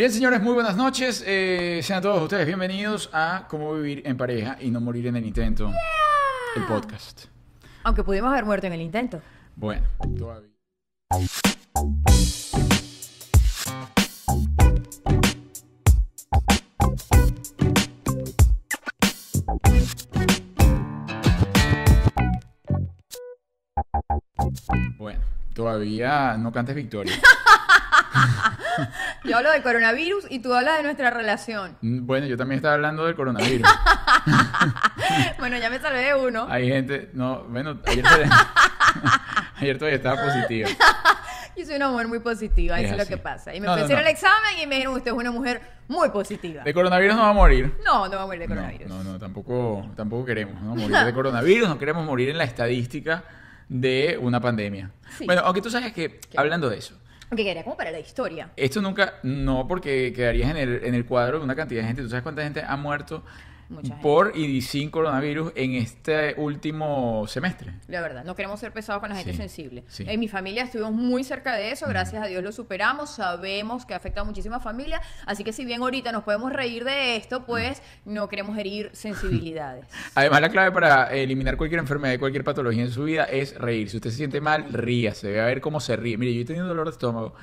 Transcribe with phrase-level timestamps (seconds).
[0.00, 1.22] Bien, señores, muy buenas noches.
[1.26, 5.26] Eh, sean todos ustedes bienvenidos a Cómo vivir en pareja y no morir en el
[5.26, 5.70] intento.
[6.56, 7.26] El podcast.
[7.84, 9.20] Aunque pudimos haber muerto en el intento.
[9.56, 9.86] Bueno,
[10.16, 10.48] todavía.
[24.96, 25.20] Bueno,
[25.52, 27.20] todavía no cantes victoria.
[29.24, 31.76] Yo hablo del coronavirus y tú hablas de nuestra relación.
[31.82, 33.68] Mm, Bueno, yo también estaba hablando del coronavirus.
[35.38, 36.46] Bueno, ya me salvé de uno.
[36.50, 38.30] Hay gente, no, bueno, ayer, todavía-
[39.56, 40.68] ayer todavía estaba positiva.
[41.56, 43.54] Yo soy una mujer muy positiva, Es eso es lo que pasa.
[43.54, 46.62] Y me No, el examen y me dijeron, usted es una mujer muy positiva.
[46.62, 47.74] De coronavirus no va a morir.
[47.84, 48.88] No, no va a morir de coronavirus.
[48.88, 50.74] no, no, tampoco, tampoco queremos ¿no?
[50.76, 53.24] morir de coronavirus, no queremos morir en la estadística
[53.68, 54.90] de una pandemia.
[55.18, 55.26] Sí.
[55.26, 56.99] Bueno, aunque tú sabes que, hablando de eso,
[57.30, 58.50] Aunque quería como para la historia.
[58.56, 62.02] esto nunca, no porque quedarías en el, en el cuadro de una cantidad de gente,
[62.02, 63.24] ¿tú sabes cuánta gente ha muerto
[63.70, 64.02] Mucha gente.
[64.02, 67.72] por y sin coronavirus en este último semestre?
[67.88, 69.84] La verdad, no queremos ser pesados con la gente Sí, sensible.
[69.88, 70.04] sí.
[70.06, 73.94] En mi familia estuvimos muy cerca de eso, gracias a Dios lo superamos, sabemos que
[73.94, 77.80] afecta a muchísimas familias, así que si bien ahorita nos podemos reír de esto, pues
[78.04, 79.86] no queremos herir sensibilidades.
[80.14, 83.88] Además, la clave para eliminar cualquier enfermedad y cualquier patología en su vida es reír.
[83.88, 85.30] Si usted se siente mal, ríase.
[85.30, 86.16] Ve a ver cómo se ríe.
[86.18, 87.34] Mire, yo he tenido dolor de estómago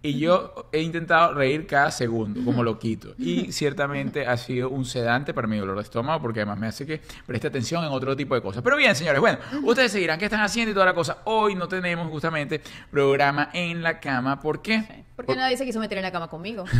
[0.00, 3.14] y yo he intentado reír cada segundo, como loquito.
[3.18, 6.86] Y ciertamente ha sido un sedante para mi dolor de estómago porque además me hace
[6.86, 8.62] que preste atención en otro tipo de cosas.
[8.62, 11.18] Pero bien, señores, bueno, ustedes seguirán qué están haciendo y toda la cosa.
[11.24, 12.60] Hoy no tenemos justamente
[12.90, 14.40] programa en la cama.
[14.40, 15.04] ¿Por qué?
[15.16, 16.64] Porque nadie se quiso meter en la cama conmigo.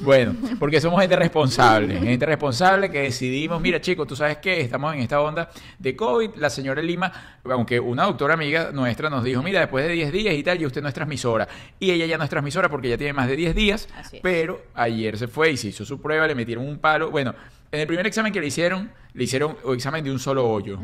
[0.00, 4.92] Bueno, porque somos gente responsable, gente responsable que decidimos, mira chicos, tú sabes que estamos
[4.92, 9.42] en esta onda de COVID, la señora Lima, aunque una doctora amiga nuestra nos dijo,
[9.42, 11.48] mira, después de 10 días y tal, y usted no es transmisora.
[11.80, 13.88] Y ella ya no es transmisora porque ya tiene más de 10 días,
[14.22, 17.10] pero ayer se fue y se hizo su prueba, le metieron un palo.
[17.10, 17.34] Bueno,
[17.70, 20.78] en el primer examen que le hicieron, le hicieron un examen de un solo hoyo.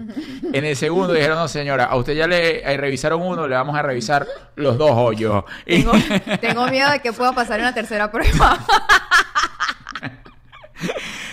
[0.52, 3.76] En el segundo dijeron, no señora, a usted ya le eh, revisaron uno, le vamos
[3.76, 5.44] a revisar los dos hoyos.
[5.66, 5.92] Y- Tengo,
[6.40, 8.58] tengo miedo de que pueda pasar en la tercera prueba.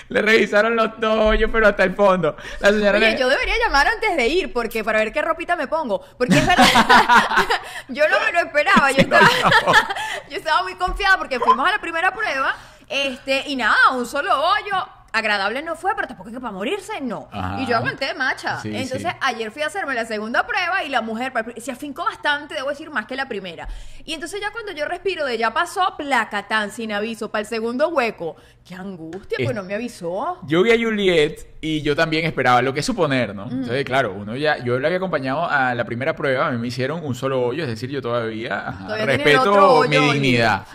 [0.09, 2.35] Le revisaron los dos hoyos, pero hasta el fondo.
[2.59, 5.55] La señora Oye, le- yo debería llamar antes de ir porque para ver qué ropita
[5.55, 5.99] me pongo.
[6.17, 6.65] Porque es verdad,
[7.89, 8.91] yo no me lo esperaba.
[8.91, 9.27] Yo estaba,
[10.29, 12.55] yo estaba muy confiada porque fuimos a la primera prueba
[12.87, 14.87] este, y nada, un solo hoyo.
[15.17, 17.29] Agradable no fue, pero tampoco es que para morirse, no.
[17.31, 17.61] Ajá.
[17.61, 18.59] Y yo aguanté, macha.
[18.59, 19.17] Sí, Entonces, sí.
[19.21, 22.89] ayer fui a hacerme la segunda prueba y la mujer se afincó bastante, debo decir,
[22.89, 23.65] más que la primera.
[24.03, 27.87] Y entonces ya cuando yo respiro de ya pasó, placatán, sin aviso, para el segundo
[27.87, 28.35] hueco.
[28.67, 30.39] Qué angustia, Es- pues no me avisó.
[30.47, 33.43] Yo vi a Juliet y yo también esperaba, lo que es suponer, ¿no?
[33.43, 36.67] Entonces, claro, uno ya, yo la había acompañado a la primera prueba, a mí me
[36.67, 40.65] hicieron un solo hoyo, es decir, yo todavía, ajá, respeto mi dignidad.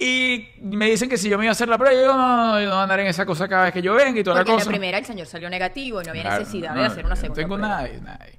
[0.00, 2.26] Y me dicen que si yo me iba a hacer la prueba, yo digo, no,
[2.36, 4.52] no, no, no andar en esa cosa cada vez que yo venga y toda Porque
[4.52, 4.70] la en la cosa.
[4.70, 7.20] primera el señor salió negativo y no había Claro, necesidad no, de hacer una no
[7.20, 7.76] segunda tengo prueba.
[7.82, 8.32] nadie, nadie.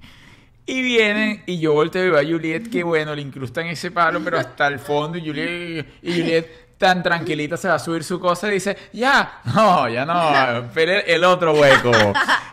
[0.66, 4.20] Y vienen y yo volteo y veo a Juliet, que bueno, le incrustan ese palo,
[4.22, 5.18] pero hasta el fondo.
[5.18, 6.46] Y Juliet, y Juliet
[6.80, 11.14] tan tranquilita se va a subir su cosa y dice, ya, no, ya no, espere
[11.14, 11.92] el otro hueco.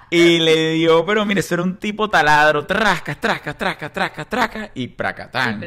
[0.09, 4.69] Y le dio, pero mire, eso era un tipo taladro, trasca, trasca, trasca, trasca, trasca,
[4.73, 5.61] y pracatán.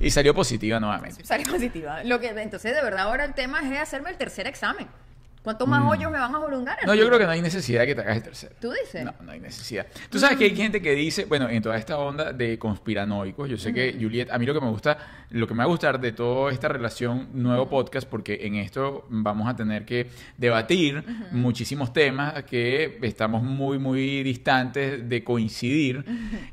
[0.00, 0.06] Y.
[0.06, 1.24] Y salió positiva nuevamente.
[1.24, 2.02] Sale positiva.
[2.02, 4.88] Lo que, entonces, de verdad, ahora el tema es hacerme el tercer examen.
[5.44, 6.38] ¿Cuántos más hoyos me van a?
[6.38, 6.86] Mm.
[6.86, 8.54] No, yo creo que no hay necesidad de que te hagas el tercero.
[8.58, 9.04] ¿Tú dices?
[9.04, 9.86] No, no hay necesidad.
[10.08, 13.58] Tú sabes que hay gente que dice, bueno, en toda esta onda de conspiranoicos, yo
[13.58, 14.96] sé que Juliet, a mí lo que me gusta,
[15.30, 19.06] lo que me va a gustar de toda esta relación nuevo podcast, porque en esto
[19.10, 26.04] vamos a tener que debatir muchísimos temas que estamos muy, muy distantes de coincidir.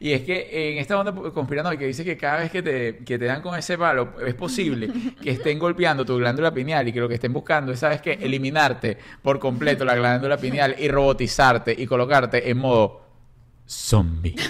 [0.02, 3.26] Y es que en esta onda conspiranoica dice que cada vez que te, que te
[3.26, 4.90] dan con ese palo, es posible
[5.22, 8.20] que estén golpeando tu glándula pineal y que lo que estén buscando es, ¿sabes qué?
[8.22, 8.81] Eliminarte
[9.22, 13.02] por completo la glándula pineal y robotizarte y colocarte en modo
[13.66, 14.36] zombie.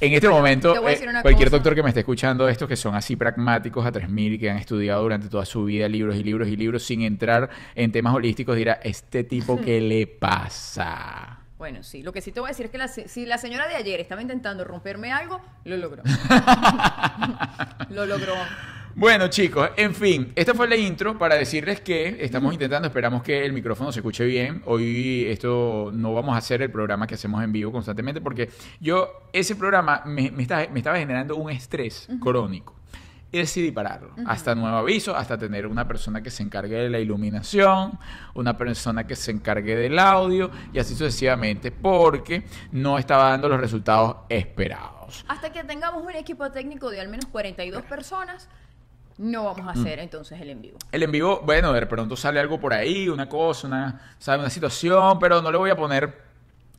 [0.00, 1.58] En este momento, eh, cualquier cosa.
[1.58, 4.56] doctor que me esté escuchando esto, que son así pragmáticos a 3000 y que han
[4.56, 8.56] estudiado durante toda su vida libros y libros y libros sin entrar en temas holísticos,
[8.56, 11.38] dirá, ¿este tipo qué le pasa?
[11.56, 12.02] Bueno, sí.
[12.02, 14.00] Lo que sí te voy a decir es que la si la señora de ayer
[14.00, 16.02] estaba intentando romperme algo, lo logró.
[17.90, 18.34] lo logró.
[18.94, 23.44] Bueno, chicos, en fin, esta fue la intro para decirles que estamos intentando, esperamos que
[23.44, 24.62] el micrófono se escuche bien.
[24.66, 28.50] Hoy esto no vamos a hacer el programa que hacemos en vivo constantemente porque
[28.80, 32.74] yo, ese programa me, me estaba, me estaba generando un estrés crónico.
[33.34, 34.14] Y decidí pararlo.
[34.26, 37.98] Hasta nuevo aviso, hasta tener una persona que se encargue de la iluminación,
[38.34, 43.58] una persona que se encargue del audio y así sucesivamente, porque no estaba dando los
[43.58, 45.24] resultados esperados.
[45.28, 48.50] Hasta que tengamos un equipo técnico de al menos 42 personas,
[49.18, 50.78] no vamos a hacer entonces el en vivo.
[50.90, 54.40] El en vivo, bueno, de pronto sale algo por ahí, una cosa, una, ¿sabe?
[54.40, 56.32] una situación, pero no le voy a poner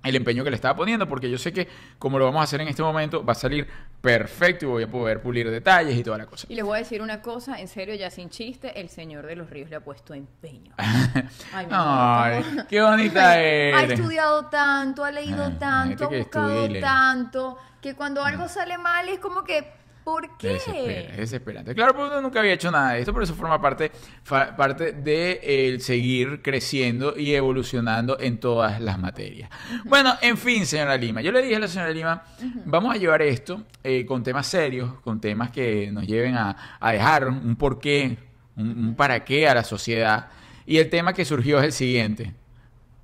[0.04, 2.60] el empeño que le estaba poniendo porque yo sé que como lo vamos a hacer
[2.60, 3.66] en este momento va a salir
[4.02, 6.46] perfecto y voy a poder pulir detalles y toda la cosa.
[6.50, 9.38] Y les voy a decir una cosa, en serio, ya sin chiste, el Señor de
[9.38, 10.74] los Ríos le ha puesto empeño.
[10.78, 13.98] Ay, amor, Ay, qué bonita Ha eres.
[13.98, 19.20] estudiado tanto, ha leído Ay, tanto, ha buscado tanto, que cuando algo sale mal es
[19.20, 19.72] como que,
[20.04, 20.50] ¿por qué?
[20.50, 21.74] Desespera, es desesperante.
[21.76, 23.92] Claro, porque uno nunca había hecho nada de esto, pero eso forma parte,
[24.24, 29.50] fa- parte de el seguir creciendo y evolucionando en todas las materias.
[29.86, 32.24] Bueno, en fin, señora Lima, yo le dije a la señora Lima,
[32.66, 36.92] vamos a llevar esto eh, con temas serios, con temas que nos lleven a, a
[36.92, 38.18] dejar un porqué,
[38.56, 40.28] un, un para qué a la sociedad.
[40.66, 42.34] Y el tema que surgió es el siguiente.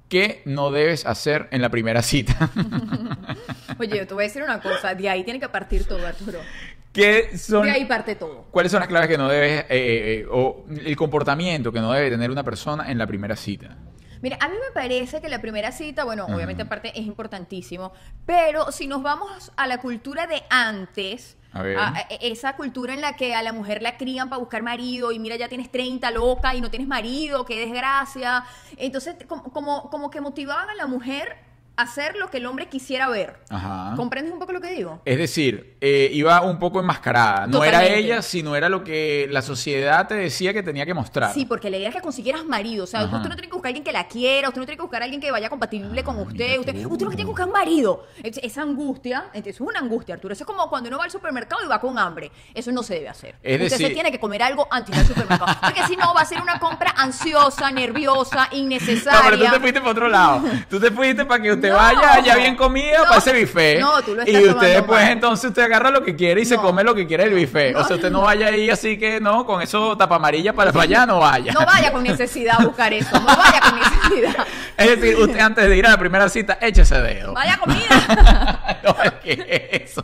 [0.07, 2.49] ¿Qué no debes hacer en la primera cita?
[3.79, 6.39] Oye, yo te voy a decir una cosa, de ahí tiene que partir todo, Arturo.
[6.91, 8.45] ¿Qué son De ahí parte todo.
[8.51, 11.91] ¿Cuáles son las claves que no debes, eh, eh, eh, o el comportamiento que no
[11.91, 13.77] debe tener una persona en la primera cita?
[14.21, 17.93] Mira, a mí me parece que la primera cita, bueno, obviamente aparte es importantísimo,
[18.25, 21.77] pero si nos vamos a la cultura de antes, A ver.
[21.77, 25.13] a- a- esa cultura en la que a la mujer la crían para buscar marido
[25.13, 28.43] y mira, ya tienes 30 loca y no tienes marido, qué desgracia.
[28.75, 31.37] Entonces, como, como, como que motivaban a la mujer
[31.81, 33.37] hacer lo que el hombre quisiera ver.
[33.49, 33.93] Ajá.
[33.95, 35.01] ¿Comprendes un poco lo que digo?
[35.05, 37.47] Es decir, eh, iba un poco enmascarada.
[37.47, 41.33] No era ella, sino era lo que la sociedad te decía que tenía que mostrar.
[41.33, 42.83] Sí, porque la idea es que consiguieras marido.
[42.83, 43.17] O sea, Ajá.
[43.17, 45.01] usted no tiene que buscar a alguien que la quiera, usted no tiene que buscar
[45.01, 46.59] a alguien que vaya compatible Ah, con usted.
[46.59, 48.05] Usted, usted que tiene que buscar un marido.
[48.23, 50.33] Es- Esa angustia, entonces, es una angustia, Arturo.
[50.33, 52.31] Eso es como cuando uno va al supermercado y va con hambre.
[52.53, 53.35] Eso no se debe hacer.
[53.43, 55.55] Es usted se tiene que comer algo antes del supermercado.
[55.61, 59.21] Porque si no, va a ser una compra ansiosa, nerviosa, No, innecesaria.
[59.29, 60.43] pero tú te fuiste para otro lado.
[60.69, 61.75] Tú te fuiste para que usted No.
[61.75, 63.03] vaya ya bien comido No.
[63.05, 63.79] para ese buffet.
[63.79, 65.11] No, tú lo Y estás usted tomando después, mal.
[65.11, 67.75] entonces, usted agarra lo que quiere y se come lo que quiere el buffet.
[67.75, 70.83] O sea, usted no vaya ahí así que no, con eso tapa amarilla para, para
[70.83, 71.53] allá, no vaya.
[71.53, 73.19] No vaya con necesidad a buscar eso.
[73.19, 74.47] No vaya con necesidad.
[74.79, 77.33] Es decir, usted antes de ir a la primera cita, échese dedo.
[77.33, 78.79] Vaya comida.
[78.83, 80.03] no, es que eso,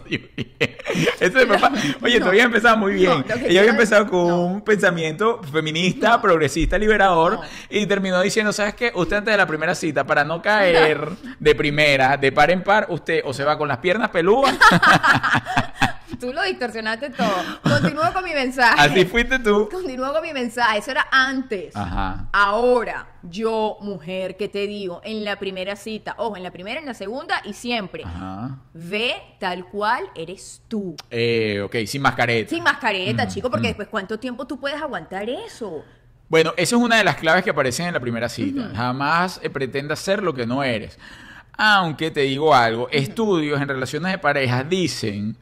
[1.47, 1.71] papá.
[2.01, 3.23] Oye, tú habías empezado muy bien.
[3.47, 7.39] Ella había empezado con un pensamiento feminista, progresista, liberador
[7.69, 8.91] y terminó diciendo, ¿sabes qué?
[8.93, 11.07] Usted antes de la primera cita, para no caer
[11.39, 14.55] de primera, de par en par, usted o se va con las piernas peludas,
[16.19, 17.33] Tú lo distorsionaste todo.
[17.61, 18.79] Continúo con mi mensaje.
[18.79, 19.67] así fuiste tú.
[19.69, 20.77] Continúo con mi mensaje.
[20.77, 21.75] Eso era antes.
[21.75, 22.29] Ajá.
[22.31, 26.85] Ahora, yo, mujer, que te digo, en la primera cita, ojo, en la primera, en
[26.85, 28.59] la segunda y siempre, Ajá.
[28.73, 30.95] ve tal cual eres tú.
[31.09, 32.49] Eh, ok, sin mascareta.
[32.49, 33.69] Sin mascareta, Mm, chico, porque mm.
[33.69, 35.83] después, ¿cuánto tiempo tú puedes aguantar eso?
[36.29, 38.71] Bueno, eso es una de las claves que aparecen en la primera cita.
[38.75, 40.97] Jamás eh, pretendas ser lo que no eres.
[41.57, 45.37] Aunque te digo algo, estudios en relaciones de parejas dicen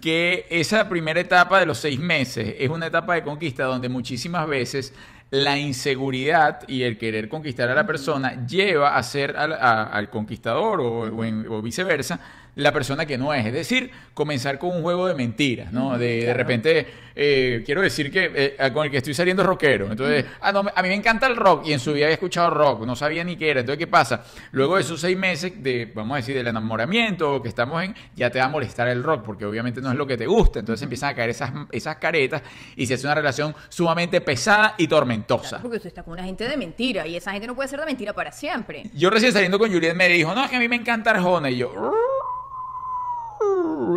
[0.00, 4.46] que esa primera etapa de los seis meses es una etapa de conquista donde muchísimas
[4.46, 4.94] veces
[5.30, 10.08] la inseguridad y el querer conquistar a la persona lleva a ser al, a- al
[10.08, 12.20] conquistador o, o en- o viceversa
[12.56, 13.46] la persona que no es.
[13.46, 15.96] Es decir, comenzar con un juego de mentiras, ¿no?
[15.98, 19.90] De, de repente, eh, quiero decir que eh, con el que estoy saliendo es rockero.
[19.90, 22.50] Entonces, ah, no, a mí me encanta el rock y en su vida había escuchado
[22.50, 23.60] rock, no sabía ni qué era.
[23.60, 24.24] Entonces, ¿qué pasa?
[24.52, 28.30] Luego de esos seis meses de, vamos a decir, del enamoramiento que estamos en, ya
[28.30, 30.58] te va a molestar el rock porque obviamente no es lo que te gusta.
[30.58, 32.40] Entonces empiezan a caer esas, esas caretas
[32.74, 35.60] y se hace una relación sumamente pesada y tormentosa.
[35.60, 37.86] Porque usted está con una gente de mentira y esa gente no puede ser de
[37.86, 38.84] mentira para siempre.
[38.94, 41.50] Yo recién saliendo con Juliet me dijo, no, es que a mí me encanta Arjona.
[41.50, 41.92] Y yo...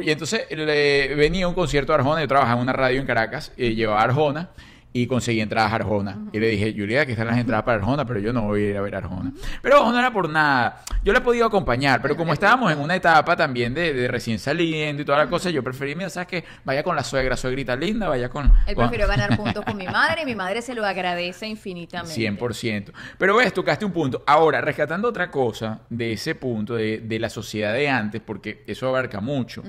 [0.01, 3.51] Y entonces le, venía un concierto de Arjona, yo trabajaba en una radio en Caracas,
[3.58, 4.50] y llevaba a Arjona
[4.91, 6.17] y conseguí entradas a Arjona.
[6.34, 8.69] Y le dije, Juliet, aquí están las entradas para Arjona, pero yo no voy a
[8.72, 9.31] ir a ver a Arjona.
[9.62, 10.84] Pero no era por nada.
[11.03, 14.39] Yo le he podido acompañar, pero como estábamos en una etapa también de, de recién
[14.39, 16.43] saliendo y toda la cosa, yo preferí, mira, ¿sabes qué?
[16.65, 18.51] Vaya con la suegra, suegrita linda, vaya con...
[18.65, 22.15] Él con- prefirió ganar puntos con mi madre y mi madre se lo agradece infinitamente.
[22.19, 22.91] 100%.
[23.19, 24.24] Pero ves, tocaste un punto.
[24.25, 28.88] Ahora, rescatando otra cosa de ese punto, de, de la sociedad de antes, porque eso
[28.88, 29.62] abarca mucho,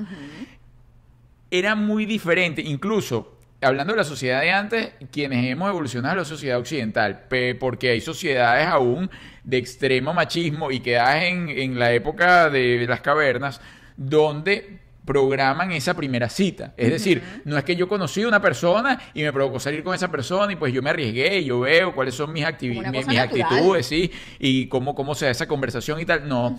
[1.50, 6.24] era muy diferente, incluso hablando de la sociedad de antes, quienes hemos evolucionado a la
[6.24, 7.24] sociedad occidental,
[7.58, 9.10] porque hay sociedades aún
[9.44, 13.60] de extremo machismo y quedadas en, en la época de las cavernas,
[13.96, 16.72] donde programan esa primera cita.
[16.76, 19.94] Es decir, no es que yo conocí a una persona y me provocó salir con
[19.94, 22.74] esa persona y pues yo me arriesgué y yo veo cuáles son mis, activi-
[23.08, 26.28] mis actitudes, sí, y cómo, cómo se da esa conversación y tal.
[26.28, 26.56] No.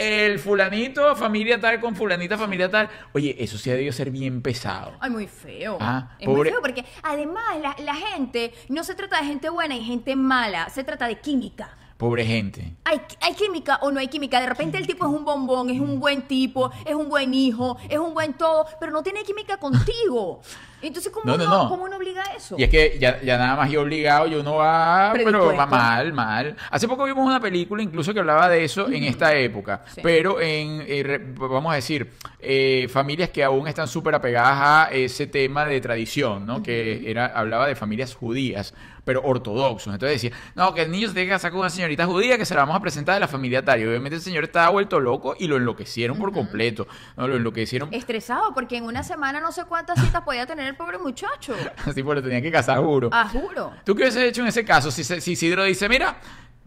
[0.00, 2.88] El fulanito, familia tal con fulanita, familia tal.
[3.12, 4.92] Oye, eso sí ha debido ser bien pesado.
[4.98, 5.76] Ay, muy feo.
[5.80, 9.50] Ah, es pobre- muy feo porque además la, la gente no se trata de gente
[9.50, 11.76] buena y gente mala, se trata de química.
[11.98, 12.76] Pobre gente.
[12.84, 14.40] Hay, hay química o no hay química.
[14.40, 17.76] De repente el tipo es un bombón, es un buen tipo, es un buen hijo,
[17.90, 20.40] es un buen todo, pero no tiene química contigo.
[20.82, 21.68] Entonces, ¿cómo No, no, no, no.
[21.68, 22.56] ¿cómo uno obliga a eso?
[22.58, 26.12] Y es que ya, ya nada más yo obligado, yo no va, pero va mal,
[26.12, 26.56] mal.
[26.70, 30.00] Hace poco vimos una película incluso que hablaba de eso en esta época, Sí.
[30.02, 34.58] pero en, eh, vamos a decir, eh, familias que aún están súper apegadas
[34.88, 36.62] a ese tema de tradición, ¿no?
[36.62, 38.74] Que era, hablaba de familias judías,
[39.10, 39.92] pero ortodoxos.
[39.92, 42.44] Entonces decía, no, que el niño se tiene que casar con una señorita judía que
[42.44, 43.80] se la vamos a presentar de la familia tal.
[43.80, 46.86] Y obviamente el señor estaba vuelto loco y lo enloquecieron por completo,
[47.16, 47.26] ¿no?
[47.26, 50.98] Lo enloquecieron Estresado, porque en una semana no sé cuántas citas podía tener el pobre
[50.98, 51.56] muchacho.
[51.84, 53.10] así porque lo tenía que casar, juro.
[53.10, 53.72] Ah, juro.
[53.84, 54.92] ¿Tú qué hubieses hecho en ese caso?
[54.92, 56.20] Si, si Isidro dice, mira,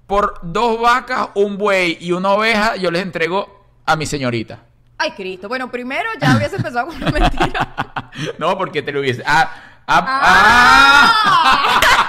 [0.06, 4.60] por dos vacas, un buey y una oveja, yo les entrego a mi señorita.
[4.98, 5.48] Ay, Cristo.
[5.48, 8.12] Bueno, primero ya hubiese empezado con una mentira.
[8.38, 9.24] no, porque te lo hubiese...
[9.26, 9.50] Ah,
[9.88, 12.03] ah, ah.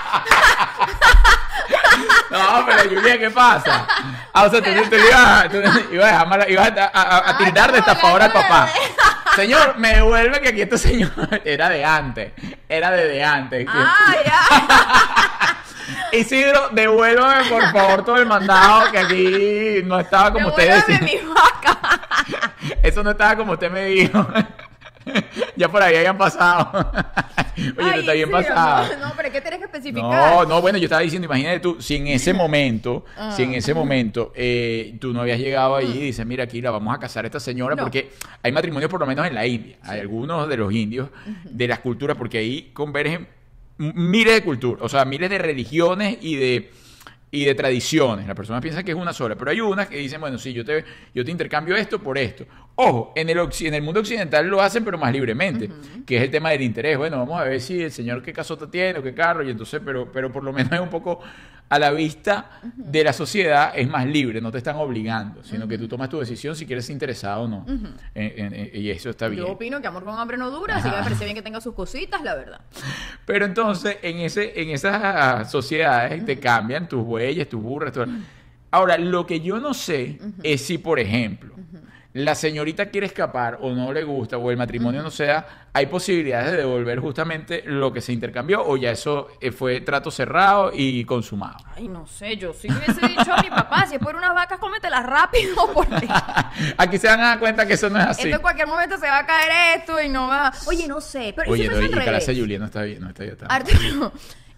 [2.31, 3.87] No, pero Julia, ¿qué pasa?
[4.33, 7.71] Ah, o sea, tú, ibas, tú le ibas a, mala- ibas a, a- a tirar
[7.73, 8.69] de esta ahora al papá.
[9.37, 11.13] Señor, me devuelve que aquí este señor
[11.45, 12.33] era de antes.
[12.69, 13.67] Era de de antes.
[13.69, 15.57] ah, ya.
[16.19, 20.99] Isidro, devuélvame por favor todo el mandado que aquí no estaba como usted decía.
[21.01, 21.79] mi vaca.
[22.83, 24.27] Eso no estaba como usted me dijo.
[25.57, 26.71] ya por ahí habían pasado.
[27.57, 28.97] Oye, no Ay, está bien sí, pasado.
[28.99, 30.11] No, no, pero que tienes que especificar.
[30.35, 33.33] No, no, bueno, yo estaba diciendo, imagínate tú, si en ese momento, Ah.
[33.37, 36.71] si en ese momento eh, tú no habías llegado ahí y dices, mira, aquí la
[36.73, 37.83] vamos a casar a esta señora, No.
[37.85, 38.11] porque
[38.43, 41.09] hay matrimonios por lo menos en la India, hay algunos de los indios,
[41.45, 43.29] de las culturas, porque ahí convergen
[43.79, 46.71] miles de culturas, o sea, miles de religiones y de
[47.35, 48.29] y de tradiciones.
[48.29, 50.65] La persona piensa que es una sola, pero hay unas que dicen, bueno, sí, yo
[50.65, 52.47] te, yo te intercambio esto por esto.
[52.77, 55.69] Ojo, en el, en el mundo occidental lo hacen, pero más libremente,
[56.07, 56.97] que es el tema del interés.
[56.97, 59.81] Bueno, vamos a ver si el señor qué casota tiene o qué carro, y entonces,
[59.85, 61.21] pero, pero por lo menos es un poco
[61.69, 65.77] a la vista de la sociedad, es más libre, no te están obligando, sino que
[65.79, 67.65] tú tomas tu decisión si quieres interesado o no.
[68.15, 69.43] En- en- en- y eso está bien.
[69.45, 71.61] Yo opino que amor con hambre no dura, así que me parece bien que tenga
[71.61, 72.61] sus cositas, la verdad.
[73.25, 77.93] Pero entonces, en, ese, en esas sociedades te cambian tus bueyes, tus burras.
[77.93, 78.07] todo.
[78.71, 81.55] Ahora, lo que yo no sé es si, por ejemplo,
[82.15, 86.53] la señorita quiere escapar o no le gusta o el matrimonio no sea, hay posibilidades
[86.53, 91.05] de devolver justamente lo que se intercambió o ya eso eh, fue trato cerrado y
[91.05, 91.57] consumado.
[91.75, 94.61] Ay, no sé, yo sí hubiese dicho a mi papá, si es por unas vacas,
[94.61, 96.07] cómetelas rápido, porque
[96.79, 98.23] Aquí se van a dar cuenta que eso no es así.
[98.23, 100.53] esto en cualquier momento se va a caer esto y no va...
[100.67, 102.27] Oye, no sé, pero ¿y Oye, no, fuese y revés?
[102.27, 103.37] Julia no está bien, no está bien.
[103.49, 104.13] Arturo,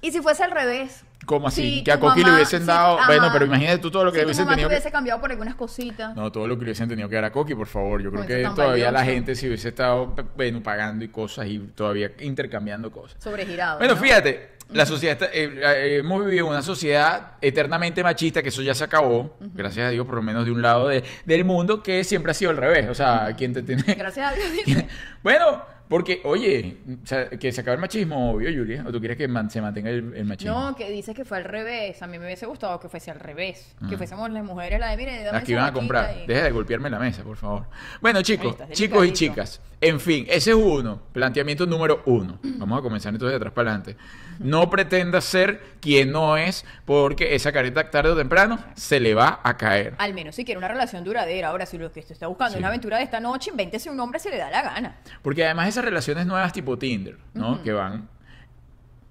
[0.06, 1.04] ¿y si fuese al revés?
[1.24, 1.82] ¿Cómo así?
[1.82, 2.98] Que a Coqui le mamá- hubiesen si- dado.
[2.98, 3.06] ajá.
[3.08, 4.74] Bueno, pero imagínate tú todo lo que si le hubiesen tenido que.
[4.74, 6.14] hubiese cambiado por algunas cositas.
[6.14, 8.00] No, todo lo que le hubiesen tenido que dar a Coqui, por favor.
[8.02, 12.12] Yo creo que todavía la gente si hubiese estado bueno, pagando y cosas y todavía
[12.20, 13.16] intercambiando cosas.
[13.22, 13.78] Sobregirado.
[13.78, 14.00] Bueno, ¿no?
[14.00, 18.74] fíjate, la sociedad está- eh, eh, hemos vivido una sociedad eternamente machista, que eso ya
[18.74, 22.04] se acabó, gracias a Dios, por lo menos de un lado de- del mundo, que
[22.04, 22.88] siempre ha sido al revés.
[22.88, 23.82] O sea, quien te tiene.
[23.96, 24.84] Gracias a Dios.
[25.24, 28.84] bueno, porque, oye, o sea, que se acabe el machismo, obvio, Julia.
[28.86, 30.58] ¿O tú quieres que man- se mantenga el, el machismo?
[30.70, 32.02] No, que dice que fue al revés.
[32.02, 33.74] A mí me hubiese gustado que fuese al revés.
[33.88, 33.98] Que Ah.
[33.98, 36.16] fuésemos las mujeres la de, mire, dame Las que iban a comprar.
[36.22, 37.66] y- Deja de golpearme la mesa, por favor.
[38.00, 39.60] Bueno, chicos, chicos y chicas.
[39.80, 41.02] En fin, ese es uno.
[41.12, 42.38] Planteamiento número uno.
[42.42, 43.96] Vamos a comenzar entonces de atrás para adelante.
[44.38, 49.40] No pretenda ser quien no es, porque esa careta tarde o temprano se le va
[49.42, 49.94] a caer.
[49.98, 51.48] Al menos si quiere una relación duradera.
[51.48, 52.56] Ahora, si lo que usted está buscando Sí.
[52.56, 54.96] es una aventura de esta noche, invéntese un hombre, se le da la gana.
[55.22, 57.62] Porque además esas relaciones nuevas tipo Tinder, ¿no?
[57.62, 58.08] Que van...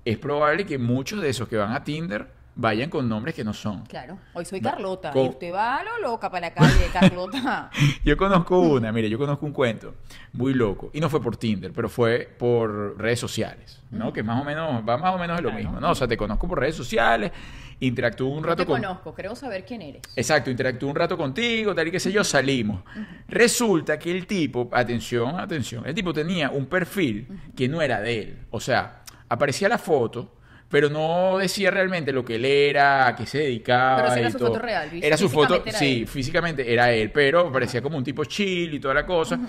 [0.03, 3.53] Es probable que muchos de esos que van a Tinder vayan con nombres que no
[3.53, 3.81] son.
[3.85, 4.17] Claro.
[4.33, 5.11] Hoy soy Carlota.
[5.11, 7.69] con- Y usted va a lo loca para la calle, Carlota.
[8.03, 9.95] Yo conozco una, mire, yo conozco un cuento
[10.33, 10.89] muy loco.
[10.93, 14.13] Y no fue por Tinder, pero fue por redes sociales, ¿no?
[14.13, 15.63] Que más o menos, va más o menos de lo Claro.
[15.63, 15.89] mismo, ¿no?
[15.91, 17.31] O sea, te conozco por redes sociales,
[17.79, 18.81] interactúo un rato te con...
[18.81, 20.01] conozco, creo saber quién eres.
[20.15, 22.83] Exacto, interactúo un rato contigo, tal y qué sé yo, salimos.
[23.27, 28.19] Resulta que el tipo, atención, atención, el tipo tenía un perfil que no era de
[28.19, 28.37] él.
[28.51, 30.35] O sea, aparecía la foto,
[30.69, 33.97] pero no decía realmente lo que él era, a qué se dedicaba.
[33.97, 34.47] Pero sí era y su todo.
[34.49, 35.07] foto real, ¿viste?
[35.07, 36.07] Era su foto, era sí, él.
[36.07, 39.39] físicamente era él, pero parecía como un tipo chill y toda la cosa.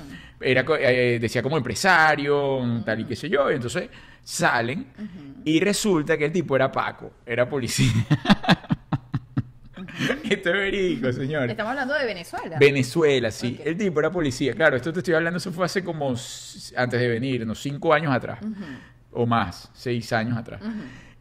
[0.41, 3.51] Era, eh, decía como empresario, tal y qué sé yo.
[3.51, 3.89] Y entonces
[4.27, 4.89] salen
[5.45, 7.93] y resulta que el tipo era Paco, era policía.
[10.29, 11.49] Esto es verídico, señor.
[11.49, 12.59] Estamos hablando de Venezuela.
[12.59, 13.61] Venezuela, sí.
[13.65, 14.53] El tipo era policía.
[14.53, 18.13] Claro, esto te estoy hablando, eso fue hace como, antes de venir, unos cinco años
[18.13, 18.41] atrás.
[19.13, 20.61] O más, seis años atrás.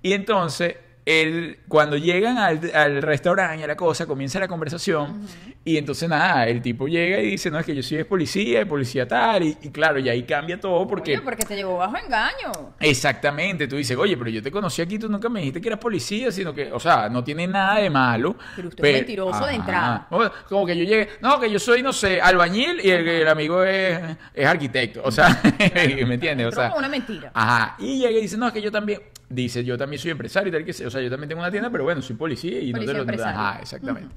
[0.02, 5.28] Y entonces, él, cuando llegan al, al restaurante y a la cosa, comienza la conversación
[5.68, 8.60] Y entonces nada, el tipo llega y dice, no, es que yo soy de policía,
[8.60, 11.14] de policía tal, y, y claro, y ahí cambia todo porque...
[11.14, 12.76] Oye, porque te llevó bajo engaño.
[12.80, 15.80] Exactamente, tú dices, oye, pero yo te conocí aquí, tú nunca me dijiste que eras
[15.80, 18.36] policía, sino que, o sea, no tiene nada de malo.
[18.56, 20.08] Pero usted es mentiroso de entrada.
[20.48, 23.64] Como que yo llegué, no, que yo soy, no sé, albañil y el, el amigo
[23.64, 24.00] es,
[24.36, 25.42] es arquitecto, o sea,
[25.74, 26.46] ¿me entiendes?
[26.46, 27.32] O sea, como una mentira.
[27.34, 30.50] Ajá, y llega y dice, no, es que yo también, dice, yo también soy empresario
[30.50, 32.72] y tal, que o sea, yo también tengo una tienda, pero bueno, soy policía y
[32.72, 33.02] Policía no te lo...
[33.02, 33.40] empresario.
[33.40, 34.14] Ajá, exactamente.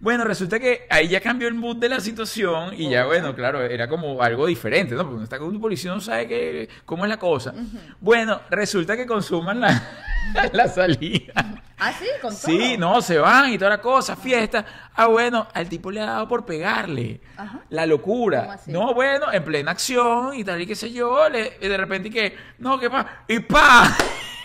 [0.00, 3.62] Bueno, resulta que ahí ya cambió el mood de la situación y ya, bueno, claro,
[3.62, 5.02] era como algo diferente, ¿no?
[5.02, 7.52] Porque uno está con un policía, no sabe qué, cómo es la cosa.
[8.00, 9.82] Bueno, resulta que consuman la,
[10.52, 11.32] la salida.
[11.76, 12.40] Ah, sí, con todo.
[12.40, 14.64] Sí, no, se van y toda la cosa, fiesta.
[14.94, 17.20] Ah, bueno, al tipo le ha dado por pegarle.
[17.36, 17.60] Ajá.
[17.70, 18.60] La ¿Cómo locura.
[18.66, 22.08] No, bueno, en plena acción y tal y qué sé yo, le, y de repente
[22.08, 23.96] que, no, qué pa, y pa.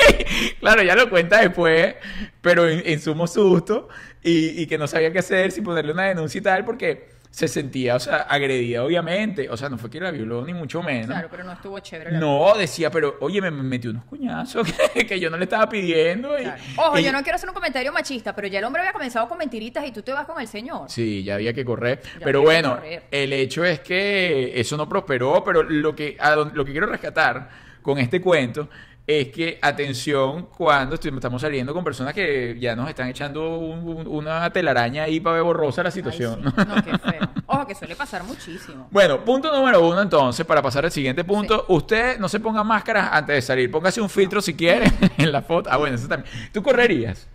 [0.59, 1.95] claro, ya lo cuenta después,
[2.41, 3.87] pero en, en sumo susto
[4.23, 7.47] y, y que no sabía qué hacer, si ponerle una denuncia y tal, porque se
[7.47, 9.49] sentía, o sea, agredida, obviamente.
[9.49, 11.07] O sea, no fue que la violó ni mucho menos.
[11.07, 12.11] Claro, pero no estuvo chévere.
[12.11, 15.45] la No, decía, pero oye, me me metió unos cuñazos que, que yo no le
[15.45, 16.37] estaba pidiendo.
[16.37, 16.61] y- Claro.
[16.77, 19.27] Ojo, y- yo no quiero hacer un comentario machista, pero ya el hombre había comenzado
[19.27, 20.91] con mentiritas y tú te vas con el señor.
[20.91, 22.01] Sí, ya había que correr.
[22.19, 23.03] Ya pero bueno, correr.
[23.09, 27.49] el hecho es que eso no prosperó, pero lo que, a lo que quiero rescatar
[27.81, 28.69] con este cuento
[29.05, 34.07] es que, atención, cuando estamos saliendo con personas que ya nos están echando un- un-
[34.07, 36.41] una telaraña ahí para ver borrosa la Ay, situación.
[36.43, 36.63] sí.
[36.65, 37.29] No, qué feo.
[37.47, 38.87] Ojo, que suele pasar muchísimo.
[38.91, 41.65] Bueno, punto número uno entonces, para pasar al siguiente punto.
[41.67, 43.69] Usted no se ponga máscaras antes de salir.
[43.69, 44.85] Póngase un filtro si quiere
[45.17, 45.69] en la foto.
[45.69, 46.33] Ah, bueno, eso también.
[46.53, 47.27] ¿Tú correrías?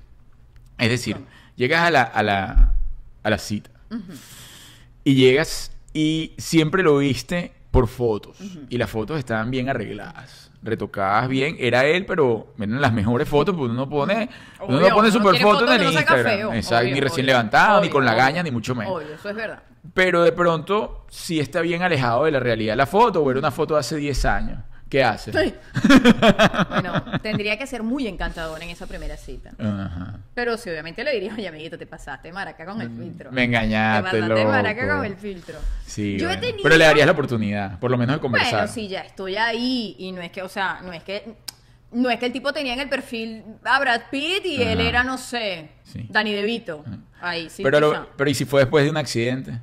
[0.78, 1.18] Es decir,
[1.54, 2.75] llegas a la, a la,
[3.22, 3.70] a la cita
[5.04, 8.38] y llegas y siempre lo viste por fotos.
[8.70, 11.57] Y las fotos estaban bien arregladas, retocadas bien.
[11.59, 14.29] Era él, pero miren las mejores fotos, pues uno no pone,
[14.61, 16.25] uno no Obvio, pone super fotos en el no Instagram.
[16.27, 16.53] feo.
[16.53, 17.33] Exacto, Obvio, ni recién obvio.
[17.35, 18.23] levantado, ni Obvio, con la obvio.
[18.25, 18.93] gaña, ni mucho menos.
[18.95, 19.62] Obvio, eso es verdad.
[19.95, 23.50] Pero de pronto sí está bien alejado de la realidad la foto, o era una
[23.50, 24.59] foto de hace 10 años.
[24.88, 25.30] ¿Qué hace?
[26.71, 29.50] Bueno, tendría que ser muy encantador en esa primera cita.
[29.59, 30.14] Ajá.
[30.35, 33.30] Pero sí, obviamente le diría, oye, amiguito, te pasaste maraca con el filtro.
[33.30, 34.50] Mm, Me engañaste, Te pasaste loco.
[34.50, 35.59] maraca con el filtro.
[35.87, 38.52] Sí, Yo he tenido- Pero le darías la oportunidad, por lo menos de conversar.
[38.52, 39.97] Bueno, sí, ya estoy ahí.
[39.99, 41.35] Y no es que, o sea, no es que.
[41.90, 45.04] No es que el tipo tenía en el perfil a Brad Pitt y él era,
[45.04, 46.07] no sé, Sí.
[46.11, 46.85] Danny DeVito.
[47.21, 47.62] Ahí, sí.
[47.62, 49.59] pero, lo- pero ¿y si fue después de un accidente?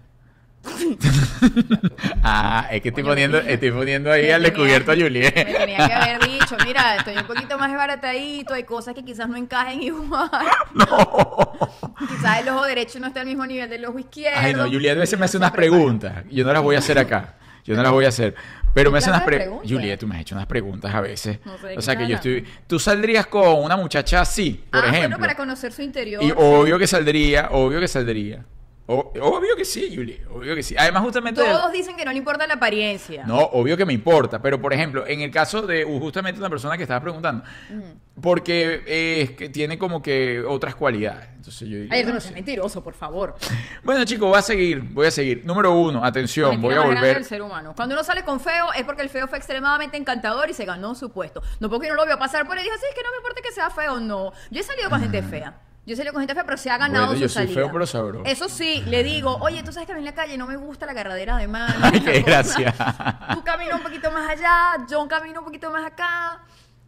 [2.23, 5.33] ah, es que estoy poniendo, estoy poniendo ahí al descubierto a Me Juliet.
[5.33, 9.35] tenía que haber dicho, mira, estoy un poquito más desbaratadito, hay cosas que quizás no
[9.37, 10.29] encajen igual.
[12.07, 14.39] Quizás el ojo derecho no está al mismo nivel del ojo izquierdo.
[14.39, 16.23] Ay, no, Juliet a veces me hace unas preguntas.
[16.29, 17.35] Yo no las voy a hacer acá.
[17.63, 18.35] Yo no las voy a hacer.
[18.73, 19.71] Pero me ¿Qué hace unas preguntas.
[19.71, 21.39] Juliet, tú me has hecho unas preguntas a veces.
[21.45, 22.45] No sé o sea que yo estoy.
[22.67, 25.01] Tú saldrías con una muchacha así, por ah, ejemplo.
[25.01, 26.21] bueno, para conocer su interior.
[26.21, 28.43] Y obvio que saldría, obvio que saldría.
[28.87, 30.75] O- obvio que sí, Juliet, obvio que sí.
[30.77, 31.43] Además, justamente.
[31.43, 33.23] Todos dicen que no le importa la apariencia.
[33.25, 36.77] No, obvio que me importa, pero por ejemplo, en el caso de justamente una persona
[36.77, 37.43] que estaba preguntando,
[38.21, 41.27] porque eh, es que tiene como que otras cualidades.
[41.35, 43.35] Entonces yo digo, Ay, no bueno, seas mentiroso, por favor.
[43.83, 45.43] Bueno, chicos, voy a seguir, voy a seguir.
[45.45, 47.15] Número uno, atención, voy a volver.
[47.15, 47.73] del ser humano.
[47.75, 50.95] Cuando uno sale con feo es porque el feo fue extremadamente encantador y se ganó
[50.95, 51.41] su puesto.
[51.59, 53.17] No porque uno lo vio pasar por ahí y dijo, sí, es que no me
[53.17, 54.31] importa que sea feo, no.
[54.51, 55.55] Yo he salido con gente fea.
[55.85, 57.61] Yo salido con gente fea, pero se ha ganado Bueno, su yo soy salida.
[57.61, 58.25] feo, pero sabroso.
[58.25, 60.55] Eso sí, le digo, oye, tú sabes que a mí en la calle no me
[60.57, 61.73] gusta la agarradera de mano.
[61.83, 62.73] Ay, qué gracia.
[63.33, 66.41] Tú caminas un poquito más allá, yo camino un poquito más acá.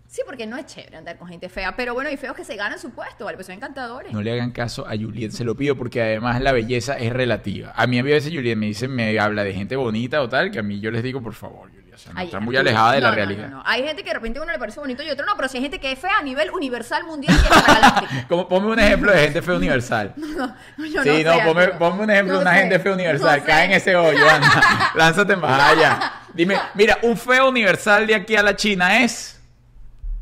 [0.09, 1.75] Sí, porque no es chévere andar con gente fea.
[1.75, 3.35] Pero bueno, hay feos que se ganan su puesto, ¿vale?
[3.37, 4.11] Pues son encantadores.
[4.13, 7.73] No le hagan caso a Juliet, se lo pido, porque además la belleza es relativa.
[7.75, 10.59] A mí a veces Juliet me dice, me habla de gente bonita o tal, que
[10.59, 12.69] a mí yo les digo, por favor, o sea, no está muy Arturo.
[12.69, 13.49] alejada de No, la no, realidad.
[13.49, 13.63] no, no.
[13.65, 15.57] Hay gente que de repente a uno le parece bonito y otro no, pero si
[15.57, 18.23] hay gente que es fea a nivel universal, mundial y.
[18.29, 20.13] Como, ponme un ejemplo de gente fea universal.
[20.17, 23.39] Yo sí, no, sé, ponme, ponme un ejemplo de No una sé, gente fea universal.
[23.39, 24.91] no Cae en ese hoyo, anda.
[24.95, 26.13] Lánzate más allá.
[26.33, 29.41] Dime, mira, un feo universal de aquí a la China es.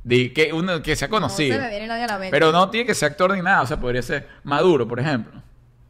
[0.03, 1.55] Di, que, uno, que sea No conocido.
[1.57, 2.29] se me viene la mente.
[2.31, 3.63] Pero no tiene que ser actor ni nada.
[3.63, 5.41] O sea, podría ser Maduro, por ejemplo.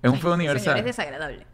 [0.01, 0.77] Es un feo Señor universal.
[0.79, 1.45] es desagradable.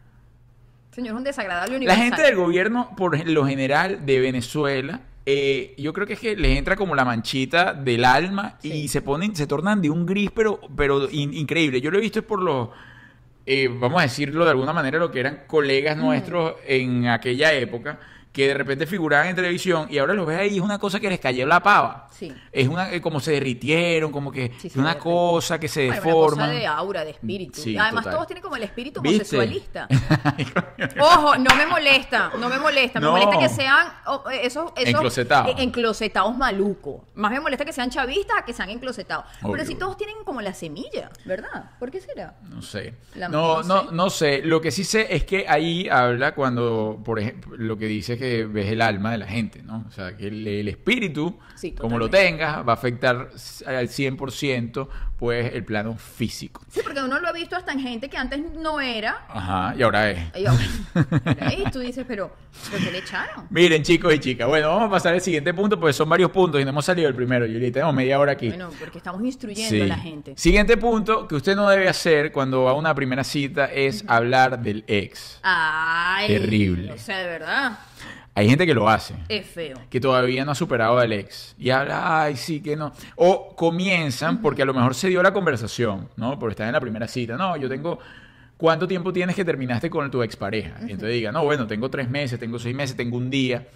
[0.92, 2.02] Señor es un desagradable La universal.
[2.04, 6.58] gente del gobierno, por lo general, de Venezuela, eh, yo creo que es que les
[6.58, 10.60] entra como la manchita del alma y se ponen, se tornan de un gris, pero,
[10.76, 11.80] pero in- increíble.
[11.80, 12.68] Yo lo he visto por los,
[13.46, 17.98] eh, vamos a decirlo de alguna manera, lo que eran colegas nuestros en aquella época,
[18.32, 21.10] que de repente figuraban en televisión y ahora los ves ahí es una cosa que
[21.10, 22.08] les cayó la pava.
[22.10, 22.32] Sí.
[22.50, 26.00] Es una, eh, como se derritieron, como que Sí, es una cosa que se Bueno,
[26.02, 26.46] una deforma.
[26.46, 27.60] cosa de aura, de espíritu.
[27.60, 28.14] Sí, Además, total.
[28.14, 29.36] todos tienen como el espíritu ¿Viste?
[29.36, 29.88] homosexualista.
[31.00, 33.00] Ojo, no me molesta, no me molesta.
[33.00, 33.12] Me No.
[33.12, 35.48] molesta que sean oh, eh, esos, esos Enclosetados.
[35.50, 37.02] eh, enclosetados malucos.
[37.14, 39.24] Más me molesta que sean chavistas a que sean enclosetados.
[39.42, 39.52] Obvio.
[39.52, 41.70] Pero si todos tienen como la semilla, ¿verdad?
[41.78, 42.36] ¿Por qué será?
[42.48, 42.94] No sé.
[43.14, 43.88] La- no, no no, sé.
[43.94, 44.42] no sé.
[44.44, 48.18] Lo que sí sé es que ahí habla cuando, por ejemplo, lo que dice es
[48.22, 49.84] que ves el alma de la gente, ¿no?
[49.88, 53.16] O sea, que el, el espíritu, Sí, como lo tengas, va a afectar
[53.66, 54.88] al 100%
[55.22, 56.62] pues el plano físico.
[56.68, 59.24] Sí, porque uno lo ha visto hasta en gente que antes no era.
[59.28, 60.18] Ajá, y ahora es.
[60.36, 60.64] Y ahora-
[61.72, 62.34] tú dices, pero,
[62.72, 63.46] ¿pero qué le echaron?
[63.50, 66.60] Miren, chicos y chicas, bueno, vamos a pasar al siguiente punto, porque son varios puntos
[66.60, 67.70] y no hemos salido del primero, Yuli.
[67.70, 68.48] Tenemos media hora aquí.
[68.48, 69.80] Bueno, porque estamos instruyendo Sí.
[69.82, 70.34] a la gente.
[70.36, 74.58] Siguiente punto que usted no debe hacer cuando va a una primera cita es hablar
[74.60, 75.38] del ex.
[75.44, 76.90] Ay, Terrible.
[76.94, 77.78] O sea, de verdad,
[78.34, 79.14] Hay gente que lo hace.
[79.28, 79.76] es feo.
[79.90, 82.92] que todavía no ha superado al ex y habla, ay, sí, que no.
[83.16, 86.38] O comienzan porque a lo mejor se dio la conversación, ¿no?
[86.38, 87.36] Porque están en la primera cita.
[87.36, 87.98] No, yo tengo.
[88.56, 90.76] ¿Cuánto tiempo tienes que terminaste con tu expareja?
[90.82, 93.66] Y entonces diga, no, bueno, tengo tres meses, tengo seis meses, tengo un día.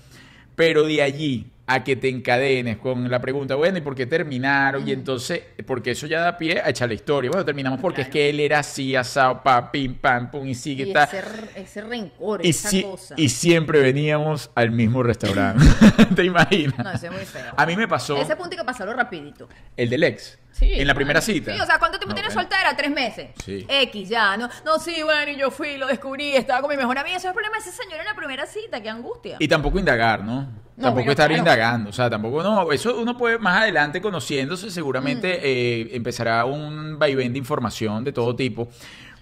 [0.56, 4.86] Pero de allí a que te encadenes con la pregunta, bueno, ¿y por qué terminaron?
[4.88, 7.28] Y entonces, porque eso ya da pie a echar la historia.
[7.30, 10.84] Bueno, terminamos porque es que él era así, asado, pa, pim, pam, pum, y sigue,
[10.84, 11.04] Y está.
[11.04, 11.22] ese,
[11.56, 13.14] ese rencor, Y, esa si- cosa.
[13.18, 15.64] y siempre veníamos al mismo restaurante.
[16.14, 16.78] ¿Te imaginas?
[16.78, 17.52] No, ese es muy feo.
[17.56, 19.48] A mí me pasó Ese punto hay que pasarlo rapidito.
[19.76, 20.38] el del ex.
[20.58, 21.54] Sí, en la primera cita.
[21.54, 22.48] Sí, o sea, ¿cuánto tiempo No, tienes bueno.
[22.48, 22.74] soltera?
[22.76, 23.28] Tres meses.
[23.44, 23.66] Sí.
[23.68, 24.36] X, ya.
[24.38, 27.16] No, no, sí, bueno, y yo fui, lo descubrí, estaba con mi mejor amiga.
[27.18, 29.36] Ese es el problema de ese señor en la primera cita, qué angustia.
[29.38, 30.42] Y tampoco indagar, ¿no?
[30.42, 31.38] No, tampoco bueno, estar claro.
[31.42, 31.90] indagando.
[31.90, 32.72] O sea, tampoco, no.
[32.72, 35.40] Eso uno puede más adelante conociéndose, seguramente Mm.
[35.42, 38.68] eh, empezará un vaivén de información de todo tipo.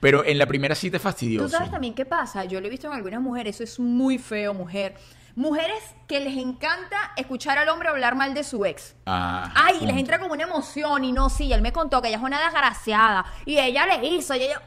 [0.00, 1.46] Pero en la primera cita es fastidioso.
[1.46, 2.44] Tú sabes también qué pasa.
[2.44, 4.94] Yo lo he visto en algunas mujeres, eso es muy feo, mujer.
[5.36, 8.94] Mujeres que les encanta escuchar al hombre hablar mal de su ex.
[9.06, 9.86] Ah, Ay, punto.
[9.86, 12.40] les entra como una emoción y no, sí, él me contó que ella es una
[12.40, 14.62] desgraciada y ella le hizo y ella...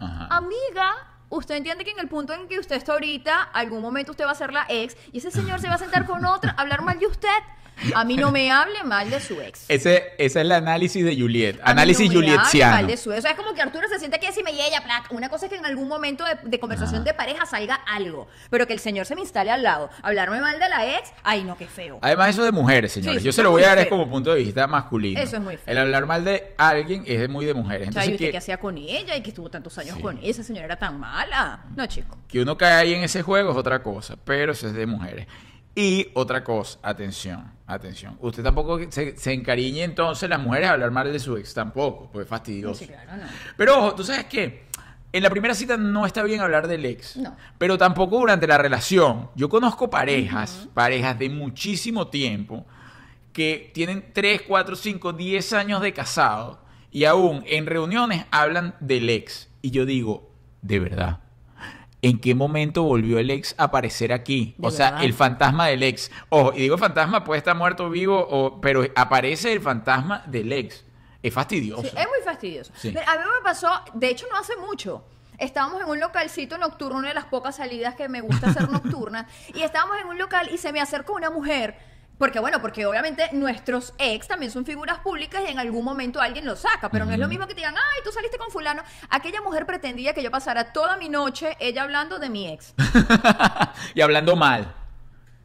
[0.00, 0.28] Ajá.
[0.30, 0.96] Amiga,
[1.28, 4.32] usted entiende que en el punto en que usted está ahorita, algún momento usted va
[4.32, 6.82] a ser la ex y ese señor se va a sentar con otra a hablar
[6.82, 7.28] mal de usted.
[7.94, 9.64] A mí no me hable mal de su ex.
[9.68, 11.58] Ese, ese es el análisis de Juliet.
[11.62, 12.74] A Análisis no julietiano.
[12.76, 13.18] mal de su ex.
[13.20, 14.82] O sea, es como que Arturo se siente aquí encima y ella.
[15.10, 18.66] Una cosa es que en algún momento de, de conversación de pareja salga algo, pero
[18.66, 19.90] que el señor se me instale al lado.
[20.02, 21.98] Hablarme mal de la ex, ay no, qué feo.
[22.02, 23.22] Además, eso de mujeres, señores.
[23.22, 25.20] Sí, Yo se lo voy a dar es como punto de vista masculino.
[25.20, 25.64] Eso es muy feo.
[25.66, 27.88] El hablar mal de alguien es muy de mujeres.
[27.88, 29.96] O sea, ¿y Entonces, usted que, qué hacía con ella y que estuvo tantos años
[29.96, 30.02] Sí.
[30.02, 30.28] con ella?
[30.30, 31.64] Esa señora era tan mala.
[31.76, 32.18] No, chico.
[32.28, 35.26] que uno cae ahí en ese juego es otra cosa, pero eso es de mujeres.
[35.74, 38.16] Y otra cosa, atención, atención.
[38.20, 42.10] Usted tampoco se, se encariñe entonces las mujeres a hablar mal de su ex, tampoco,
[42.12, 42.80] pues es fastidioso.
[42.80, 43.28] Sí, claro, no.
[43.56, 44.64] Pero ojo, tú sabes qué,
[45.12, 47.36] en la primera cita no está bien hablar del ex, No.
[47.56, 49.30] pero tampoco durante la relación.
[49.36, 52.66] Yo conozco parejas, parejas de muchísimo tiempo,
[53.32, 59.08] que tienen 3, 4, 5, 10 años de casado y aún en reuniones hablan del
[59.08, 59.48] ex.
[59.62, 61.20] Y yo digo, de verdad.
[62.02, 64.54] ¿En qué momento volvió el ex a aparecer aquí?
[64.56, 65.04] De o sea, verdad.
[65.04, 66.10] el fantasma del ex.
[66.30, 70.52] Ojo, y digo fantasma, puede estar muerto o vivo, o, pero aparece el fantasma del
[70.52, 70.84] ex.
[71.22, 71.82] Es fastidioso.
[71.82, 72.72] Sí, es muy fastidioso.
[72.76, 72.88] Sí.
[72.88, 75.04] A mí me pasó, de hecho no hace mucho.
[75.38, 79.26] Estábamos en un localcito nocturno, una de las pocas salidas que me gusta hacer nocturna,
[79.54, 81.76] y estábamos en un local y se me acercó una mujer,
[82.20, 86.44] porque bueno, porque obviamente nuestros ex también son figuras públicas y en algún momento alguien
[86.44, 88.82] los saca, pero no es lo mismo que te digan, ay, tú saliste con fulano.
[89.08, 92.74] Aquella mujer pretendía que yo pasara toda mi noche ella hablando de mi ex.
[93.94, 94.70] y hablando mal.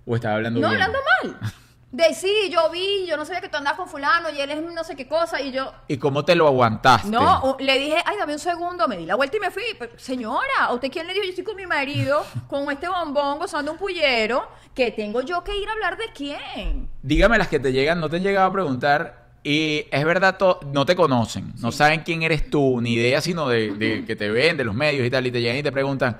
[0.06, 0.82] O estaba hablando No, bien.
[0.82, 1.40] hablando mal.
[1.96, 4.62] De sí, yo vi, yo no sabía que tú andabas con fulano y él es
[4.62, 7.08] no sé qué cosa y yo, ¿Y cómo te lo aguantaste?
[7.08, 9.64] No, le dije, ay, dame un segundo, me di la vuelta y me fui.
[9.80, 11.24] Pero, señora, ¿a usted quién le dijo?
[11.24, 15.58] Yo estoy con mi marido, con este bombón, gozando un pullero, que tengo yo que
[15.58, 16.90] ir a hablar de quién.
[17.02, 19.28] Dígame las que te llegan, no te han llegado a preguntar.
[19.42, 20.38] Y es verdad,
[20.74, 24.30] no te conocen, no saben quién eres tú, ni idea, sino de, de que te
[24.30, 26.18] ven, de los medios y tal, y te llegan y te preguntan,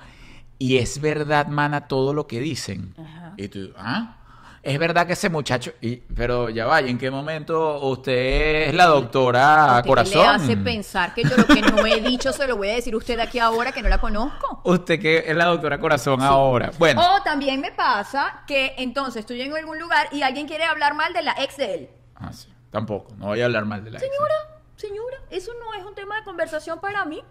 [0.58, 2.96] ¿y es verdad, mana, todo lo que dicen?
[2.98, 3.34] Ajá.
[3.36, 4.20] Y tú, ¿ah?
[4.66, 8.86] Es verdad que ese muchacho, y, pero ya vaya, ¿en qué momento usted es la
[8.88, 10.22] doctora ¿Usted Corazón?
[10.22, 12.96] le hace pensar que yo lo que no he dicho se lo voy a decir
[12.96, 14.62] a usted aquí ahora que no la conozco?
[14.64, 16.72] Usted que es la doctora Corazón ahora.
[16.80, 20.96] Bueno, O también me pasa que entonces estoy en algún lugar y alguien quiere hablar
[20.96, 21.90] mal de la ex de él.
[22.16, 24.08] ah, sí, tampoco, no voy a hablar mal de la ex.
[24.08, 24.36] Señora,
[24.78, 27.22] señora, eso no es un tema de conversación para mí.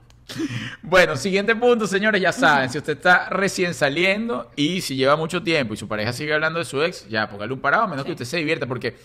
[0.83, 5.43] Bueno, siguiente punto, señores, ya saben, si usted está recién saliendo y si lleva mucho
[5.43, 8.05] tiempo y su pareja sigue hablando de su ex, ya póngale un parado, a menos
[8.05, 8.97] que usted se divierta, porque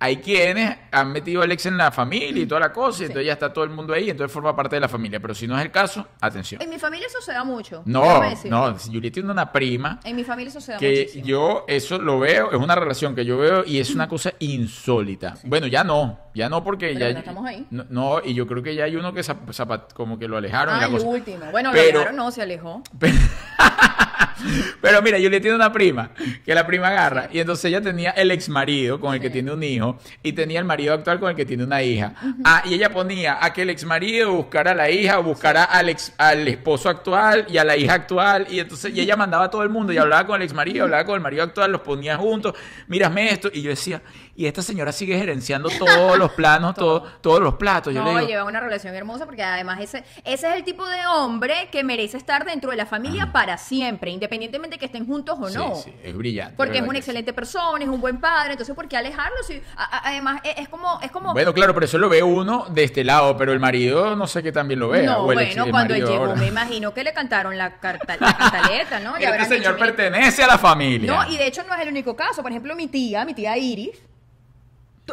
[0.00, 3.26] hay quienes han metido al ex en la familia y toda la cosa, y entonces
[3.26, 5.18] ya está todo el mundo ahí, entonces forma parte de la familia.
[5.20, 6.62] Pero si no es el caso, atención.
[6.62, 7.82] En mi familia eso se da mucho.
[7.84, 11.26] No, no, Juliet tiene una prima En mi familia eso se da que muchísimo.
[11.26, 15.34] yo eso lo veo, es una relación que yo veo y es una cosa insólita.
[15.44, 17.66] Bueno, ya no, ya no porque Pero ya no estamos ahí.
[17.70, 20.74] No, no, y yo creo que ya hay uno que zap- como que lo alejaron
[20.74, 21.06] y Ah, la el cosa.
[21.06, 21.44] último.
[21.50, 22.82] Bueno, Pero- lo dejaron, no, se alejó.
[22.98, 23.16] Pero
[25.02, 26.10] mira, Juliet tiene una prima,
[26.44, 29.52] que la prima agarra, y entonces ella tenía el ex marido con el que tiene
[29.52, 32.14] un hijo, y tenía el marido actual con el que tiene una hija.
[32.44, 35.64] Ah, y ella ponía a que el ex marido buscara a la hija o buscara
[35.64, 39.44] al, ex, al esposo actual y a la hija actual, y entonces y ella mandaba
[39.44, 41.72] a todo el mundo y hablaba con el ex marido, hablaba con el marido actual,
[41.72, 42.54] los ponía juntos,
[42.86, 44.02] mírame esto, y yo decía,
[44.40, 47.92] y esta señora sigue gerenciando todos los planos, todo- todos los platos.
[47.92, 50.86] Yo no, le digo, lleva una relación hermosa porque además ese, ese es el tipo
[50.88, 55.36] de hombre que merece estar dentro de la familia para siempre, independientemente que estén juntos
[55.40, 55.74] o no.
[55.74, 56.54] sí, es brillante.
[56.56, 56.98] Porque es ¿verdad una sí?
[57.00, 59.36] excelente persona, es un buen padre, entonces ¿por qué alejarlo?
[59.46, 61.00] Si, a- además es, es como...
[61.02, 64.14] Es como Bueno, claro, pero eso lo ve uno de este lado, pero el marido
[64.14, 65.02] no sé qué también lo vea.
[65.02, 66.34] no, ex- bueno, cuando él llegó ahora.
[66.36, 69.16] me imagino que le cantaron la, carta- la cantaleta, ¿no?
[69.38, 71.12] Este señor pertenece a la familia.
[71.12, 72.40] No, y de hecho no es el único caso.
[72.42, 73.90] Por ejemplo, mi tía, mi tía Iris.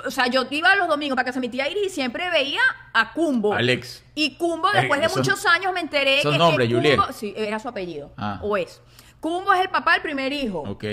[0.06, 2.62] O sea, yo iba los domingos para casa de mi tía Iris y siempre veía
[2.94, 3.54] a Cumbo.
[3.54, 4.04] Alex.
[4.16, 7.00] Y Cumbo, Eh, después de son- muchos años, me enteré son que, que Cumbo, Juliet.
[7.14, 8.12] sí, era su apellido.
[8.18, 8.40] Ah.
[8.42, 8.82] O es.
[9.20, 10.60] Cumbo es el papá del primer hijo.
[10.68, 10.84] Ok.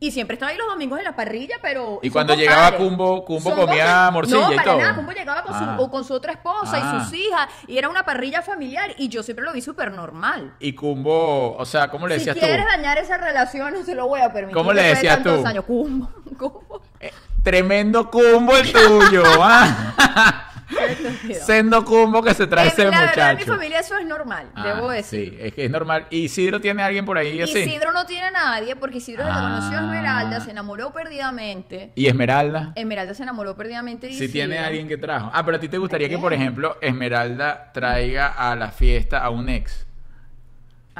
[0.00, 1.98] Y siempre estaba ahí los domingos en la parrilla, pero.
[2.02, 2.76] Y cuando llegaba.
[2.76, 4.80] Cumbo, Cumbo Son comía morcilla no, y para todo.
[4.80, 5.74] Nada, Cumbo llegaba con, Ah.
[5.76, 6.98] su, o con su otra esposa Ah.
[7.00, 7.48] y sus hijas.
[7.66, 8.92] Y era una parrilla familiar.
[8.96, 10.54] Y yo siempre lo vi súper normal.
[10.60, 12.40] Y Cumbo, o sea, ¿cómo le Si decías tú?
[12.46, 14.54] quieres dañar esa relación, no se lo voy a permitir.
[14.56, 15.44] ¿Cómo le decías tú?
[15.44, 15.64] años.
[15.64, 16.80] Cumbo, Cumbo.
[17.00, 17.10] Eh,
[17.48, 20.44] tremendo Cumbo el tuyo, ¿ah?
[21.46, 23.52] Sendo Cumbo que se trae ese la verdad, en mi muchacho.
[23.56, 25.30] familia eso es normal, Ah, debo decir.
[25.30, 26.06] Sí, es que es normal.
[26.10, 27.60] ¿Y Isidro tiene a alguien por ahí así?
[27.60, 29.40] Isidro no tiene a nadie porque Isidro Ah.
[29.40, 31.92] conoció a Esmeralda, se enamoró perdidamente.
[31.94, 32.72] ¿Y Esmeralda?
[32.76, 34.32] Esmeralda se enamoró perdidamente Si Isidro.
[34.32, 35.30] tiene a alguien que trajo.
[35.32, 39.30] Ah, pero a ti te gustaría que, por ejemplo, Esmeralda traiga a la fiesta a
[39.30, 39.86] un ex.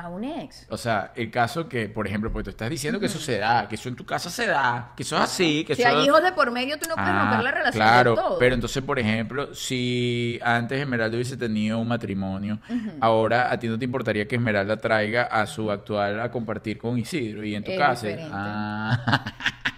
[0.05, 0.67] A un ex.
[0.71, 3.67] O sea, el caso que, por ejemplo, pues tú estás diciendo que eso se da,
[3.69, 5.91] que eso en tu casa se da, que eso es así, que Si eso...
[5.97, 8.39] hay hijos de por medio, tú no puedes Ah, romper la relación Claro, todo.
[8.39, 12.61] pero entonces, por ejemplo, si antes Esmeralda hubiese tenido un matrimonio,
[13.01, 16.99] ahora a ti no te importaría que Esmeralda traiga a su actual a compartir con
[16.99, 18.07] Isidro y en tu Es casa.
[18.07, 18.33] diferente.
[18.35, 19.25] Ah.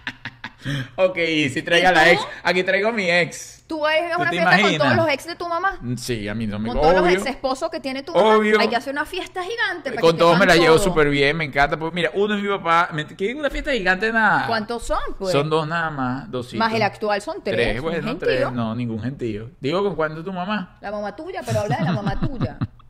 [0.95, 1.15] ok,
[1.51, 2.21] si traiga a la ¿Y ex.
[2.43, 3.63] Aquí traigo a mi ex.
[3.67, 5.79] ¿Tú vas a ¿Tú una te fiesta con todos los ex de tu mamá?
[5.95, 7.13] Sí, a mí no me Con todos los obvio.
[7.13, 8.35] ex esposos que tiene tu mamá.
[8.35, 8.59] Obvio.
[8.59, 9.91] Hay que hacer una fiesta gigante.
[9.91, 10.83] para Con que todos me la llevo todo.
[10.83, 11.77] súper bien, me encanta.
[11.79, 12.89] Pues mira, uno es mi papá.
[12.91, 14.45] me- ¿Qué una fiesta gigante nada?
[14.47, 14.99] ¿Cuántos son?
[15.17, 15.31] Pues?
[15.31, 17.55] Son dos nada más, dos Más el actual son tres.
[17.55, 18.27] Tres, un bueno, gentío.
[18.27, 18.51] tres.
[18.51, 19.51] No, ningún gentío.
[19.61, 20.77] Digo, ¿con cuánto tu mamá?
[20.81, 22.57] La mamá tuya, pero habla de la mamá tuya.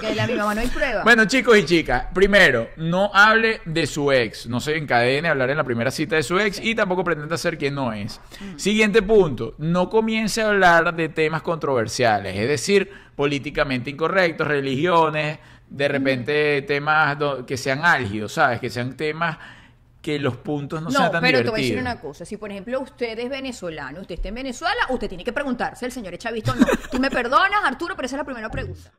[0.00, 1.02] Que de la mi mamá no hay prueba.
[1.04, 4.46] Bueno, chicos y chicas, primero, no hable de su ex.
[4.46, 7.36] No se encadene a hablar en la primera cita de su ex y tampoco pretenda
[7.36, 8.20] ser quien no es.
[8.56, 15.88] Siguiente punto, no comience a hablar de temas controversiales, es decir, políticamente incorrectos, religiones, de
[15.88, 18.60] repente temas do- que sean álgidos, ¿sabes?
[18.60, 19.38] Que sean temas
[20.02, 22.24] que los puntos no, No, sean tan pero te voy a decir una cosa.
[22.24, 25.92] Si, por ejemplo, usted es venezolano, usted está en Venezuela, usted tiene que preguntarse, el
[25.92, 26.66] señor es chavista o no.
[26.90, 28.90] Tú me perdonas, Arturo, pero esa es la primera pregunta.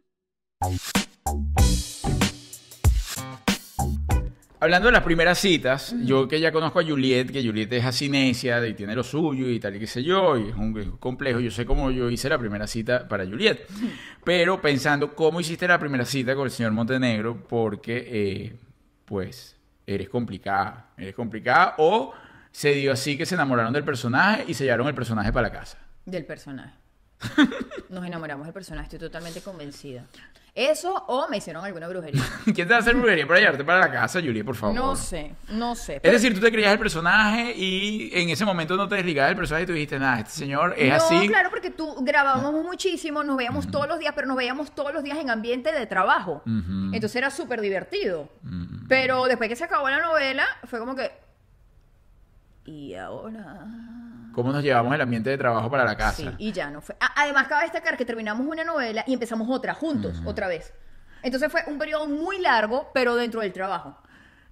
[4.60, 8.10] Hablando de las primeras citas, yo que ya conozco a Juliet, que Juliet es así
[8.10, 11.40] necia y tiene lo suyo y tal y qué sé yo, y es un complejo,
[11.40, 13.68] yo sé cómo yo hice la primera cita para Juliet,
[14.24, 18.60] pero pensando cómo hiciste la primera cita con el señor Montenegro, porque eh,
[19.04, 22.14] pues eres complicada, eres complicada, o
[22.50, 25.54] se dio así que se enamoraron del personaje y se llevaron el personaje para la
[25.54, 25.78] casa.
[26.06, 26.85] Del personaje.
[27.90, 30.04] Nos enamoramos del personaje, estoy totalmente convencida.
[30.56, 32.24] Eso o me hicieron alguna brujería.
[32.46, 34.74] ¿Quién te va a hacer brujería para llevarte para la casa, Juliet, por favor?
[34.74, 36.00] No sé, no sé.
[36.02, 39.38] Es decir, tú te creías el personaje y en ese momento no te desligabas del
[39.38, 41.28] personaje y tú dijiste, nada, este señor es no, así.
[41.28, 45.04] claro, porque tú grabábamos muchísimo, nos veíamos todos los días, pero nos veíamos todos los
[45.04, 46.42] días en ambiente de trabajo.
[46.46, 46.94] Ujú.
[46.94, 48.30] Entonces era súper divertido.
[48.88, 51.12] Pero después que se acabó la novela, fue como que.
[52.66, 53.66] Y ahora.
[54.36, 56.18] ¿Cómo nos llevamos el ambiente de trabajo para la casa?
[56.18, 56.96] Sí, y ya no fue.
[57.16, 60.74] Además, cabe destacar que terminamos una novela y empezamos otra juntos, otra vez.
[61.24, 63.98] Entonces fue un periodo muy largo, pero dentro del trabajo.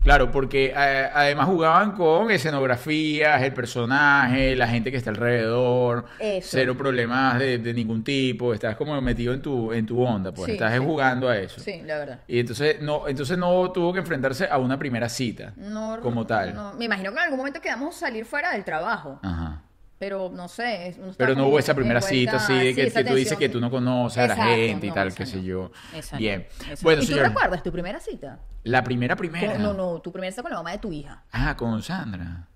[0.02, 6.50] Claro, porque eh, además jugaban con escenografías, el personaje, la gente que está alrededor, Eso.
[6.52, 10.48] cero problemas de, de ningún tipo, estás como metido en tu, en tu onda, pues
[10.48, 10.80] Sí, estás sí.
[10.80, 11.62] jugando a eso.
[11.62, 12.20] Sí, la verdad.
[12.28, 16.54] Y entonces no, entonces no tuvo que enfrentarse a una primera cita No, como tal.
[16.54, 16.74] no.
[16.74, 19.20] Me imagino que en algún momento quedamos a salir fuera del trabajo.
[19.24, 19.62] Ajá.
[20.04, 20.98] Pero no sé.
[21.16, 23.46] Pero no hubo esa primera cita así de sí, que, esa que tú dices que
[23.46, 23.52] sí.
[23.54, 25.72] tú no conoces a la Exacto, gente y no, tal, qué sé yo.
[25.96, 26.46] Esa no, Bien.
[26.82, 27.04] Bueno, no.
[27.04, 28.40] ¿Y tú señor, recuerdas tu primera cita?
[28.66, 29.54] la primera primera.
[29.54, 31.24] Con- no, no, tu primera cita con la mamá de tu hija.
[31.32, 32.50] Ah, con Sandra.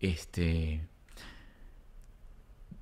[0.00, 0.80] Este.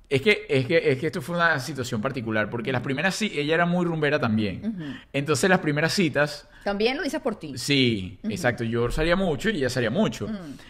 [0.09, 3.29] Es que, es, que, es que esto fue una situación particular, porque las primeras sí,
[3.35, 5.01] ella era muy rumbera también.
[5.11, 7.57] Entonces las primeras citas, También lo dices por ti.
[7.57, 10.29] sí, exacto, yo salía mucho y ella salía mucho.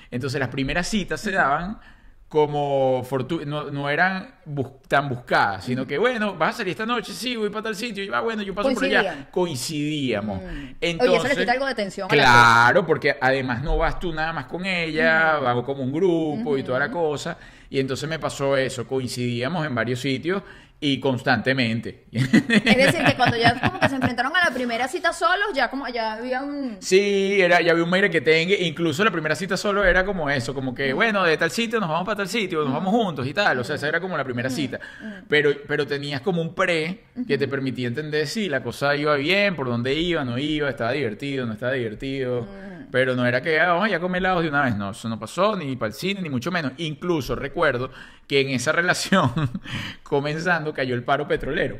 [0.09, 1.79] Entonces las primeras citas se daban
[2.29, 6.85] como fortu- no, no eran bus- tan buscadas, sino que bueno, vas a salir esta
[6.85, 9.27] noche, sí, voy para tal sitio, y va, bueno, yo paso por allá.
[9.31, 10.41] Coincidíamos.
[10.43, 10.71] Mm.
[10.81, 13.97] Entonces, Oye, eso le quita algo de tensión a la Claro, porque además no vas
[13.99, 17.37] tú nada más con ella, vamos como un grupo y toda la cosa.
[17.69, 20.41] Y entonces me pasó eso, coincidíamos en varios sitios
[20.79, 22.05] y constantemente.
[22.11, 22.31] Es
[22.77, 25.87] decir, que cuando ya como que se enfrentaron a la primera cita solos, ya como
[25.87, 26.77] ya había un...
[26.79, 30.29] Sí, era, ya había un mail que tenga, incluso la primera cita solo era como
[30.29, 33.25] eso, como que, bueno, de tal sitio nos vamos para tal sitio, nos vamos juntos
[33.25, 34.79] y tal, o sea, esa era como la primera cita,
[35.27, 39.55] pero, pero tenías como un pre que te permitía entender si la cosa iba bien,
[39.55, 42.45] por dónde iba, no iba, estaba divertido, no estaba divertido,
[42.91, 45.09] pero no era que, ah, vamos ya a comer helados de una vez, no, eso
[45.09, 47.91] no pasó, ni para el cine, ni mucho menos, incluso recuerdo
[48.27, 49.31] que en esa relación,
[50.03, 51.79] comenzando, cayó el paro petrolero.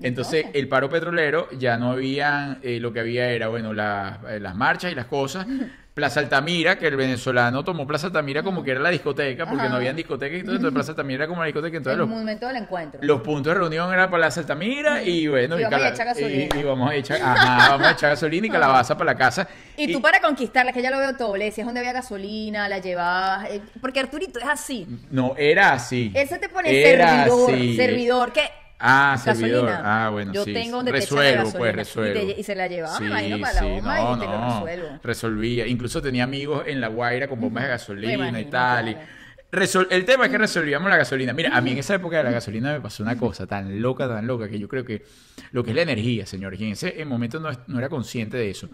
[0.00, 4.38] Entonces, el paro petrolero ya no había, eh, lo que había era, bueno, la- eh,
[4.40, 5.46] las marchas y las cosas.
[5.98, 9.68] Plaza Altamira, que el venezolano tomó Plaza Altamira como que era la discoteca, porque Ajá.
[9.70, 12.08] no había discoteca y todo, entonces Plaza Altamira era como la discoteca, entonces el los,
[12.08, 13.00] momento del encuentro.
[13.02, 16.54] los puntos de reunión era Plaza Altamira y bueno, Y vamos a echar gasolina.
[16.54, 19.48] y- y vamos a echar, ajá, vamos a echar gasolina y calabaza para la casa.
[19.76, 22.78] Y tú para conquistarla, que ya lo veo todo, le decías dónde había gasolina, la
[22.78, 24.86] llevabas, eh, porque Arturito es así.
[25.10, 26.12] No, era así.
[26.14, 27.76] Él se te pone Era servidor, así.
[27.76, 28.42] servidor, que
[28.80, 29.66] Ah, servidor.
[29.66, 30.06] Gasolina.
[30.06, 30.52] Ah, bueno, Yo sí.
[30.52, 32.20] tengo donde resuelvo, pues, resuelvo.
[32.22, 35.00] Y te- y se la llevaba, me imagino, para la bomba y te lo resuelvo.
[35.02, 35.66] Resolvía.
[35.66, 38.88] Incluso tenía amigos en La Guaira con bombas de gasolina imagino, y tal.
[38.90, 39.08] y- claro.
[39.50, 41.32] Resol- el tema es que resolvíamos la gasolina.
[41.32, 44.06] Mira, a mí en esa época de la gasolina me pasó una cosa tan loca,
[44.06, 45.06] tan loca, que yo creo que
[45.52, 48.50] lo que es la energía, señores, y en ese momento no, no era consciente de
[48.50, 48.68] eso.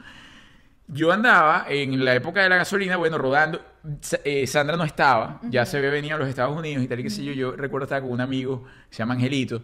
[0.88, 3.64] Yo andaba en la época de la gasolina, bueno, rodando.
[4.24, 7.04] Eh, Sandra no estaba, ya se había venido a los Estados Unidos y tal y
[7.04, 7.32] qué sé yo.
[7.32, 9.62] Yo recuerdo estar con un amigo, se llama Angelito,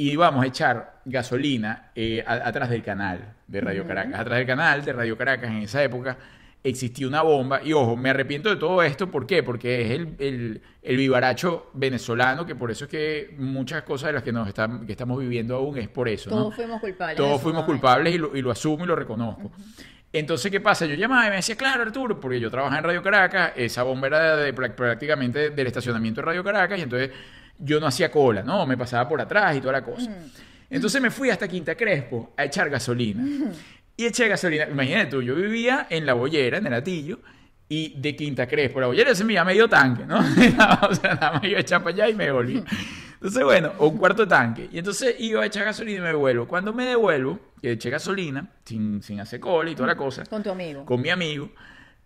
[0.00, 4.18] y íbamos a echar gasolina eh, a- atrás del canal de Radio Caracas.
[4.20, 6.16] Atrás del canal de Radio Caracas en esa época
[6.62, 7.60] existía una bomba.
[7.62, 9.10] Y ojo, me arrepiento de todo esto.
[9.10, 9.42] ¿Por qué?
[9.42, 14.12] Porque es el, el, el vivaracho venezolano, que por eso es que muchas cosas de
[14.14, 16.30] las que, nos están, que estamos viviendo aún es por eso.
[16.30, 16.36] ¿no?
[16.36, 17.16] todos fuimos culpables.
[17.16, 17.72] Todos fuimos momento.
[17.80, 19.50] culpables y lo, y lo asumo y lo reconozco.
[20.12, 20.86] Entonces, ¿qué pasa?
[20.86, 24.08] Yo llamaba y me decía, claro, Arturo, porque yo trabajaba en Radio Caracas, esa bomba
[24.08, 27.10] era de, prácticamente del estacionamiento de Radio Caracas, y entonces
[27.60, 28.66] yo no hacía cola, ¿no?
[28.66, 30.10] Me pasaba por atrás y toda la cosa.
[30.68, 33.24] Entonces me fui hasta Quinta Crespo a echar gasolina.
[33.96, 34.66] Y eché gasolina.
[34.70, 37.18] Imagínate tú, yo vivía en La Bollera, en el Atillo,
[37.68, 38.80] y de Quinta Crespo.
[38.80, 40.18] La Bollera se me iba medio tanque, ¿no?
[40.90, 42.62] o sea, nada más iba a echar para allá y me volví.
[43.14, 44.68] Entonces, bueno, o un cuarto tanque.
[44.72, 46.48] Y entonces iba a echar gasolina y me devuelvo.
[46.48, 50.42] Cuando me devuelvo, que eché gasolina, sin, sin hacer cola y toda la cosa, Con
[50.42, 50.84] tu amigo.
[50.86, 51.50] con mi amigo,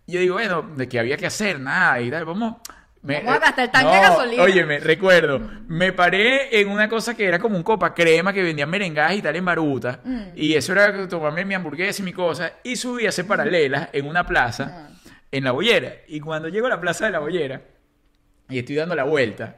[0.07, 2.57] yo digo, bueno, de que había que hacer nada y tal, vamos.
[3.05, 4.43] Me- Vamos a gastar el tanque no, de gasolina.
[4.43, 8.43] Oye, me recuerdo, me paré en una cosa que era como un copa crema que
[8.43, 10.01] vendían merengadas y tal en Baruta.
[10.03, 10.23] Mm.
[10.35, 12.55] Y eso era tomarme mi hamburguesa y mi cosa.
[12.65, 14.89] Y subí a hacer paralelas en una plaza,
[15.31, 15.93] en la bollera.
[16.09, 17.61] Y cuando llego a la plaza de la bollera
[18.49, 19.57] y estoy dando la vuelta,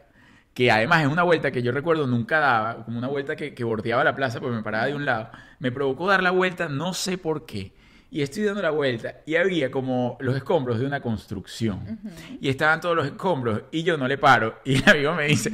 [0.52, 3.62] que además es una vuelta que yo recuerdo nunca daba, como una vuelta que, que
[3.62, 6.94] bordeaba la plaza porque me paraba de un lado, me provocó dar la vuelta, no
[6.94, 7.72] sé por qué.
[8.10, 11.98] Y estoy dando la vuelta y había como los escombros de una construcción.
[12.40, 14.60] Y estaban todos los escombros y yo no le paro.
[14.64, 15.52] Y el amigo me dice,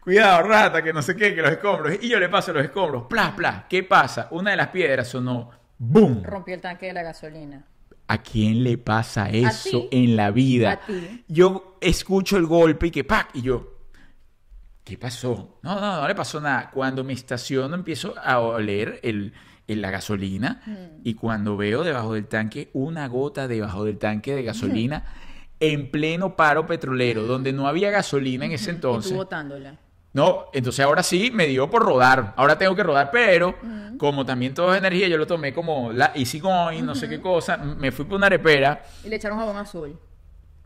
[0.00, 1.98] cuidado rata, que no sé qué, que los escombros.
[2.02, 3.64] Y yo le paso los escombros, plas, plas.
[3.68, 4.28] ¿Qué pasa?
[4.32, 6.22] Una de las piedras sonó, ¡boom!
[6.24, 7.64] Rompió el tanque de la gasolina.
[8.08, 10.72] ¿A quién le pasa eso en la vida?
[10.72, 11.24] A ti.
[11.28, 13.30] Yo escucho el golpe y que ¡pac!
[13.34, 13.78] Y yo,
[14.84, 15.60] ¿qué pasó?
[15.62, 16.70] No, no, no le pasó nada.
[16.70, 19.32] Cuando me estaciono empiezo a oler el,
[19.68, 21.00] el- la gasolina Mm.
[21.04, 25.04] y cuando veo debajo del tanque una gota debajo del tanque de gasolina
[25.60, 29.12] en pleno paro petrolero, donde no había gasolina en ese Y entonces.
[29.12, 29.76] tú botándola.
[30.14, 32.34] No, entonces ahora sí me dio por rodar.
[32.36, 33.54] Ahora tengo que rodar, pero
[33.96, 37.18] como también todo es energía, yo lo tomé como la easy going, no sé qué
[37.20, 37.56] cosa.
[37.56, 38.82] Me fui por una arepera.
[39.04, 39.98] Y le echaron jabón azul.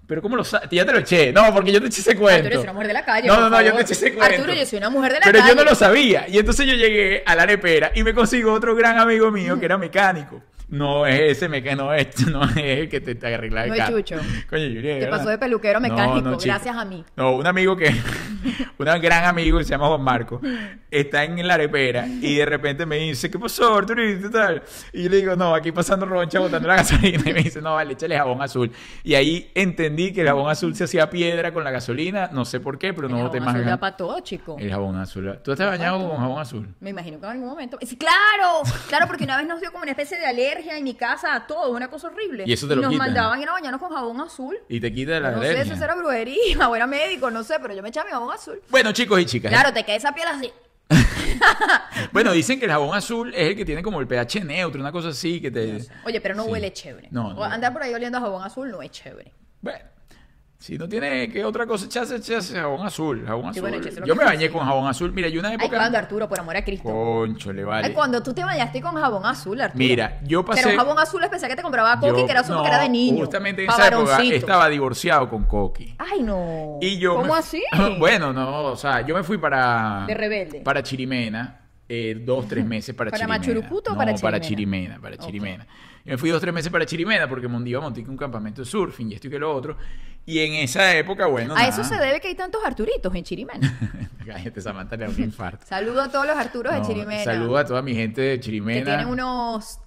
[0.06, 0.68] Pero ¿cómo lo sabes?
[0.70, 1.32] Ya te lo eché.
[1.32, 2.46] No, porque yo te eché ese cuento.
[2.46, 3.28] Arturo, yo soy una mujer de la calle.
[3.28, 4.34] No, no, no, yo te eché ese cuento.
[4.34, 5.50] Arturo, yo soy una mujer de la Pero calle.
[5.50, 6.28] yo no lo sabía.
[6.28, 9.64] Y entonces yo llegué a la arepera y me consigo otro gran amigo mío que
[9.64, 10.42] era mecánico.
[10.68, 13.74] No es ese mecánico, no es, no es el que te, te arregla el No
[13.76, 13.88] es.
[13.88, 14.16] Chucho.
[14.50, 17.04] Coño, Yuri, Te pasó de peluquero No, mecánico, no, gracias a mí.
[17.14, 17.86] No, un amigo que,
[18.78, 20.40] un gran amigo que se llama Juan Marco,
[21.00, 24.22] está en la arepera y de repente me dice, ¿qué pasó, Arturito?
[24.22, 24.62] ¿Qué tal?
[24.92, 27.22] Y yo le digo, no, aquí pasando roncha, botando la gasolina.
[27.28, 28.70] Y me dice, no, vale, échale jabón azul.
[29.04, 32.60] Y ahí entendí que el jabón azul se hacía piedra con la gasolina, no sé
[32.60, 33.48] por qué, pero no El boté más.
[33.54, 34.56] azul da jabón- para todo, chico.
[34.58, 35.38] El jabón azul.
[35.42, 36.68] ¿Tú te has bañado con jabón azul?
[36.80, 37.78] Me imagino que en algún momento.
[37.82, 40.94] Sí, claro, claro, porque una vez nos dio como una especie de alergia en mi
[40.94, 42.44] casa a todo, una cosa horrible.
[42.46, 43.06] Y eso te lo nos quitan.
[43.08, 44.56] mandaban ir a bañarnos con jabón azul.
[44.68, 45.64] Y te quita la no sé alergia.
[45.64, 48.34] si eso era brujería o era médico, no sé, pero yo me echaba mi jabón
[48.34, 48.60] azul.
[48.70, 49.50] Bueno, chicos y chicas.
[49.50, 50.50] Claro, te queda esa piel así.
[52.12, 54.92] Bueno, dicen que el jabón azul es el que tiene como el pH neutro, una
[54.92, 55.80] cosa así que te...
[56.04, 56.50] Oye, pero no Sí.
[56.50, 57.08] huele chévere.
[57.10, 57.44] No, no.
[57.44, 59.32] Andar por ahí oliendo a jabón azul no es chévere.
[59.60, 59.84] Bueno,
[60.58, 63.70] si no tiene que otra cosa, echarse, echarse jabón azul, jabón Sí, azul.
[63.70, 65.12] bueno, Yo que me bañé con jabón azul.
[65.12, 65.76] Mira, yo una Ay, época...
[65.76, 66.88] cuando Arturo, por amor a Cristo.
[66.88, 67.88] Concho, le vale.
[67.88, 69.78] Ay, cuando tú te bañaste con jabón azul, Arturo.
[69.78, 72.54] Mira, yo pasé- Pero jabón azul especial que te compraba Coqui, Yo- que era azul
[72.54, 73.18] no, porque era de niño.
[73.18, 75.94] Justamente en esa época estaba divorciado con Coqui.
[75.98, 76.78] Ay, no.
[76.80, 77.62] Y yo ¿Cómo me- así?
[77.98, 80.04] bueno, no, o sea, yo me fui para...
[80.06, 80.60] De rebelde.
[80.60, 81.60] Para Chirimena.
[81.88, 83.38] Eh, dos, tres meses para, ¿Para Chirimena.
[83.38, 84.96] Machurucuto o no, para para Chirimena?
[84.98, 85.16] Chirimena, para.
[85.18, 85.66] Chirimena.
[86.04, 88.62] Yo me fui dos, tres meses para Chirimena porque mon- iba a montar un campamento
[88.62, 89.76] de surfing y esto y que lo otro.
[90.24, 91.68] Y en esa época, bueno, a nada.
[91.68, 93.78] eso se debe que hay tantos Arturitos en Chirimena.
[94.26, 95.64] Cállate, Samantha, le da un infarto.
[95.66, 97.24] Saludo a todos los Arturos de Chirimena.
[97.24, 98.84] Saludo a toda mi gente de Que Chirimena.
[98.84, 99.78] tienen unos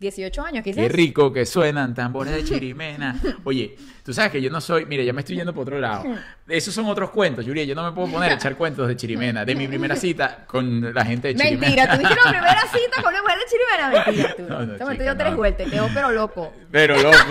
[0.00, 0.82] 18 años, quizás.
[0.82, 3.20] Qué rico que suenan tambores de chirimena.
[3.44, 6.04] Oye, tú sabes que yo no soy, mira, ya me estoy yendo por otro lado.
[6.48, 7.66] Esos son otros cuentos, Yuri.
[7.66, 10.94] Yo no me puedo poner a echar cuentos de chirimena, de mi primera cita con
[10.94, 11.60] la gente de chirimena.
[11.60, 13.90] Mentira, tuviste la primera cita con una mujer de Chirimena.
[14.06, 14.48] Mentira, Arturo.
[14.48, 15.36] No, no, Te metí chica, yo tres no.
[15.36, 16.52] vueltas, quedó pero loco.
[16.70, 17.16] Pero loco.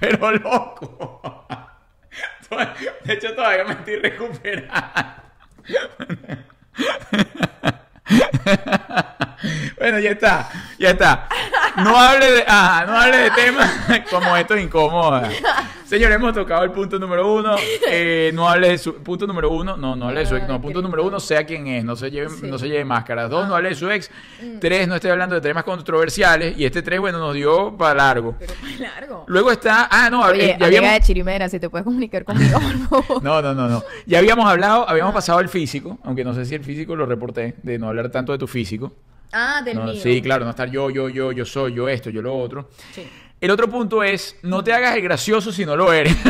[0.00, 1.46] Pero loco.
[3.04, 4.72] De hecho, todavía me estoy recuperando.
[9.78, 10.48] Bueno, ya está,
[10.78, 11.28] ya está.
[11.76, 13.70] No hable de, ajá, no hable de temas
[14.10, 15.28] como esto incomoda.
[15.84, 17.56] Señores, hemos tocado el punto número uno.
[17.88, 19.76] Eh, no hable de su punto número uno.
[19.76, 20.46] No, no hable de su ex.
[20.48, 21.84] No, Ay, punto número uno, sea quien es.
[21.84, 22.46] No se lleve, Sí.
[22.48, 23.28] no se lleve máscaras.
[23.28, 24.10] Dos, no hable de su ex.
[24.60, 26.56] Tres, no estoy hablando de temas controversiales.
[26.56, 28.36] Y este tres, bueno, nos dio para largo.
[28.38, 29.24] Pero fue largo.
[29.26, 32.58] Luego está, ah, no, Oye, eh, ya habíamos, de Chirimena, si te puedes comunicar conmigo,
[32.88, 33.22] por favor.
[33.22, 33.82] no, no, no, no.
[34.06, 37.54] Ya habíamos hablado, habíamos pasado el físico, aunque no sé si el físico lo reporté,
[37.62, 38.92] de no hablar tanto de tu físico.
[39.36, 40.00] Ah, del No, mío.
[40.00, 42.70] sí, claro, no estar yo, yo, yo, yo soy, yo esto, yo lo otro.
[42.92, 43.04] Sí.
[43.40, 46.16] El otro punto es, no te hagas el gracioso si no lo eres.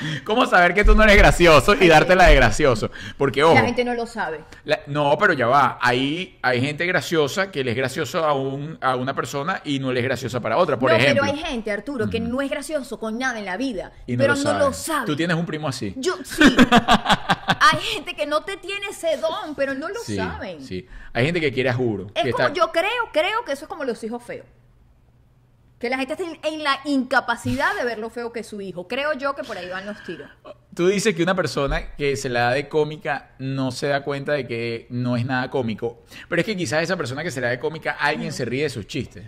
[0.24, 2.90] ¿Cómo saber que tú no eres gracioso y dártela de gracioso?
[3.18, 4.40] Porque, ojo, La gente no lo sabe.
[4.64, 5.78] la- no, pero ya va.
[5.80, 9.92] Ahí hay gente graciosa que le es gracioso a, un, a una persona y no
[9.92, 11.22] le es graciosa para otra, por no, ejemplo.
[11.24, 14.34] pero hay gente, Arturo, que no es gracioso con nada en la vida, Y pero
[14.34, 15.06] lo no lo sabe.
[15.06, 15.94] Tú tienes un primo así.
[15.96, 16.42] Yo, sí.
[16.42, 20.64] hay gente que no te tiene ese don, pero no lo sí, saben.
[20.64, 20.86] sí.
[21.12, 22.06] Hay gente que quiere a juro.
[22.14, 24.46] Es que como, está- yo creo, creo que eso es como los hijos feos.
[25.80, 28.60] Que la gente está en, en la incapacidad de ver lo feo que es su
[28.60, 28.86] hijo.
[28.86, 30.30] Creo yo que por ahí van los tiros.
[30.74, 34.32] Tú dices que una persona que se la da de cómica no se da cuenta
[34.34, 36.04] de que no es nada cómico.
[36.28, 38.64] Pero es que quizás esa persona que se la da de cómica, alguien se ríe
[38.64, 39.24] de sus chistes.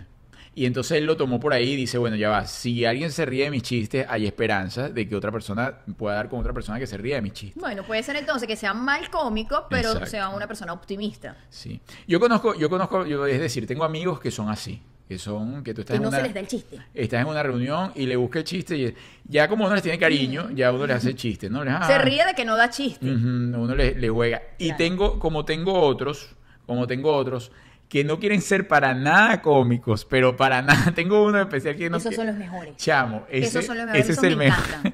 [0.55, 3.25] Y entonces él lo tomó por ahí y dice, bueno, ya va, si alguien se
[3.25, 6.77] ríe de mis chistes, hay esperanza de que otra persona pueda dar con otra persona
[6.77, 7.59] que se ríe de mis chistes.
[7.59, 10.09] Bueno, puede ser entonces que sea mal cómico, pero Exacto.
[10.11, 11.35] sea una persona optimista.
[11.49, 11.81] Sí.
[12.07, 14.79] Yo conozco, yo conozco, yo, es decir, tengo amigos que son así.
[15.07, 16.79] Que son, que tú estás Que en no una, se les da el chiste.
[16.93, 18.95] Estás en una reunión y le busca el chiste y
[19.25, 21.63] ya como uno les tiene cariño, ya uno les hace chistes, ¿no?
[21.63, 23.05] Les, Se ah, ríe de que no da chiste.
[23.05, 24.41] Ujú, uno le, le juega.
[24.57, 24.77] Y Claro.
[24.77, 26.35] tengo, como tengo otros,
[26.65, 27.51] como tengo otros,
[27.89, 30.91] que no quieren ser para nada cómicos, pero para nada.
[30.95, 32.75] Tengo uno especial que no Esos son los mejores.
[32.77, 34.63] Chamo, ese, Esos son los mejores, ese es el me mejor.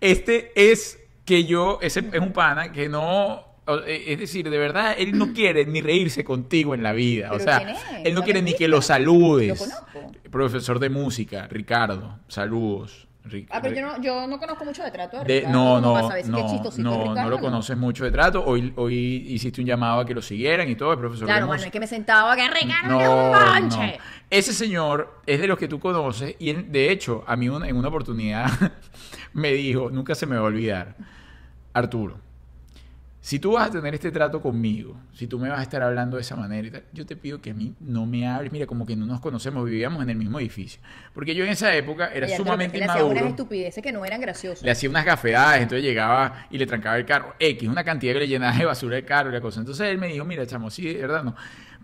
[0.00, 3.44] Este es que yo, ese es un pana que no,
[3.86, 7.28] es decir, de verdad, él no quiere ni reírse contigo en la vida.
[7.28, 7.58] O ¿Pero sea,
[8.04, 9.48] él no ¿No quiere ni que lo saludes.
[9.48, 10.12] Lo conozco.
[10.30, 13.08] Profesor de música, Ricardo, saludos.
[13.24, 15.80] Ri- Ah, pero yo no, yo no conozco mucho de trato de de- Ricardo, no,
[15.80, 18.44] no, no, no, Ricardo, no lo conoces mucho de trato.
[18.46, 18.94] Hoy, hoy
[19.28, 21.80] hiciste un llamado a que lo siguieran y todo, el profesor Claro, bueno, es que
[21.80, 23.92] me sentaba que Ricardo No, un no.
[24.30, 27.66] Ese señor es de los que tú conoces y él, de hecho, a mí una-
[27.68, 28.46] en una oportunidad
[29.32, 30.94] me dijo, nunca se me va a olvidar,
[31.72, 32.18] Arturo,
[33.26, 36.16] si tú vas a tener este trato conmigo, si tú me vas a estar hablando
[36.16, 38.66] de esa manera y tal, yo te pido que a mí no me hables, mira,
[38.66, 40.80] como que no nos conocemos, vivíamos en el mismo edificio.
[41.12, 43.30] Porque yo en esa época era sumamente que le hacía unas inmaduro.
[43.30, 44.62] estupideces que no eran graciosas.
[44.62, 47.34] Le hacía unas gafeadas, entonces llegaba y le trancaba el carro.
[47.40, 49.58] X, una cantidad que le llenaba de basura el carro y la cosa.
[49.58, 51.34] Entonces él me dijo, mira, chamo, sí, de verdad no.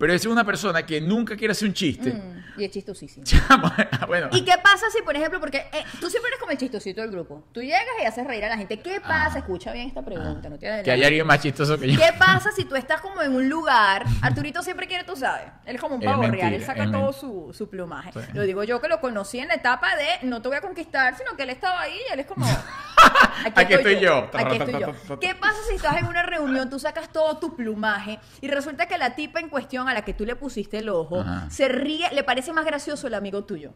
[0.02, 2.12] Pero es una persona que nunca quiere hacer un chiste.
[2.12, 3.24] Mm, y es chistosísimo.
[3.48, 3.70] Chamo,
[4.08, 4.30] bueno.
[4.32, 7.12] ¿Y qué pasa si, por ejemplo, porque eh, tú siempre eres como el chistosito del
[7.12, 7.44] grupo?
[7.52, 8.80] Tú llegas y haces reír a la gente.
[8.80, 9.38] ¿Qué pasa?
[9.38, 10.48] Escucha bien esta pregunta.
[10.48, 10.82] No tiene Ah.
[10.82, 12.00] que hay alguien más chistoso que yo.
[12.00, 14.04] ¿Qué pasa si tú estás como en un lugar?
[14.22, 15.46] Arturito siempre quiere, tú sabes.
[15.66, 18.10] Él es como un pavo real, él saca todo su, su plumaje.
[18.12, 18.18] Sí.
[18.32, 21.16] Lo digo yo que lo conocí en la etapa de no te voy a conquistar,
[21.16, 22.44] sino que él estaba ahí y él es como.
[23.54, 24.30] Aquí estoy yo.
[24.32, 25.18] Aquí estoy yo.
[25.20, 28.98] ¿Qué pasa si estás en una reunión, tú sacas todo tu plumaje y resulta que
[28.98, 31.50] la tipa en cuestión a la que tú le pusiste el ojo Ajá.
[31.50, 33.72] se ríe, le parece más gracioso el amigo tuyo?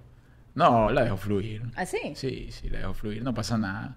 [0.54, 1.62] No, la dejo fluir.
[1.76, 2.14] ¿Ah, sí?
[2.14, 3.96] Sí, sí, la dejo fluir, no pasa nada.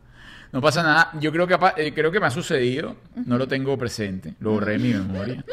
[0.52, 1.12] No pasa nada.
[1.20, 2.96] Yo creo que, eh, creo que me ha sucedido.
[3.26, 4.34] No lo tengo presente.
[4.40, 5.46] Lo borré de mi memoria.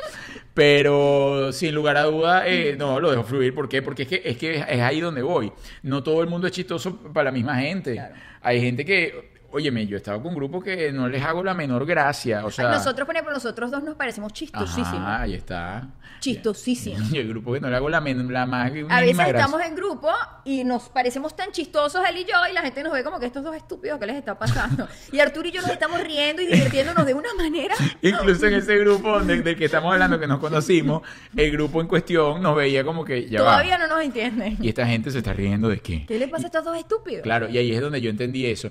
[0.54, 3.54] Pero sin lugar a duda, eh, no, lo dejo fluir.
[3.54, 3.82] ¿Por qué?
[3.82, 5.52] Porque es que, es que es ahí donde voy.
[5.82, 7.92] No todo el mundo es chistoso para la misma gente.
[7.92, 8.14] Claro.
[8.40, 11.86] Hay gente que, óyeme, yo he estado con grupos que no les hago la menor
[11.86, 12.44] gracia.
[12.44, 14.88] O sea, nosotros, por ejemplo, nosotros dos nos parecemos chistosísimos.
[15.00, 15.88] Ajá, ahí está.
[16.20, 17.12] Chistosísimos.
[17.12, 19.26] Y el grupo que no le hago la, la más A veces gracia.
[19.36, 20.08] estamos en grupo
[20.44, 23.26] y nos parecemos tan chistosos él y yo y la gente nos ve como que
[23.26, 24.88] estos dos estúpidos, ¿qué les está pasando?
[25.12, 27.74] Y Arturo y yo nos estamos riendo y divirtiéndonos de una manera.
[28.02, 31.02] Incluso en ese grupo donde- del que estamos hablando, que nos conocimos,
[31.36, 33.52] el grupo en cuestión nos veía como que ya va.
[33.52, 34.56] Todavía no nos entienden.
[34.60, 36.06] Y esta gente se está riendo de qué.
[36.06, 37.22] ¿Qué le pasa a estos dos estúpidos?
[37.22, 38.70] Claro, y ahí es donde yo entendí eso.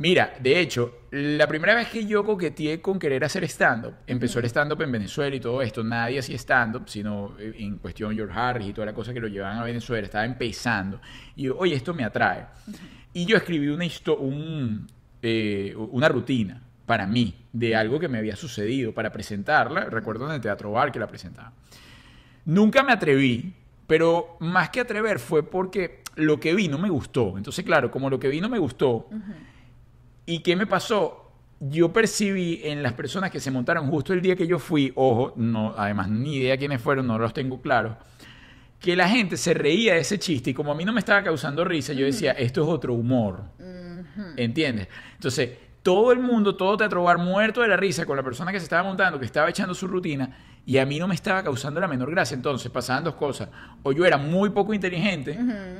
[0.00, 4.46] Mira, de hecho, la primera vez que yo coqueteé con querer hacer stand-up, empezó el
[4.46, 8.68] stand-up en Venezuela y todo esto, nadie hacía stand-up, sino eh, en cuestión George Harris
[8.68, 11.02] y toda la cosa que lo llevaban a Venezuela, estaba empezando.
[11.36, 12.46] Y yo, oye, esto me atrae.
[13.12, 13.84] Y yo escribí una,
[14.18, 14.86] un,
[15.20, 19.84] eh, una rutina para mí de algo que me había sucedido para presentarla.
[19.84, 21.52] Recuerdo en el Teatro Bar que la presentaba.
[22.46, 23.52] Nunca me atreví,
[23.86, 27.36] pero más que atrever fue porque lo que vi no me gustó.
[27.36, 29.08] Entonces, claro, como lo que vi no me gustó,
[30.26, 31.32] ¿y qué me pasó?
[31.60, 35.34] Yo percibí en las personas que se montaron justo el día que yo fui, ojo,
[35.36, 37.96] no, además ni idea quiénes fueron, no los tengo claros,
[38.78, 41.22] que la gente se reía de ese chiste y como a mí no me estaba
[41.22, 43.44] causando risa, yo decía, esto es otro humor.
[44.36, 44.88] ¿Entiendes?
[45.14, 45.50] Entonces,
[45.82, 48.64] todo el mundo, todo Teatro Bar muerto de la risa con la persona que se
[48.64, 51.88] estaba montando, que estaba echando su rutina, y a mí no me estaba causando la
[51.88, 52.34] menor gracia.
[52.34, 53.48] Entonces, pasaban dos cosas.
[53.82, 55.38] O yo era muy poco inteligente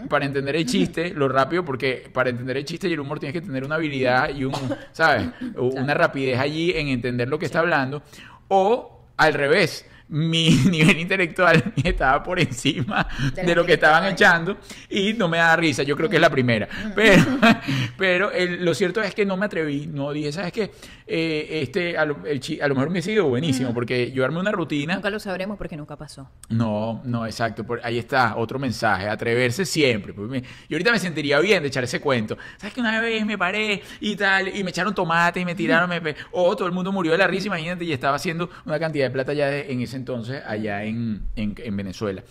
[0.08, 3.34] para entender el chiste, lo rápido, porque para entender el chiste y el humor tienes
[3.34, 4.54] que tener una habilidad y un,
[4.92, 5.28] ¿sabes?
[5.56, 8.02] Una rapidez allí en entender lo que está hablando.
[8.48, 9.86] O al revés.
[10.12, 14.58] Mi nivel intelectual estaba por encima De lo que estaban echando
[14.88, 15.82] y no me da risa.
[15.84, 16.68] Yo creo que es la primera.
[16.94, 17.22] Pero,
[17.96, 19.86] pero el- lo cierto es que no me atreví.
[19.86, 20.70] No dije, ¿sabes qué?
[21.12, 24.38] Eh, este, a lo, el chi- a lo mejor me sido buenísimo porque yo armé
[24.38, 24.94] una rutina.
[24.94, 26.30] Nunca lo sabremos porque nunca pasó.
[26.50, 27.64] No, no, exacto.
[27.64, 29.08] Por, ahí está, otro mensaje.
[29.08, 30.12] Atreverse siempre.
[30.14, 32.38] Pues me- yo ahorita me sentiría bien de echar ese cuento.
[32.58, 34.54] ¿Sabes que una vez me paré y tal?
[34.56, 35.90] Y me echaron tomate y me tiraron.
[35.90, 37.84] me pe- o todo el mundo murió de la risa, imagínate.
[37.84, 41.54] Y estaba haciendo una cantidad de plata ya de- en ese entonces, allá en, en,
[41.58, 42.22] en Venezuela.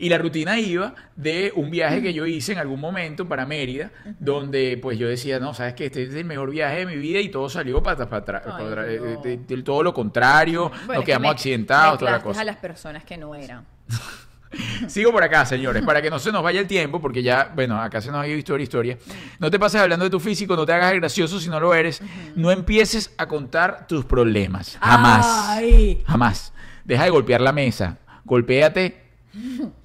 [0.00, 3.90] Y la rutina iba de un viaje que yo hice en algún momento para Mérida,
[4.18, 7.20] donde pues yo decía, no, sabes que este es el mejor viaje de mi vida
[7.20, 8.82] y todo salió para, atrás, no.
[8.84, 12.40] eh, todo lo contrario, Bueno, nos es que quedamos me- accidentados, toda la cosa.
[12.40, 13.64] a las personas que no eran.
[14.88, 17.80] Sigo por acá, señores, para que no se nos vaya el tiempo, porque ya, bueno,
[17.80, 18.98] acá se nos ha ido historia, historia.
[19.38, 22.02] No te pases hablando de tu físico, no te hagas gracioso si no lo eres.
[22.34, 24.76] No empieces a contar tus problemas.
[24.80, 25.26] Jamás.
[25.48, 26.02] Ay.
[26.06, 26.52] Jamás.
[26.84, 27.98] Deja de golpear la mesa.
[28.24, 29.00] Golpéate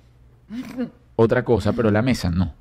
[1.15, 2.53] otra cosa, pero la mesa no.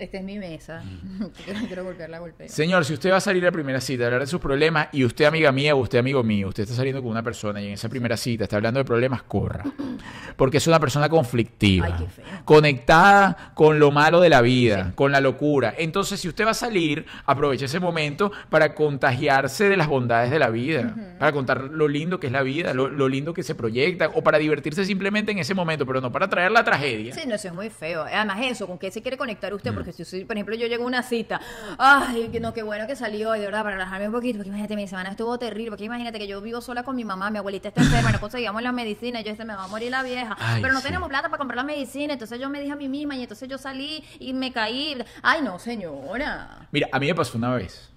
[0.00, 0.82] Esta es mi mesa.
[1.44, 2.48] quiero, quiero golpear la golpea.
[2.48, 5.04] Señor, si usted va a salir a la primera cita hablar de sus problemas y
[5.04, 7.72] usted, amiga mía, o usted, amigo mío, usted está saliendo con una persona y en
[7.74, 9.62] esa primera cita está hablando de problemas, corra.
[10.36, 12.24] Porque es una persona conflictiva, Ay, qué feo.
[12.46, 15.74] conectada con lo malo de la vida, con la locura.
[15.76, 20.38] Entonces, si usted va a salir, aproveche ese momento para contagiarse de las bondades de
[20.38, 23.54] la vida, para contar lo lindo que es la vida, lo, lo lindo que se
[23.54, 27.12] proyecta, o para divertirse simplemente en ese momento, pero no para traer la tragedia.
[27.14, 28.02] Sí, no, eso es muy feo.
[28.04, 29.56] Además, eso, ¿con qué se quiere conectar Mm.
[29.56, 29.74] usted?
[29.74, 31.40] Porque si, si, por ejemplo, yo llego a una cita,
[31.78, 34.76] ay, no, qué bueno que salió, y de verdad, para relajarme un poquito, porque imagínate,
[34.76, 37.68] mi semana estuvo terrible, porque imagínate que yo vivo sola con mi mamá, mi abuelita
[37.68, 40.36] está enferma, no conseguíamos las medicinas, y yo, se me va a morir la vieja,
[40.38, 40.86] Ay, pero no sí.
[40.86, 43.48] tenemos plata para comprar las medicinas, entonces yo me dije a mí misma, y entonces
[43.48, 44.96] yo salí y me caí.
[45.22, 46.68] Ay, no, señora.
[46.72, 47.90] Mira, a mí me pasó una vez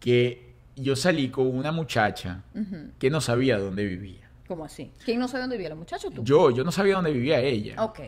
[0.00, 2.42] que yo salí con una muchacha
[2.98, 4.28] que no sabía dónde vivía.
[4.46, 4.90] ¿Cómo así?
[5.04, 6.22] ¿Quién no sabe dónde vivía la muchacha o tú?
[6.24, 7.82] Yo, yo no sabía dónde vivía ella.
[7.82, 8.00] Ok.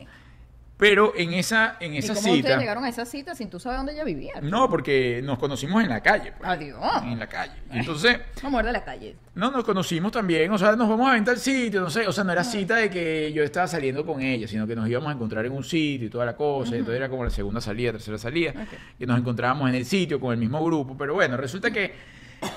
[0.79, 2.59] Pero en esa, en ¿Y esa cómo ustedes cita.
[2.59, 4.35] llegaron a esa cita sin tú saber dónde ella vivía?
[4.43, 6.33] No, porque nos conocimos en la calle.
[6.37, 6.51] pues.
[6.51, 6.79] Adiós.
[7.03, 7.55] En la calle.
[7.71, 9.17] Entonces, Vamos a la calle.
[9.35, 10.51] no nos conocimos también.
[10.53, 12.07] O sea, nos vamos a en tal sitio, no sé.
[12.07, 14.87] O sea, no era cita de que yo estaba saliendo con ella, sino que nos
[14.87, 16.73] íbamos a encontrar en un sitio y toda la cosa.
[16.77, 18.51] Entonces era como la segunda salida, tercera salida.
[18.51, 18.79] Ok.
[18.99, 20.95] Que nos encontrábamos en el sitio con el mismo grupo.
[20.99, 21.95] Pero bueno, resulta que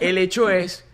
[0.02, 0.86] el hecho es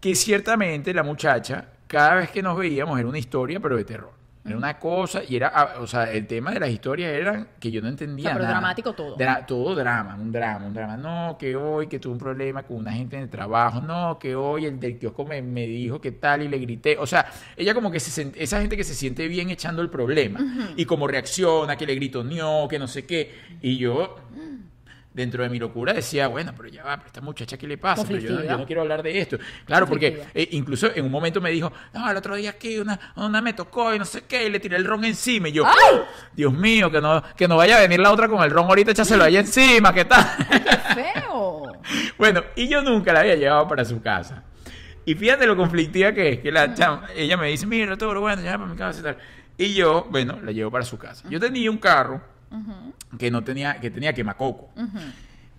[0.00, 4.23] que ciertamente la muchacha, cada vez que nos veíamos, era una historia, pero de terror.
[4.46, 7.70] Era una cosa, y era, ah, o sea, el tema de las historias era que
[7.70, 8.54] yo no entendía O sea, pero nada.
[8.58, 9.16] dramático todo.
[9.16, 10.98] Dra- todo drama, un drama, un drama.
[10.98, 13.80] No, que hoy que tuve un problema con una gente en el trabajo.
[13.80, 16.98] No, que hoy el del kiosco me, me dijo que tal y le grité.
[16.98, 17.24] O sea,
[17.56, 20.40] ella como que se esa gente que se siente bien echando el problema.
[20.76, 23.32] Y como reacciona, que le grito no, que no sé qué.
[23.62, 24.16] Y yo,
[25.14, 28.04] dentro de mi locura, decía, bueno, pero ya va, pero esta muchacha, ¿qué le pasa?
[28.06, 29.38] Pero yo, yo no quiero hablar de esto.
[29.64, 32.98] Claro, porque eh, incluso en un momento me dijo, no, el otro día aquí una,
[33.16, 35.48] una me tocó y no sé qué, y le tiré el ron encima.
[35.48, 35.64] Y yo,
[36.32, 38.90] Dios mío, que no, que no vaya a venir la otra con el ron ahorita,
[38.90, 40.26] échaselo ahí encima, ¿qué tal?
[40.48, 40.58] ¡Qué
[40.94, 41.62] feo!
[41.68, 41.72] No.
[42.18, 44.42] Bueno, y yo nunca la había llevado para su casa.
[45.06, 48.42] Y fíjate lo conflictiva que es, que la chama- ella me dice, mira, todo bueno,
[48.42, 49.18] ya para mi casa y tal.
[49.56, 51.28] Y yo, bueno, la llevo para su casa.
[51.30, 52.20] Yo tenía un carro
[53.18, 54.70] que no tenía, que tenía quemacoco.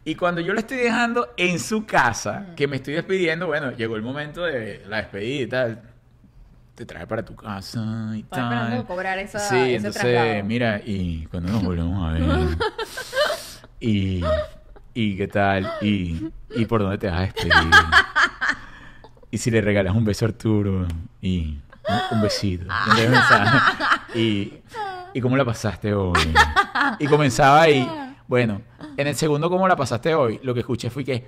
[0.04, 3.96] Y cuando yo la estoy dejando en su casa, que me estoy despidiendo, bueno, llegó
[3.96, 5.82] el momento de la despedida y tal.
[6.76, 8.58] Te trae para tu casa y Estaba tal.
[8.60, 10.44] esperando cobrar esa- sí, ese entonces, traslado.
[10.44, 12.24] mira, y cuando nos volvemos a ver.
[13.80, 14.22] y,
[14.94, 17.54] y qué tal, y, y por dónde te vas a despedir.
[19.32, 20.88] Y si le regalas un beso a Arturo,
[21.22, 22.66] y un, un besito.
[22.96, 23.58] Mensaje.
[24.20, 24.62] Y,
[25.14, 26.34] y cómo la pasaste hoy.
[27.00, 27.90] Y comenzaba ahí.
[28.28, 28.62] Bueno,
[28.98, 30.40] en el segundo, ¿cómo la pasaste hoy?
[30.44, 31.28] Lo que escuché fue que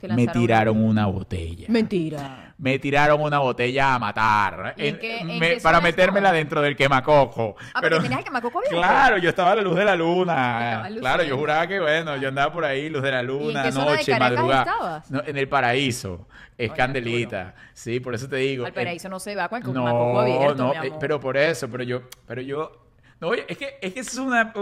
[0.00, 1.66] Te me tiraron una botella.
[1.68, 2.45] Mentira.
[2.58, 4.72] Me tiraron una botella a matar.
[4.78, 6.38] ¿Y en En- qué- en me- qué para metérmela estaba?
[6.38, 7.54] dentro del quemacoco.
[7.74, 8.78] Ah, pero tenías el quemacoco abierto.
[8.78, 10.88] Claro, yo estaba a la luz de la luna.
[11.00, 13.90] Claro, yo juraba que, bueno, yo andaba por ahí, luz de la luna, qué zona
[13.90, 14.62] de noche, madrugada.
[14.62, 15.10] estabas?
[15.10, 16.26] No, en el paraíso.
[16.56, 17.54] Es Oye, candelita.
[17.74, 18.64] Sí, por eso te digo.
[18.64, 21.36] Al paraíso no se va con el no, quemacoco abierto, no, mi eh, pero por
[21.36, 22.72] eso, pero yo, pero yo,
[23.20, 24.54] no, oye, es que, es que es una,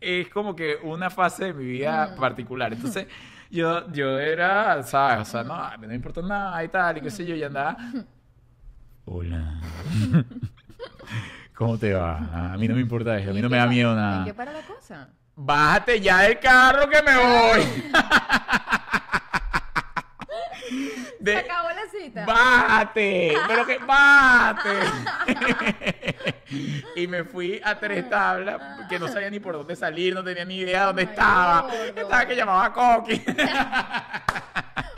[0.00, 2.18] es como que una fase de mi vida Mm.
[2.20, 2.72] particular.
[2.72, 3.06] Entonces,
[3.50, 5.28] yo, yo era, ¿sabes?
[5.28, 7.76] O sea, no, no me importa nada y tal, y qué sé yo, y andaba,
[9.04, 9.60] hola,
[11.54, 12.52] ¿cómo te va?
[12.52, 14.24] A mí no me importa eso, a mí ¿Y no me da miedo ¿En nada.
[14.24, 15.08] qué para la cosa?
[15.38, 17.60] Bájate ya del carro que me voy.
[21.26, 22.24] De- Se acabó la cita.
[22.24, 23.34] ¡Bájate!
[23.48, 24.70] ¡Pero que bájate!
[26.96, 30.44] y me fui a tres tablas que no sabía ni por dónde salir, no tenía
[30.44, 31.60] ni idea dónde Ay, estaba.
[31.62, 31.74] gordo.
[32.00, 33.22] Estaba que llamaba a Coqui.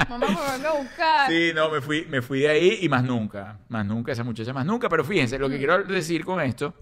[0.09, 0.27] Mamá,
[0.61, 1.29] me a buscar.
[1.31, 3.59] sí, no, me fui, me fui de ahí y más nunca.
[3.69, 4.89] Más nunca, esa muchacha más nunca.
[4.89, 5.41] Pero fíjense, Mm.
[5.41, 6.75] lo que quiero decir con esto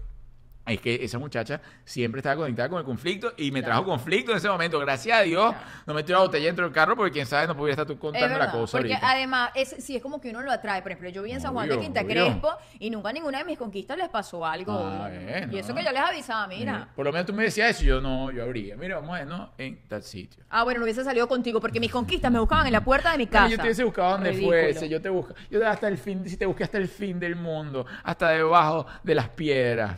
[0.67, 4.37] es que esa muchacha siempre estaba conectada con el conflicto y me trajo conflicto en
[4.37, 4.79] ese momento.
[4.79, 5.65] Gracias a Dios, Claro.
[5.85, 8.37] no metió la botella dentro del carro porque quién sabe, no pudiera estar tú contando
[8.37, 9.09] la cosa porque ahorita.
[9.11, 10.81] además, es, sí, es como que uno lo atrae.
[10.81, 12.13] Por ejemplo, yo vi en San Juan de Quinta obvio.
[12.25, 12.49] Crespo
[12.79, 14.73] y nunca a ninguna de mis conquistas les pasó algo.
[14.73, 15.09] Ah,
[15.51, 16.89] y eso que yo les avisaba, mira.
[16.95, 18.75] Por lo menos tú me decías eso y yo no, yo abría.
[18.75, 19.51] Mira, vamos a ver, ¿no?
[19.57, 20.43] En tal sitio.
[20.49, 23.17] Ah, bueno, no hubiese salido contigo porque mis conquistas me buscaban en la puerta de
[23.17, 23.43] mi casa.
[23.45, 24.57] Bueno, yo te hubiese buscado donde Ridículo.
[24.57, 25.33] fuese, yo te busco.
[25.49, 29.15] Yo hasta el fin, si te busqué hasta el fin del mundo, hasta debajo de
[29.15, 29.97] las piedras.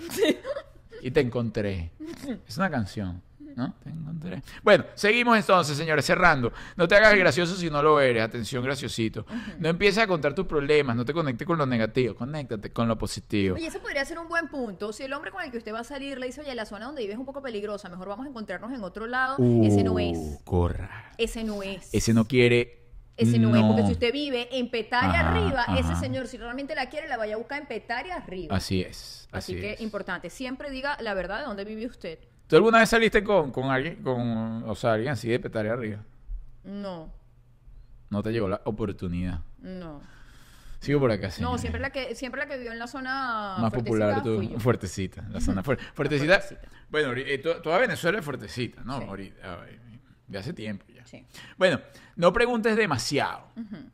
[1.01, 1.91] Y te encontré.
[2.47, 3.21] Es una canción,
[3.55, 3.73] ¿no?
[3.83, 4.41] Te encontré.
[4.63, 6.51] Bueno, seguimos entonces, señores, cerrando.
[6.75, 8.23] No te hagas el gracioso si no lo eres.
[8.23, 9.25] Atención, graciosito.
[9.59, 12.97] No empieces a contar tus problemas, no te conectes con lo negativo, conéctate con lo
[12.97, 13.55] positivo.
[13.55, 14.93] Oye, ese podría ser un buen punto.
[14.93, 16.85] Si el hombre con el que usted va a salir le dice, oye, la zona
[16.85, 19.99] donde vives es un poco peligrosa, mejor vamos a encontrarnos en otro lado, ese no
[19.99, 20.17] es.
[20.17, 21.13] Uh, Corra.
[21.17, 21.89] Ese no es.
[21.93, 22.78] Ese no quiere.
[23.19, 23.87] Ese no, es, porque no.
[23.87, 27.35] si usted vive en Petaria Ajá, arriba, ese señor, si realmente la quiere, la vaya
[27.35, 28.55] a buscar en Petaria arriba.
[28.55, 29.27] Así es.
[29.31, 29.81] Así, Así, que es.
[29.81, 32.19] importante, siempre diga la verdad de dónde vive usted.
[32.47, 36.03] ¿Tú alguna vez saliste con, con alguien, con, o sea, alguien así de petaria arriba?
[36.63, 37.11] No,
[38.09, 39.39] No te llegó la oportunidad.
[39.59, 40.01] no.
[40.81, 41.59] Sigo por acá, No, señores.
[41.61, 45.23] siempre la que siempre la que vivió en la zona Más popular, tú, fuertecita.
[45.29, 46.39] La zona fuer- fuertecita.
[46.39, 46.69] Fuertecita.
[46.89, 48.97] Bueno, eh, to- toda Venezuela es fuertecita, ¿no?
[48.97, 49.05] Sí.
[49.05, 49.77] Ahorita, ay,
[50.25, 50.98] de hace tiempo ya.
[51.09, 51.25] Sí.
[51.57, 51.79] Bueno,
[52.15, 53.47] no preguntes demasiado.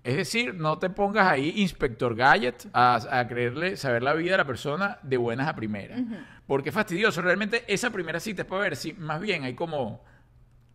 [0.04, 4.38] Es decir, no te pongas ahí, inspector Gadget, a, a creerle saber la vida de
[4.38, 6.02] la persona de buenas a primeras.
[6.46, 7.22] Porque es fastidioso.
[7.22, 10.04] Realmente esa primera cita es para ver si más bien hay como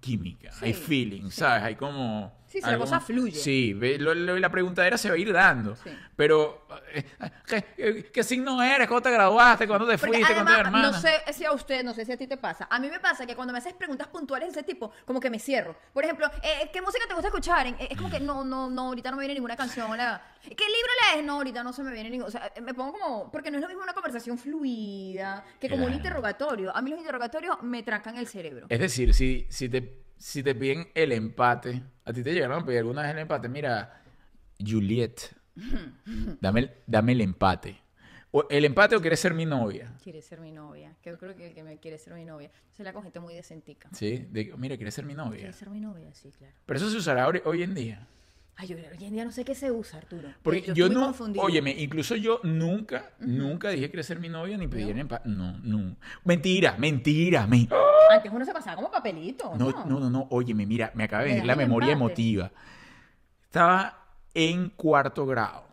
[0.00, 1.62] química, hay Sí, feeling, ¿sabes?
[1.62, 2.39] Hay como...
[2.50, 3.38] Sí, si la cosa fluye.
[3.38, 5.76] Sí, lo- lo- la preguntadera se va a ir dando.
[5.76, 5.90] Sí.
[6.16, 7.04] Pero, eh,
[7.46, 8.88] ¿qué, qué, qué signo eres?
[8.88, 9.68] ¿Cuándo te graduaste?
[9.68, 10.34] ¿Cuándo te Porque fuiste?
[10.34, 10.90] ¿Cuándo además, hermana?
[10.90, 12.66] no sé si a usted, no sé si a ti te pasa.
[12.68, 15.30] A mí me pasa que cuando me haces preguntas puntuales de ese tipo, como que
[15.30, 15.76] me cierro.
[15.94, 17.68] Por ejemplo, eh, ¿qué música te gusta escuchar?
[17.68, 19.96] Eh, Es como que no, no, no, ahorita no me viene ninguna canción.
[19.96, 21.24] la- ¿Qué libro lees?
[21.24, 22.26] No, ahorita no se me viene ningún.
[22.26, 23.30] O sea, me pongo como.
[23.30, 26.74] Porque no es lo mismo una conversación fluida que como un interrogatorio.
[26.76, 28.66] A mí los interrogatorios me trancan el cerebro.
[28.68, 32.64] Es decir, si, si, te, si te piden el empate, a ti te llegaron a
[32.66, 34.02] pedir alguna vez el empate, mira,
[34.64, 35.18] Juliet,
[36.40, 37.80] dame el, dame el empate.
[38.32, 39.92] O el empate o quieres ser mi novia.
[40.02, 40.94] Quiere ser mi novia.
[41.02, 42.48] Que yo creo que el que me quiere ser mi novia.
[42.70, 43.88] Se la con gente muy decentica.
[43.92, 44.28] ¿Sí?
[44.30, 45.38] De- mira, quieres ser mi novia.
[45.38, 46.54] Quiere ser mi novia, sí, claro.
[46.64, 48.06] Pero eso se usará hoy, hoy en día.
[48.60, 50.28] Ay, yo hoy en día no sé qué se usa, Arturo.
[50.42, 54.98] Porque yo no, óyeme, incluso yo nunca, nunca dije querer ser mi novia ni pedir
[54.98, 55.28] empate.
[55.30, 55.96] No, no.
[56.24, 57.46] Mentira, mentira.
[57.46, 57.66] Me...
[58.10, 59.54] Antes uno se pasaba como papelito.
[59.56, 60.26] No, No, no, no, no.
[60.30, 62.04] Óyeme, mira, me acaba de venir la memoria empate.
[62.12, 62.50] emotiva.
[63.44, 64.04] Estaba
[64.34, 65.64] en cuarto grado,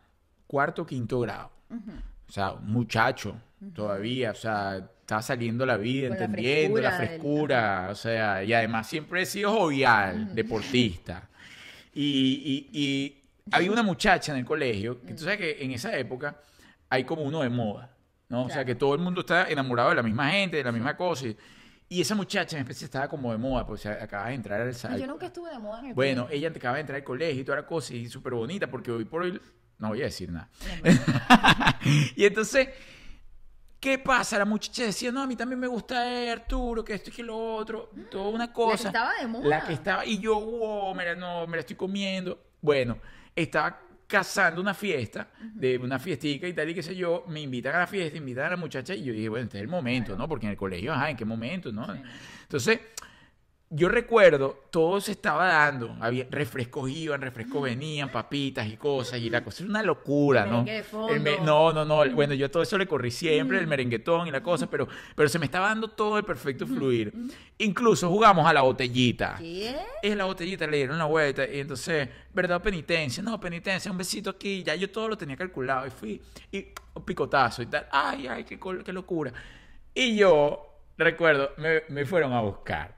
[0.48, 1.52] cuarto, quinto grado.
[1.70, 3.36] O sea, un muchacho
[3.74, 7.96] todavía, o sea, estaba saliendo la vida, Con la entendiendo la frescura del- frescura, o
[7.96, 11.28] sea, y además siempre he sido jovial, deportista.
[12.00, 15.98] Y, y- y había una muchacha en el colegio, que tú sabes que en esa
[15.98, 16.39] época
[16.89, 17.95] hay como uno de moda,
[18.30, 18.41] ¿no?
[18.43, 18.66] O sea, Claro.
[18.68, 21.28] que todo el mundo está enamorado de la misma gente, de la misma cosa.
[21.28, 21.38] Y,
[21.89, 24.60] Y esa muchacha en especie estaba como de moda, pues o sea, acaba de entrar
[24.60, 24.98] al salto.
[25.00, 26.48] yo nunca estuve de moda en el Bueno, colegio.
[26.48, 29.06] ella acaba de entrar al colegio y toda la cosa y súper bonita porque hoy
[29.06, 29.39] por hoy
[29.80, 30.50] no voy a decir nada.
[32.16, 32.68] y entonces,
[33.80, 34.38] ¿qué pasa?
[34.38, 37.24] La muchacha decía, no, a mí también me gusta eh, Arturo, que esto y que
[37.24, 38.88] lo otro, toda una cosa.
[38.88, 39.48] estaba de moda.
[39.48, 42.40] La que estaba, y yo, wow, me la, no, me la estoy comiendo.
[42.62, 42.98] Bueno,
[43.36, 47.76] estaba cazando una fiesta, de una fiestica y tal y qué sé yo, me invitan
[47.76, 50.16] a la fiesta, invitan a la muchacha y yo dije, bueno, este es el momento,
[50.16, 50.28] ¿no?
[50.30, 51.86] Porque en el colegio, ajá, ¿en qué momento, no?
[52.44, 52.80] Entonces,
[53.70, 55.95] yo recuerdo, todo se estaba dando.
[55.99, 59.20] Había refrescos iban, refrescos venían, papitas y cosas.
[59.20, 60.63] Y la cosa era una locura, ¿no?
[60.63, 61.13] merengue de fondo.
[61.13, 62.09] El me- no, no, no.
[62.11, 65.38] Bueno, yo todo eso le corrí siempre, el merenguetón y la cosa, pero, pero se
[65.38, 67.11] me estaba dando todo el perfecto fluir.
[67.57, 69.36] Incluso jugamos a la botellita.
[69.38, 69.76] ¿Qué?
[70.01, 72.61] Es la botellita, le dieron la vuelta y entonces, ¿verdad?
[72.61, 76.68] Penitencia, no, penitencia, un besito aquí, ya yo todo lo tenía calculado y fui, y
[76.93, 79.34] un picotazo y tal, ay, ay, qué, qué locura.
[79.93, 82.95] Y yo, recuerdo, me, me fueron a buscar.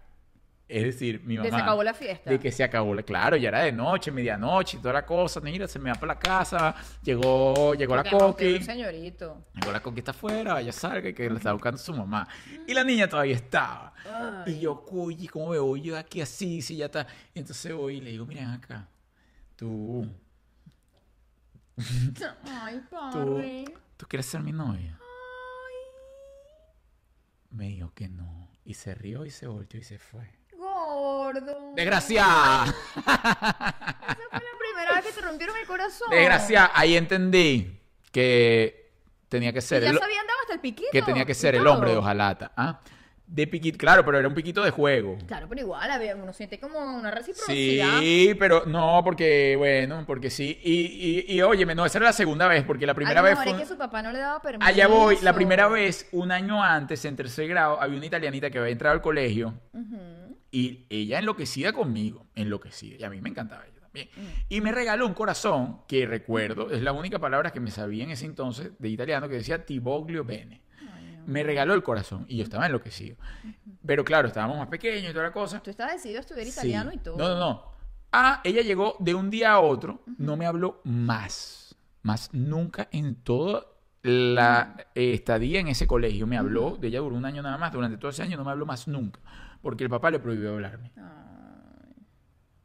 [0.70, 1.58] Es decir, mi ¿Que mamá.
[1.58, 2.30] se acabó la fiesta?
[2.30, 5.42] De que se acabó, la- claro, ya era de noche, medianoche y toda la cosa.
[5.42, 8.54] Mira, se me va para la casa, llegó, llegó la Porque coqui.
[8.58, 9.46] un señorito.
[9.56, 12.28] Llegó la conquista afuera, vaya salga, que la estaba buscando su mamá.
[12.68, 13.94] Y la niña todavía estaba.
[14.46, 14.54] Ay.
[14.54, 16.62] Y yo, cuy, ¿cómo voy yo de aquí así?
[16.62, 17.08] Si ya está.
[17.34, 18.88] Y entonces voy y le digo, miren acá,
[19.56, 20.06] tú,
[22.44, 23.66] Ay, tú, padre.
[23.98, 25.00] ¿tú quieres ser mi novia?
[27.50, 28.48] Me dijo que no.
[28.66, 30.30] Y se rió y se volteó y se fue.
[30.86, 31.74] Gordo.
[31.76, 32.66] ¡Desgraciada!
[32.66, 36.10] Esa fue la primera vez que te rompieron el corazón.
[36.12, 36.72] Desgraciada.
[36.74, 37.80] Ahí entendí
[38.12, 38.92] que
[39.30, 40.90] tenía que Y ser ya el, hasta el piquito.
[40.92, 41.74] que tenía que y ser el todo.
[41.74, 42.52] hombre de hojalata.
[42.58, 42.80] ¿ah?
[43.28, 45.16] De piquito, claro, pero era un piquito de juego.
[45.28, 48.00] Claro, pero igual, había- uno siente como una reciprocidad.
[48.00, 50.60] Sí, pero no, porque, bueno, porque sí.
[50.64, 53.38] Y, y, y óyeme, no, esa era la segunda vez, porque la primera a vez
[53.38, 53.52] fue...
[53.52, 54.68] es que su papá no le daba permiso.
[54.68, 58.58] Allá voy, la primera vez, un año antes, en tercer grado, había una italianita que
[58.58, 59.54] había entrado al colegio
[60.52, 62.98] y ella enloquecida conmigo, enloquecida.
[63.00, 64.10] Y a mí me encantaba ella también.
[64.16, 64.22] Mm.
[64.50, 68.12] Y me regaló un corazón que recuerdo, es la única palabra que me sabía en
[68.12, 70.62] ese entonces de italiano, que decía Tiboglio Bene.
[71.28, 73.16] Me regaló el corazón y yo estaba enloquecido.
[73.86, 75.62] Pero claro, estábamos más pequeños y toda la cosa.
[75.62, 76.52] Tú estabas decidido a estudiar Sí.
[76.54, 77.18] italiano y todo.
[77.18, 77.72] No, no, no.
[78.12, 81.76] Ah, ella llegó de un día a otro, no me habló más.
[82.02, 83.68] Más nunca en toda
[84.02, 86.78] la eh, estadía en ese colegio me habló.
[86.78, 87.72] De ella duró un año nada más.
[87.74, 89.20] Durante todo ese año no me habló más nunca.
[89.62, 90.92] Porque el papá le prohibió hablarme.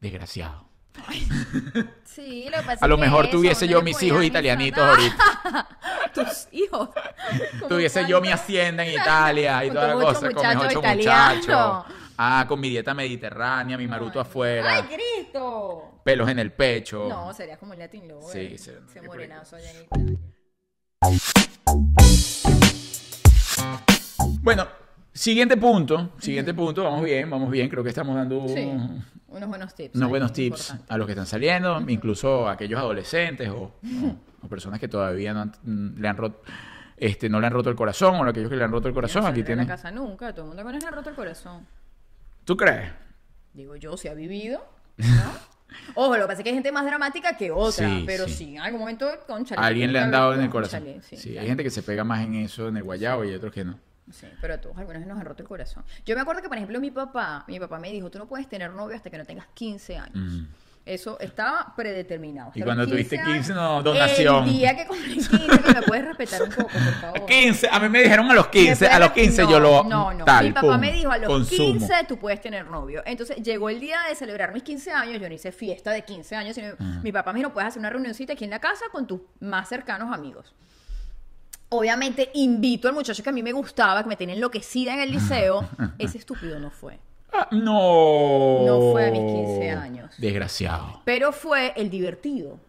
[0.01, 0.69] Desgraciado.
[2.05, 4.81] Sí, lo que pasa A lo mejor eso, tuviese no yo mis hijos ni italianitos
[4.83, 5.69] ahorita.
[6.15, 6.91] Tus hijos.
[7.69, 10.21] Tuviese yo mi hacienda en Italia y Con toda la cosa.
[10.21, 11.37] Con mis muchachos ocho italianos.
[11.39, 11.85] muchachos.
[12.17, 14.77] Ah, con mi dieta mediterránea, mi maruto afuera.
[14.77, 16.01] ¡Ay, Cristo!
[16.05, 17.09] Pelos en el pecho.
[17.09, 18.31] No, sería como el Latin Lover.
[18.33, 20.19] Sí, sí, Ese qué morenazo allá en Italia.
[24.41, 24.69] Bueno,
[25.15, 26.11] siguiente punto.
[26.19, 26.85] Siguiente punto.
[26.85, 27.69] Vamos bien, vamos bien.
[27.69, 28.71] Creo que estamos dando Sí.
[29.29, 29.97] Unos buenos tips.
[29.97, 30.95] unos buenos tips importante.
[30.95, 33.73] a los que están saliendo, incluso a aquellos adolescentes o, o-
[34.43, 36.43] o personas que todavía no han- le han roto,
[36.97, 39.23] este, no le han roto el corazón o aquellos que le han roto el corazón.
[39.23, 39.67] No Aquí tienes.
[39.67, 40.33] casa nunca.
[40.33, 41.67] Todo el mundo le ha roto el corazón.
[42.45, 42.93] ¿Tú crees?
[43.55, 44.65] Digo yo, si ha vivido,
[44.99, 45.05] ¿no?
[45.97, 48.35] Ojo, lo que pasa es que hay gente más dramática que otra, Sí, pero sí.
[48.35, 50.85] sí, en algún momento con A alguien le han dado en el corazón.
[51.03, 53.65] Sí, hay gente que se pega más en eso, en el guayabo, y otros que
[53.65, 53.81] no.
[54.11, 55.85] Sí, pero a todos algunas veces nos han roto el corazón.
[56.05, 58.49] Yo me acuerdo que, por ejemplo, mi papá, mi papá me dijo, tú no puedes
[58.49, 60.17] tener novio hasta que no tengas 15 años.
[60.17, 60.47] Mm.
[60.87, 62.53] Eso estaba predeterminado.
[62.55, 64.45] Y cuando los tuviste 15 15, años, no, donación.
[64.45, 67.27] El día que cumplí 15, que me puedes respetar un poco, por favor.
[67.27, 69.85] 15, a mí me dijeron a los Me 15, a los 15 no, yo lo.
[69.85, 70.27] No, no.
[70.27, 71.79] tal, mi papá pum, me dijo a los consumo.
[71.79, 73.03] 15 tú puedes tener novio.
[73.07, 75.23] Entonces llegó el día de celebrar mis 15 años.
[75.23, 77.89] Yo no hice fiesta de 15 años, sino mi papá me dijo: puedes hacer una
[77.89, 80.53] reunioncita aquí en la casa con tus más cercanos amigos.
[81.77, 85.11] Obviamente invito al muchacho que a mí me gustaba, que me tenía enloquecida en el
[85.11, 85.69] liceo.
[85.99, 87.01] Ese estúpido no fue.
[87.33, 88.63] Ah, no.
[88.65, 90.15] No fue a mis 15 años.
[90.17, 91.03] Desgraciado.
[91.05, 92.61] Pero fue el divertido.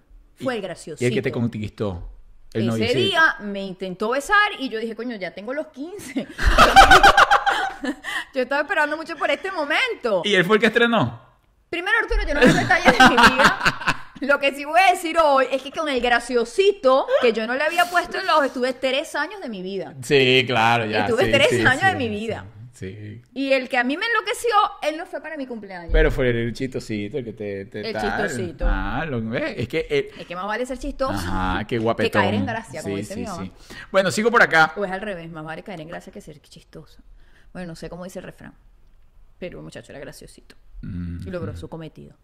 [0.42, 1.04] Fue el gracioso.
[1.04, 2.10] Y el que te conquistó.
[2.52, 6.28] El Ese día me intentó besar y yo dije, coño, ya tengo los 15.
[8.34, 10.24] yo estaba esperando mucho por este momento.
[10.24, 11.22] ¿Y él fue el que estrenó?
[11.70, 13.96] Primero, Arturo, yo no veo detalles de mi vida.
[14.26, 17.56] Lo que sí voy a decir hoy es que con el graciosito que yo no
[17.56, 19.94] le había puesto el ojo, estuve tres años de mi vida.
[20.02, 21.02] Sí, claro, ya.
[21.06, 22.46] Estuve sí, tres sí, años sí, de mi vida.
[22.74, 23.22] Sí.
[23.34, 24.50] Y el que a mí me enloqueció,
[24.82, 25.92] él no fue para mi cumpleaños.
[25.94, 27.66] Pero fue el chistosito el que te.
[27.68, 28.28] te El tal.
[28.28, 28.66] chistosito.
[28.68, 29.54] Ah, lo ves.
[29.58, 29.88] Es que.
[29.90, 32.10] él- es que más vale ser chistoso Ajá, qué guapetón.
[32.10, 33.44] que caer en gracia, como dice sí, mi mamá.
[33.46, 33.52] sí.
[33.94, 34.74] Bueno, sigo por acá.
[34.76, 37.02] O es al revés, más vale caer en gracia que ser chistoso.
[37.54, 38.54] Bueno, no sé cómo dice el refrán.
[39.40, 40.56] Pero el muchacho era graciosito.
[40.82, 42.18] Mm, Y logró su cometido.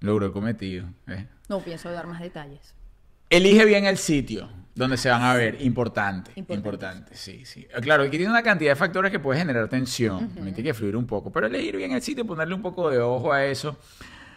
[0.00, 0.86] Logró el cometido.
[1.06, 1.26] ¿eh?
[1.48, 2.74] No pienso dar más detalles.
[3.30, 4.48] Elige bien el sitio.
[4.74, 6.54] Donde se van a ver, importante, Importante.
[6.54, 7.66] importante, sí, sí.
[7.68, 10.74] Eh, Claro, aquí tiene una cantidad de factores que puede generar tensión, también tiene que
[10.74, 13.76] fluir un poco, pero elegir bien el sitio, ponerle un poco de ojo a eso,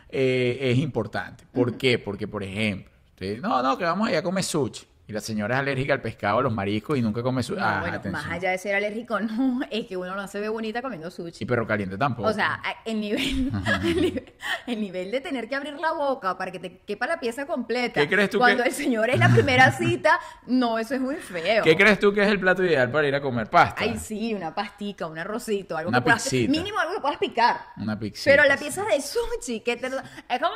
[0.10, 1.44] eh, es importante.
[1.52, 2.00] ¿Por qué?
[2.00, 5.56] Porque, por ejemplo, usted, no, no, que vamos allá a comer sushi, y la señora
[5.56, 7.60] es alérgica al pescado, a los mariscos, y nunca come sushi.
[7.60, 8.24] No, Ah, bueno, atención.
[8.24, 11.44] más allá de ser alérgico, no, es que uno no se ve bonita comiendo sushi.
[11.44, 12.30] Y perro caliente tampoco.
[12.30, 13.52] O sea, el nivel,
[13.84, 14.34] el nivel,
[14.68, 18.00] el nivel de tener que abrir la boca para que te quepa la pieza completa.
[18.02, 21.16] ¿Qué crees tú Cuando que- el señor es la primera cita, no, eso es muy
[21.18, 21.64] feo.
[21.64, 23.82] ¿Qué crees tú que es el plato ideal para ir a comer pasta?
[23.82, 26.52] Ay, sí, una pastica, un arrocito, algo Una que puedas, pixita.
[26.52, 27.58] mínimo algo que puedas picar.
[27.78, 28.22] Una pizza.
[28.30, 30.54] Pero la pieza de sushi, que te, es como,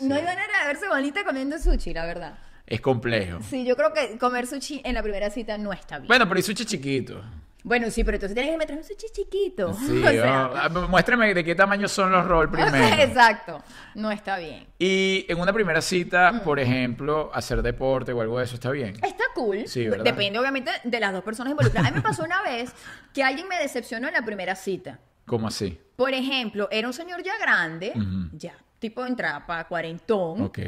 [0.00, 2.38] no hay manera de verse bonita comiendo sushi, la verdad.
[2.66, 3.40] Es complejo.
[3.48, 6.08] Sí, yo creo que comer sushi en la primera cita no está bien.
[6.08, 7.22] Bueno, pero hay sushi chiquito.
[7.64, 9.72] Bueno, sí, pero entonces tienes que meter un sushi chiquito.
[9.86, 12.76] Sí, o sea, oh, muéstrame de qué tamaño son los roll primero.
[13.02, 13.62] Exacto,
[13.94, 14.66] no está bien.
[14.78, 16.40] Y en una primera cita, Mm.
[16.40, 18.94] por ejemplo, hacer deporte o algo de eso está bien.
[19.02, 19.66] Está cool.
[19.68, 20.04] Sí, ¿verdad?
[20.04, 21.88] Depende, obviamente, de las dos personas involucradas.
[21.90, 22.72] A mí me pasó una vez
[23.14, 24.98] que alguien me decepcionó en la primera cita.
[25.26, 25.78] ¿Cómo así?
[25.94, 27.92] Por ejemplo, era un señor ya grande,
[28.32, 30.58] ya, tipo entraba para cuarentón, Ok.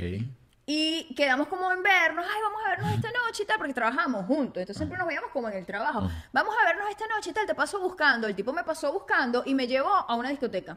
[0.66, 4.26] Y quedamos como en vernos, ay, vamos a vernos esta noche y tal, porque trabajamos
[4.26, 6.08] juntos, entonces siempre nos veíamos como en el trabajo.
[6.32, 8.26] Vamos a vernos esta noche y tal, te paso buscando.
[8.26, 10.76] El tipo me pasó buscando y me llevó a una discoteca.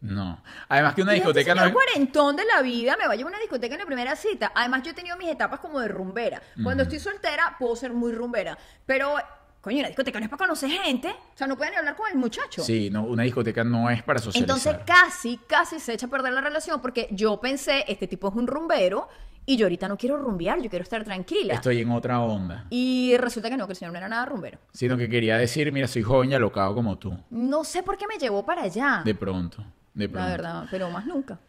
[0.00, 0.40] No.
[0.68, 1.74] Además que una Y este discoteca no señor es...
[1.74, 4.52] cuarentón de la vida me va a llevar a una discoteca en la primera cita.
[4.54, 6.40] Además, yo he tenido mis etapas como de rumbera.
[6.62, 8.56] Cuando estoy soltera, puedo ser muy rumbera.
[8.86, 9.16] Pero,
[9.60, 11.08] coño, la discoteca no es para conocer gente.
[11.08, 12.62] O sea, no pueden ni hablar con el muchacho.
[12.62, 14.56] Sí, no, una discoteca no es para socializar.
[14.56, 18.34] Entonces, casi, casi se echa a perder la relación porque yo pensé, este tipo es
[18.34, 19.08] un rumbero
[19.46, 21.54] y yo ahorita no quiero rumbear, yo quiero estar tranquila.
[21.54, 22.66] Estoy en otra onda.
[22.68, 24.58] Y resulta que no, que el señor no era nada rumbero.
[24.72, 27.16] Sino que quería decir, mira, soy joven y alocado como tú.
[27.30, 29.00] No sé por qué me llevó para allá.
[29.04, 29.64] De pronto.
[29.94, 30.28] De pronto.
[30.28, 31.40] la verdad, pero más nunca.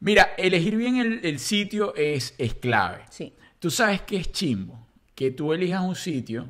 [0.00, 3.02] Mira, elegir bien el, el sitio es, es clave.
[3.10, 3.34] Sí.
[3.58, 4.86] Tú sabes que es chimbo.
[5.16, 6.48] Que tú elijas un sitio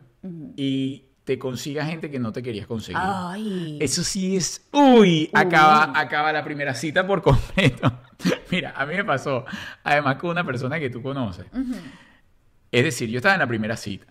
[0.57, 2.99] y te consigas gente que no te querías conseguir.
[2.99, 3.77] Ay.
[3.83, 4.67] Eso sí es.
[4.73, 8.01] Uy, acaba, acaba la primera cita por completo.
[8.51, 9.45] Mira, a mí me pasó,
[9.85, 11.45] además con una persona que tú conoces.
[12.73, 14.07] Es decir, yo estaba en la primera cita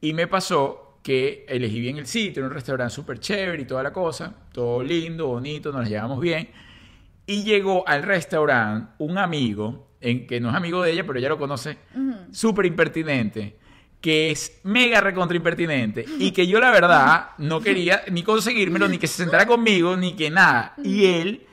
[0.00, 3.82] y me pasó que elegí bien el sitio, era un restaurante súper chévere y toda
[3.82, 6.48] la cosa, todo lindo, bonito, nos llevamos bien.
[7.26, 11.28] Y llegó al restaurante un amigo, en, que no es amigo de ella, pero ella
[11.28, 11.76] lo conoce,
[12.30, 13.58] súper impertinente,
[14.02, 18.98] que es mega recontra impertinente y que yo la verdad no quería ni conseguírmelo, ni
[18.98, 20.74] que se sentara conmigo, ni que nada.
[20.82, 21.46] Y él,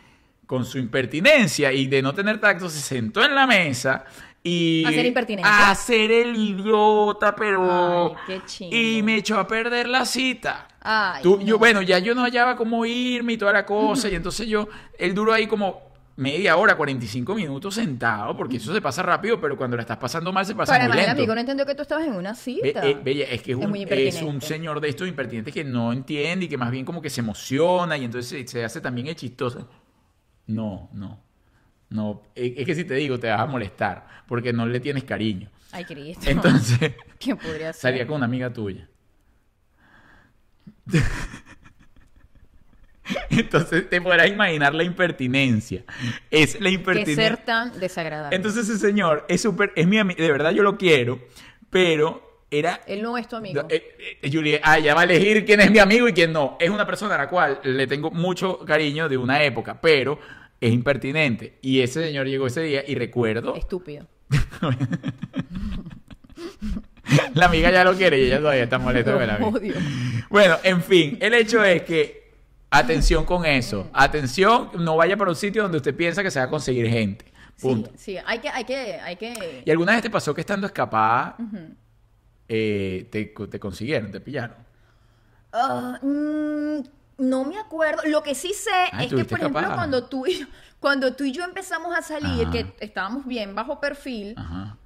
[0.48, 4.04] con su impertinencia y de no tener tacto, se sentó en la mesa
[4.44, 4.84] y...
[4.86, 5.48] A ser impertinente.
[5.50, 8.16] A ser el idiota, pero...
[8.16, 8.76] Ay, qué chingo.
[8.76, 10.68] y me echó a perder la cita.
[10.82, 11.60] Ay, Tú- yo, no.
[11.60, 14.10] bueno, ya yo no hallaba cómo irme y toda la cosa.
[14.10, 15.89] Y entonces yo, él duró ahí como
[16.20, 20.32] media hora, 45 minutos sentado, porque eso se pasa rápido, pero cuando la estás pasando
[20.34, 21.12] mal se pasa Para muy lento.
[21.14, 22.88] amigo no entendió que tú estabas en una Be- cita.
[22.88, 25.92] eh, bella, es que es Es un, es un señor de estos impertinentes que no
[25.94, 29.16] entiende y que más bien como que se emociona y entonces se, hace también el
[29.16, 29.70] chistoso.
[30.48, 31.20] No, no.
[31.90, 35.06] No, es es que si te digo, te vas a molestar, porque no le tienes
[35.06, 35.50] cariño.
[35.72, 36.30] Ay, Cristo.
[36.30, 37.82] Entonces, ¿Qué podría ser?
[37.82, 38.88] salía con una amiga tuya.
[43.30, 45.84] Entonces te podrás imaginar la impertinencia.
[46.30, 47.36] Es la Que ser impertinencia.
[47.46, 48.36] tan desagradable.
[48.36, 51.20] Entonces ese señor es súper, es mi amigo, de verdad yo lo quiero,
[51.70, 52.82] pero era...
[52.88, 53.66] Él no es tu amigo.
[53.70, 56.58] Eh, eh, Julie, ah, ya va a elegir quién es mi amigo y quién no.
[56.60, 60.20] Es una persona a la cual le tengo mucho cariño de una época, pero
[60.60, 61.58] es impertinente.
[61.62, 63.56] Y ese señor llegó ese día y recuerdo...
[63.56, 64.08] Estúpido.
[67.34, 69.50] La amiga ya lo quiere y ella todavía está molesta Lo con la amiga.
[69.50, 69.74] odio.
[70.30, 72.29] Bueno, en fin, el hecho es que
[72.72, 73.90] atención con eso.
[73.94, 77.26] Atención, no vaya para un sitio donde usted piensa que se va a conseguir gente.
[77.62, 77.92] Punto.
[77.96, 79.64] Sí, sí, hay que, hay que, hay que.
[79.66, 81.36] ¿Y alguna vez te pasó que estando escapada
[82.48, 84.56] eh, te, te consiguieron, te pillaron?
[85.52, 86.80] Ah, mm,
[87.18, 88.04] no me acuerdo.
[88.06, 89.76] Lo que sí sé Ah, es que, por ejemplo, escapada.
[89.76, 90.46] cuando tú, y yo,
[90.80, 92.52] cuando tú y yo empezamos a salir, Ajá.
[92.52, 94.78] que estábamos bien bajo perfil, Ajá.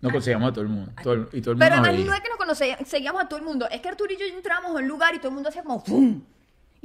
[0.00, 0.92] Nos conseguíamos a todo el mundo.
[1.02, 3.28] todo el- y todo el mundo pero además no es que nos conocíamos, seguíamos a
[3.28, 5.34] todo el mundo, es que Arturo y yo entramos a un lugar y todo el
[5.34, 6.20] mundo hacía como ¡fum!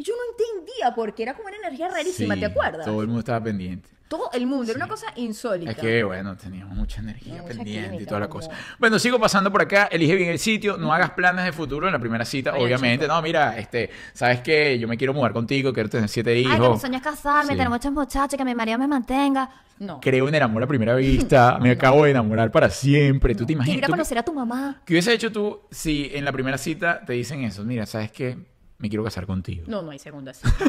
[0.01, 2.85] Y yo no entendía porque era como una energía rarísima, Sí, ¿te acuerdas?
[2.85, 3.87] Todo el mundo estaba pendiente.
[4.07, 5.71] Todo el mundo, era una cosa insólita.
[5.71, 8.57] Es que, bueno, teníamos mucha energía Mucha pendiente y química, toda la como- cosa.
[8.79, 9.85] Bueno, sigo pasando por acá.
[9.91, 10.75] Elige bien el sitio.
[10.75, 13.07] No hagas planes de futuro en la primera cita, Oye, obviamente.
[13.07, 14.77] No, mira, este, ¿sabes qué?
[14.79, 16.51] Yo me quiero mudar contigo, quiero tener siete hijos.
[16.53, 17.57] Ay, que mi sueño es casarme, Sí.
[17.57, 19.49] tener muchos muchachos, que mi marido me mantenga.
[19.79, 20.01] No.
[20.01, 20.93] Creo en el amor a primera
[21.35, 21.57] vista.
[21.61, 23.33] Me acabo de enamorar para siempre.
[23.35, 23.83] ¿Tú te ir imaginas?
[23.83, 24.81] a ¿Tú conocer a tu mamá.
[24.85, 27.63] ¿Qué hubiese hecho tú si en la primera cita te dicen eso?
[27.63, 28.37] Mira, ¿sabes qué?
[28.81, 29.65] Me quiero casar contigo.
[29.67, 30.53] No, no hay segunda cita.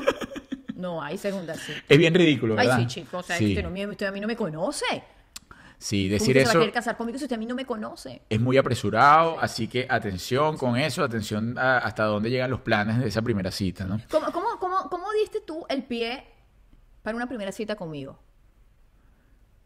[0.74, 1.78] No hay segunda cita.
[1.88, 2.80] Es bien ridículo, Ay, ¿verdad?
[2.80, 3.18] sí, chico.
[3.18, 3.50] O sea, Sí.
[3.56, 5.04] usted, no usted a mí no me conoce.
[5.78, 7.46] Sí, ¿Cómo decir que se va a eso querer casar conmigo si usted a mí
[7.46, 8.22] no me conoce?
[8.28, 12.98] es muy apresurado, así que atención con eso, atención a- hasta dónde llegan los planes
[12.98, 14.00] de esa primera cita, ¿no?
[14.10, 16.24] ¿Cómo, cómo, cómo, cómo diste tú el pie
[17.02, 18.18] para una primera cita conmigo?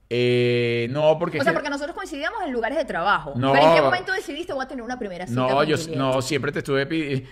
[0.09, 1.41] Eh, no, porque...
[1.41, 3.33] O sea, que- porque nosotros coincidíamos en lugares de trabajo.
[3.37, 3.53] No.
[3.53, 6.53] Pero ¿en qué momento decidiste voy a tener una primera cita No, yo no, siempre
[6.53, 7.29] te estuve pidiendo...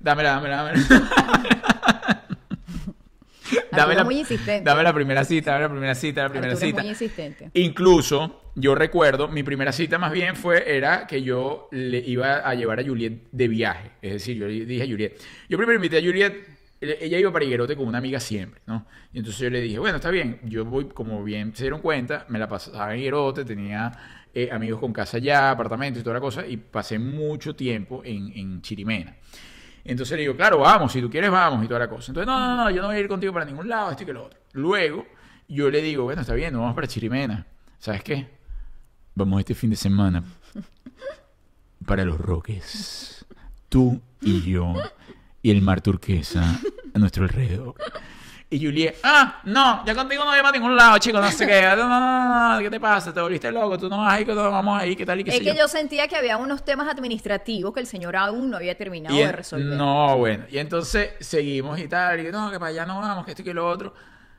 [0.00, 0.82] dámela, dámela, dámela.
[3.72, 4.64] Arturo es muy insistente.
[4.64, 6.82] Dame la primera cita, dame la primera cita, la primera Arturo es cita.
[6.82, 7.50] muy insistente.
[7.54, 12.54] Incluso, yo recuerdo, mi primera cita más bien fue, era que yo le iba a
[12.54, 13.90] llevar a Juliet de viaje.
[14.00, 16.34] Es decir, yo le dije a Juliet, yo primero invité a Juliet,
[16.82, 18.86] ella iba para Higuerote con una amiga siempre, ¿no?
[19.12, 22.26] Y entonces yo le dije, bueno, está bien, yo voy, como bien se dieron cuenta,
[22.28, 23.92] me la pasaba en Higuerote, tenía
[24.34, 28.32] eh, amigos con casa allá, apartamentos y toda la cosa, y pasé mucho tiempo en,
[28.34, 29.14] en Chirimena.
[29.84, 32.12] Entonces le digo, claro, vamos, si tú quieres, vamos y toda la cosa.
[32.12, 34.06] Entonces, no, no, no, yo no voy a ir contigo para ningún lado, esto y
[34.06, 34.38] que lo otro.
[34.52, 35.06] Luego,
[35.48, 37.46] yo le digo, bueno, está bien, vamos para Chirimena.
[37.78, 38.28] ¿Sabes qué?
[39.14, 40.22] Vamos este fin de semana
[41.86, 43.24] para los Roques.
[43.68, 44.74] Tú y yo.
[45.42, 46.60] Y el mar turquesa
[46.94, 47.74] a nuestro alrededor.
[48.48, 51.62] Y Juliet, ah, no, ya contigo no voy para ningún lado, chico, no sé qué.
[51.74, 53.12] No, no, no, no, ¿qué te pasa?
[53.12, 55.30] Te volviste loco, tú no vas ahí, que no vamos ahí, qué tal y qué
[55.30, 55.60] Es sé que yo.
[55.60, 59.20] yo sentía que había unos temas administrativos que el señor aún no había terminado Y
[59.20, 59.78] de resolver.
[59.78, 60.44] No, bueno.
[60.50, 62.20] Y entonces seguimos y tal.
[62.20, 63.94] Y no, que para allá no vamos, que esto y que lo otro.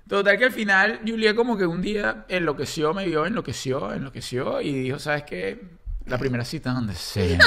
[0.08, 4.74] Total que al final Julia como que un día enloqueció, me vio, enloqueció, enloqueció y
[4.74, 5.60] dijo, ¿sabes qué?
[6.06, 7.40] La primera cita donde sea.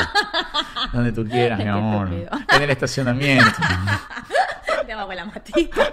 [0.92, 2.08] donde tú quieras, mi amor.
[2.12, 3.44] En el estacionamiento.
[4.86, 5.92] Debajo de la matita.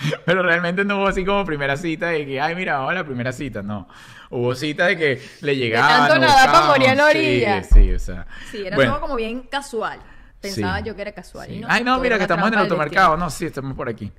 [0.24, 3.04] Pero realmente no hubo así como primera cita de que, ay, mira, vamos a la
[3.04, 3.62] primera cita.
[3.62, 3.88] No.
[4.30, 6.08] Hubo cita de que le llegaban.
[6.08, 6.68] tanto nos nadar pa' buscaban.
[6.68, 7.62] morir en la orilla.
[7.62, 8.26] Sí, sí, o sea.
[8.50, 8.92] Sí, era bueno.
[8.92, 9.98] todo como bien casual.
[10.40, 10.84] Pensaba Sí.
[10.86, 11.46] yo que era casual.
[11.48, 11.54] Sí.
[11.56, 13.16] y no, Ay, no, mira que estamos en el automercado.
[13.16, 14.10] No, sí, estamos por aquí.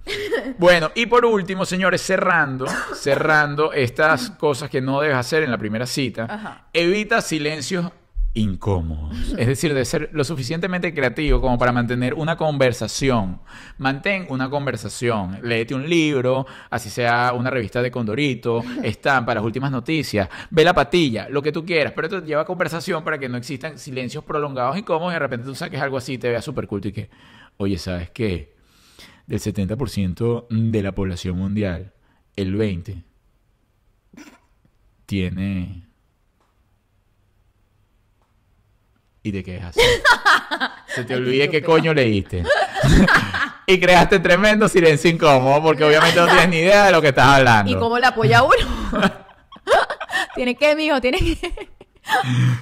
[0.58, 5.58] Bueno, y por último, señores, cerrando, cerrando estas cosas que no debes hacer en la
[5.58, 6.66] primera cita, Ajá.
[6.74, 7.92] evita silencios
[8.34, 9.34] incómodos.
[9.38, 13.42] Es decir, de ser lo suficientemente creativo como para mantener una conversación.
[13.78, 15.40] Mantén una conversación.
[15.44, 20.74] Léete un libro, así sea una revista de Condorito, estampa, las últimas noticias, ve la
[20.74, 24.78] patilla, lo que tú quieras, pero esto lleva conversación para que no existan silencios prolongados
[24.78, 27.10] incómodos y de repente tú saques algo así y te veas súper culto y que,
[27.58, 28.56] oye, ¿sabes qué?
[29.28, 31.94] Del 70% de la población mundial,
[32.36, 33.04] el 20%
[35.06, 35.91] tiene...
[39.24, 39.76] Y te quejas.
[40.88, 42.44] Se te olvide qué coño leíste.
[43.68, 47.28] y creaste tremendo silencio incómodo porque obviamente no tienes ni idea de lo que estás
[47.28, 47.72] hablando.
[47.72, 49.12] ¿Y cómo le apoya uno?
[50.34, 51.70] Tiene que, mijo, tiene que.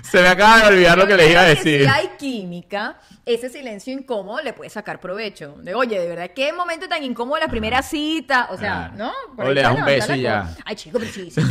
[0.04, 1.84] Se me acaba de olvidar lo que le iba a decir.
[1.84, 5.56] Si hay química, ese silencio incómodo le puede sacar provecho.
[5.62, 8.50] De, oye, de verdad, qué momento tan incómodo la primera cita.
[8.52, 8.92] O sea.
[8.96, 9.14] ¿no?
[9.38, 10.54] Por O le das un beso y ya.
[10.66, 11.42] Ay, chico, pero sí, sí,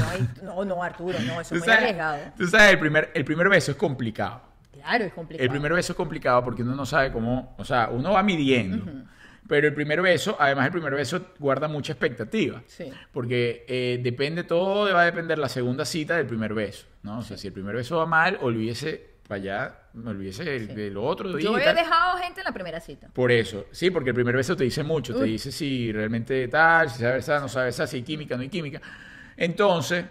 [0.42, 2.18] no, no, no, Arturo, no, eso es muy sabes, arriesgado.
[2.36, 4.42] tú sabes, el primer, el primer beso es complicado.
[4.79, 5.45] Claro, es complicado.
[5.45, 8.85] El primer beso es complicado porque uno no sabe cómo, o sea, uno va midiendo.
[9.49, 12.62] Pero el primer beso, además el primer beso guarda mucha expectativa.
[12.66, 12.93] Sí.
[13.12, 17.20] Porque eh, depende, todo va a depender la segunda cita del primer beso, ¿no?
[17.20, 21.35] O sea, si el primer beso va mal, olvídese para allá, olvídese del, del otro
[21.35, 21.45] día.
[21.45, 23.09] Yo he dejado gente en la primera cita.
[23.12, 26.91] Por eso, sí, porque el primer beso te dice mucho, te dice si realmente tal,
[26.91, 28.83] si sabe besar, no sabe besar, si hay química, no hay química.
[29.37, 30.05] Entonces,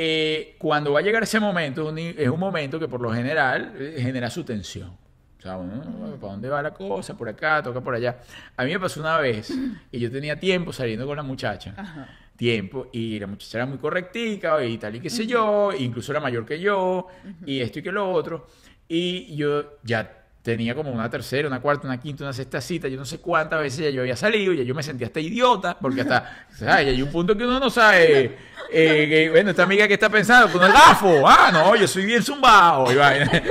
[0.00, 3.96] eh, cuando va a llegar ese momento, es un, momento que por lo general eh,
[3.98, 4.90] genera su tensión.
[5.38, 7.16] O sea, ¿para dónde va la cosa?
[7.16, 8.20] Por acá, toca por allá.
[8.56, 9.52] A mí me pasó una vez
[9.90, 11.74] y yo tenía tiempo saliendo con la muchacha.
[11.76, 12.08] Ajá.
[12.36, 16.20] Tiempo, y la muchacha era muy correctica y tal y qué sé yo, incluso era
[16.20, 17.08] mayor que yo,
[17.44, 18.46] y esto y que lo otro.
[18.86, 22.96] Y yo ya tenía como una tercera, una cuarta, una quinta, una sexta cita, yo
[22.96, 26.02] no sé cuántas veces ya yo había salido, ya yo me sentía hasta idiota, porque
[26.02, 26.86] hasta, ¿sabes?
[26.86, 28.36] Ya hay un punto que uno no sabe,
[28.70, 32.06] eh, que, bueno, esta amiga que está pensando, con el gafo, ah, no, yo soy
[32.06, 33.30] bien zumbado, y vaina.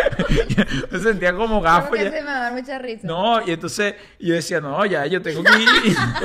[0.91, 1.95] me sentía como gafo.
[1.95, 2.03] Ya.
[2.03, 3.05] se me va a dar mucha risa.
[3.05, 5.69] No, y entonces yo decía, no, ya yo tengo que ir,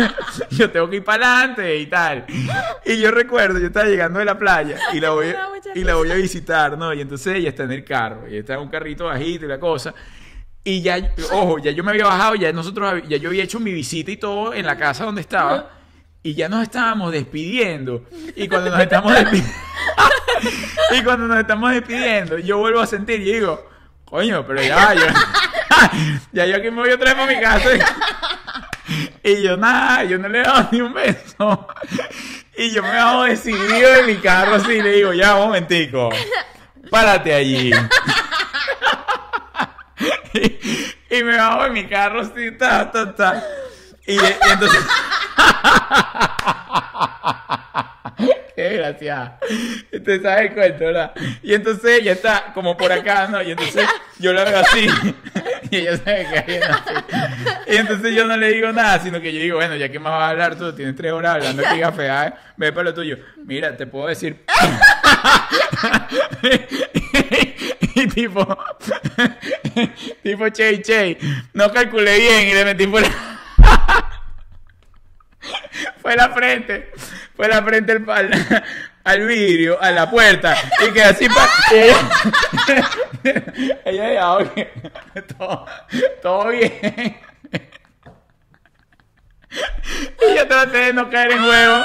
[0.50, 2.24] yo tengo que ir para adelante y tal.
[2.86, 5.34] Y yo recuerdo, yo estaba llegando de la playa y la voy,
[5.74, 6.94] y la voy a visitar, ¿no?
[6.94, 9.58] Y entonces ella está en el carro, y está en un carrito bajito y la
[9.58, 9.92] cosa.
[10.64, 13.72] Y ya, ojo, ya yo me había bajado, ya nosotros, ya yo había hecho mi
[13.72, 15.70] visita y todo en la casa donde estaba.
[16.22, 18.04] Y ya nos estábamos despidiendo.
[18.36, 19.52] Y cuando nos estamos despidiendo,
[20.96, 23.68] y cuando nos estamos despidiendo, yo vuelvo a sentir y digo,
[24.04, 25.06] coño, pero ya, yo,
[26.32, 27.68] ya yo aquí me voy otra vez para mi casa.
[29.24, 31.66] Y yo, nada, yo no le he dado ni un beso.
[32.56, 36.10] Y yo me bajo decidido de mi carro así y le digo, ya, un momentico,
[36.90, 37.70] párate allí.
[41.10, 43.44] Y, me bajo de mi carro así, ta, ta, ta.
[44.06, 44.18] Y, y
[44.50, 44.80] entonces...
[48.54, 49.38] Qué pirateada.
[49.90, 50.84] Entonces, ¿sabes el cuento?
[51.42, 53.42] Y entonces ella está como por acá, ¿no?
[53.42, 53.88] Y entonces
[54.18, 54.86] yo la veo así.
[55.70, 56.92] Y ella me cae viendo así.
[57.66, 60.12] Y entonces yo no le digo nada, sino que yo digo, bueno, ya que más
[60.12, 62.34] vas a hablar tú, tienes tres horas hablando aquí gafea, ¿eh?
[62.58, 63.16] ve para lo tuyo.
[63.46, 64.44] Mira, te puedo decir.
[68.14, 68.46] tipo,
[70.22, 71.18] tipo, che, che,
[71.54, 73.02] no calculé bien y le metí por
[76.00, 76.92] fue la frente,
[77.34, 78.64] fue la frente al, al,
[79.04, 81.48] al vidrio, a la puerta, y que así pa
[83.84, 84.38] ella,
[85.36, 85.66] todo,
[86.22, 87.20] todo bien.
[89.52, 91.84] Y yo traté de no caer en juego.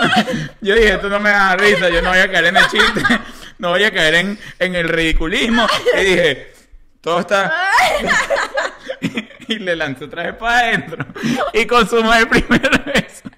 [0.61, 3.01] Yo dije, esto no me da risa, yo no voy a caer en el chiste,
[3.59, 5.67] no voy a caer en, en el ridiculismo.
[5.99, 6.53] Y dije,
[7.01, 7.53] todo está...
[9.47, 11.05] y le lanzó otra vez para adentro.
[11.53, 13.29] Y consumó el primer beso.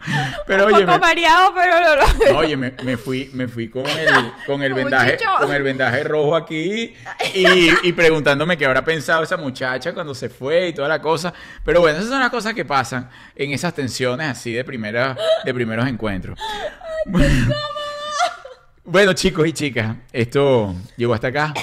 [0.47, 2.38] Pero Un oye, poco mareado, pero.
[2.38, 4.09] Oye, me, me fui, me fui con el,
[4.45, 6.93] con el vendaje, con el vendaje rojo aquí
[7.34, 11.34] y, y preguntándome qué habrá pensado esa muchacha cuando se fue y toda la cosa.
[11.63, 15.53] Pero bueno, esas son las cosas que pasan en esas tensiones así de primera, de
[15.53, 16.39] primeros encuentros.
[18.91, 21.53] Bueno, chicos y chicas, esto llegó hasta acá.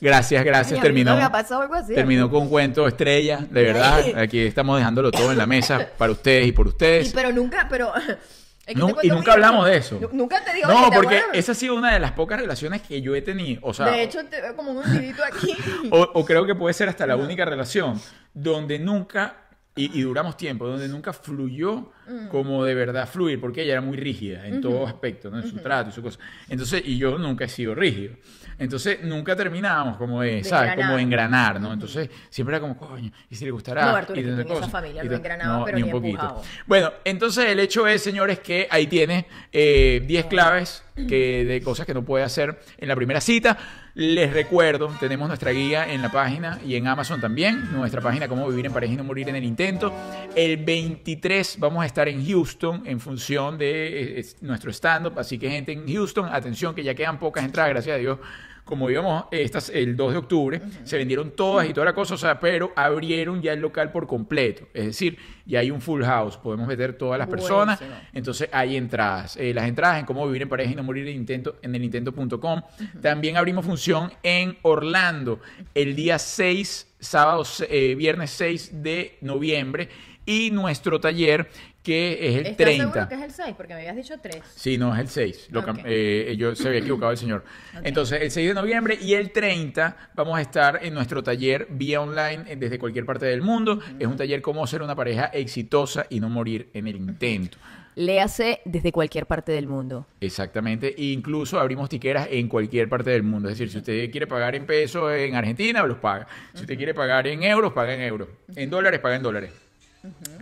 [0.00, 0.80] Gracias, gracias.
[0.80, 1.12] Terminó.
[1.12, 1.94] algo así.
[1.94, 4.04] Terminó con un cuento estrella, de verdad.
[4.18, 7.12] Aquí estamos dejándolo todo en la mesa para ustedes y por Y, ustedes.
[7.14, 7.92] pero nunca, pero...
[8.66, 9.98] es que No, y nunca hablamos de eso.
[10.00, 11.38] Nu- Nunca te digo No, "Oye, porque ¿te acuerdas?".
[11.38, 13.60] esa ha sido una de las pocas relaciones que yo he tenido.
[13.62, 15.56] O sea, De hecho, te veo como un aquí.
[15.90, 18.00] o, o creo que puede ser hasta la única relación
[18.34, 19.43] donde nunca,
[19.76, 22.28] y, y duramos tiempo, donde nunca fluyó Mm.
[22.28, 25.38] como de verdad fluir, porque ella era muy rígida en todo aspecto, ¿no?
[25.38, 26.18] en su trato y su cosa.
[26.48, 28.14] Entonces, y yo nunca he sido rígido.
[28.58, 30.72] Entonces, nunca terminábamos como de, ¿sabes?
[30.72, 30.76] engranar.
[30.86, 31.72] Como de engranar, ¿no?
[31.72, 33.86] Entonces, siempre era como, coño, y si le gustará.
[33.86, 36.20] No, Arturo, y que familia Y no engranaba, pero ni un poquito.
[36.20, 36.42] empujado.
[36.66, 41.86] Bueno, entonces el hecho es, señores, que ahí tiene eh, 10 claves que, de cosas
[41.86, 43.56] que no puede hacer en la primera cita.
[43.96, 48.48] Les recuerdo, tenemos nuestra guía en la página y en Amazon también, nuestra página Cómo
[48.48, 49.92] vivir en pareja y no morir en el intento.
[50.34, 55.38] El 23 vamos a estar en Houston en función de eh, es- nuestro stand-up, así
[55.38, 58.18] que gente en Houston, atención que ya quedan pocas entradas, gracias a Dios.
[58.64, 62.18] Como íbamos estas, el 2 de octubre, se vendieron todas y toda la cosa, o
[62.18, 64.66] sea, pero abrieron ya el local por completo.
[64.72, 67.78] Es decir, ya hay un full house, podemos meter todas las personas.
[67.78, 68.08] Buenísimo.
[68.14, 69.36] Entonces hay entradas.
[69.36, 71.84] Eh, las entradas en cómo vivir en pareja y no morir en, intento, en el
[71.84, 72.62] intento.com.
[73.02, 75.40] También abrimos función en Orlando
[75.74, 79.88] el día 6, sábado, eh, viernes 6 de noviembre.
[80.26, 81.50] Y nuestro taller
[81.84, 82.84] que es el ¿Estás 30.
[82.84, 83.54] seguro que es el 6?
[83.56, 84.42] Porque me habías dicho 3.
[84.56, 85.48] Sí, no, es el 6.
[85.50, 85.84] Lo cam- Ok.
[85.84, 87.44] eh, yo se había equivocado el señor.
[87.82, 92.00] Entonces, el 6 de noviembre y el 30 vamos a estar en nuestro taller vía
[92.00, 93.78] online eh, desde cualquier parte del mundo.
[94.00, 97.58] Es un taller cómo ser una pareja exitosa y no morir en el intento.
[97.96, 100.06] Léase desde cualquier parte del mundo.
[100.20, 100.94] Exactamente.
[101.00, 103.48] E incluso abrimos tiqueras en cualquier parte del mundo.
[103.48, 106.26] Es decir, si usted quiere pagar en pesos en Argentina, los paga.
[106.54, 108.28] Si usted quiere pagar en euros, paga en euros.
[108.56, 109.52] En dólares, paga en dólares.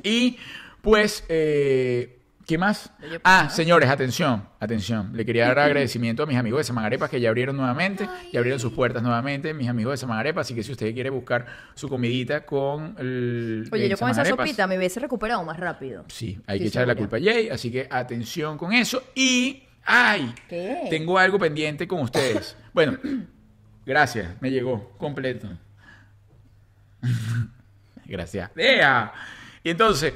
[0.02, 0.38] Y
[0.82, 2.92] pues, eh, ¿qué más?
[3.22, 5.16] Ah, señores, atención, atención.
[5.16, 8.58] Le quería dar agradecimiento a mis amigos de Samagarepas que ya abrieron nuevamente, ya abrieron
[8.58, 10.46] sus puertas nuevamente, mis amigos de Samagarepas.
[10.46, 13.68] Así que si usted quiere buscar su comidita con el.
[13.72, 16.04] Oye, el yo con esa Samagarepas, sopita me hubiese recuperado más rápido.
[16.08, 19.04] Sí, hay que echarle la culpa a Jay, así que atención con eso.
[19.14, 20.34] Y, ¡ay!
[20.48, 20.88] ¿Qué?
[20.90, 22.56] Tengo algo pendiente con ustedes.
[22.72, 22.98] Bueno,
[23.84, 25.46] gracias, me llegó completo.
[28.06, 28.50] gracias.
[28.56, 29.12] ¡Ea!
[29.62, 30.14] Y entonces,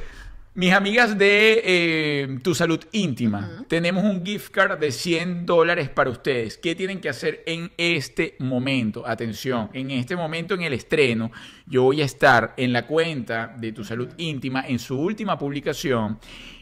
[0.57, 6.09] mis amigas de eh, Tu Salud Íntima, tenemos un gift card de 100 dólares para
[6.09, 6.57] ustedes.
[6.57, 9.07] ¿Qué tienen que hacer en este momento?
[9.07, 11.31] Atención, en este momento en el estreno,
[11.67, 16.19] yo voy a estar en la cuenta de Tu Salud Íntima, en su última publicación,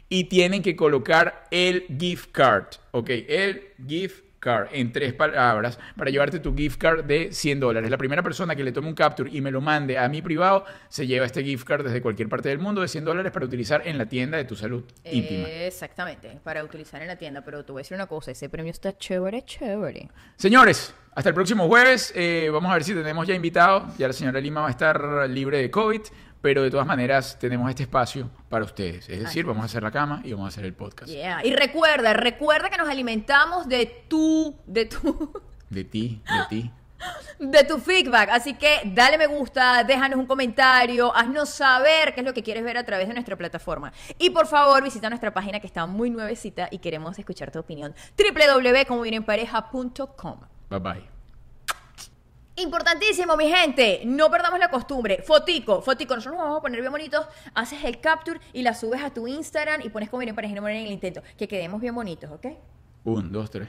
[0.09, 3.11] y tienen que colocar el gift card, ¿ok?
[3.29, 7.91] El gift card en tres palabras para llevarte tu gift card de 100 dólares.
[7.91, 10.65] La primera persona que le tome un capture y me lo mande a mi privado
[10.89, 13.83] se lleva este gift card desde cualquier parte del mundo de 100 dólares para utilizar
[13.87, 15.49] en la tienda de tu salud íntima.
[15.49, 17.43] Exactamente, para utilizar en la tienda.
[17.43, 20.11] Pero te voy a decir una cosa, ese premio está chévere, chévere.
[20.37, 22.13] Señores, hasta el próximo jueves.
[22.15, 23.87] eh, vamos a ver si tenemos ya invitado.
[23.99, 26.01] Ya la señora Lima va a estar libre de COVID,
[26.45, 29.09] pero de todas maneras tenemos este espacio para ustedes.
[29.09, 31.11] Es decir, vamos a hacer la cama y vamos a hacer el podcast.
[31.11, 31.43] Yeah.
[31.43, 36.71] Y recuerda, recuerda que nos alimentamos de tu, de tu, De ti, de ti.
[37.39, 38.29] de tu feedback.
[38.29, 42.63] Así que dale me gusta, déjanos un comentario, haznos saber qué es lo que quieres
[42.63, 43.95] ver a través de nuestra plataforma.
[44.19, 47.95] Y por favor, visita nuestra página que está muy nuevecita y queremos escuchar tu opinión.
[48.19, 51.14] www.comovivenpareja.com Bye bye.
[52.57, 55.23] Importantísimo, mi gente, no perdamos la costumbre.
[55.23, 57.27] Fotico, fotico, nosotros nos vamos a poner bien bonitos.
[57.53, 60.67] Haces el capture y la subes a tu Instagram y pones como viene para en
[60.67, 61.23] el intento.
[61.37, 62.47] Que quedemos bien bonitos, ¿ok?
[63.05, 63.69] Un, dos, tres.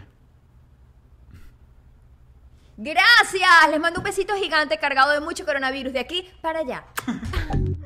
[2.78, 6.86] Gracias, les mando un besito gigante cargado de mucho coronavirus de aquí para allá.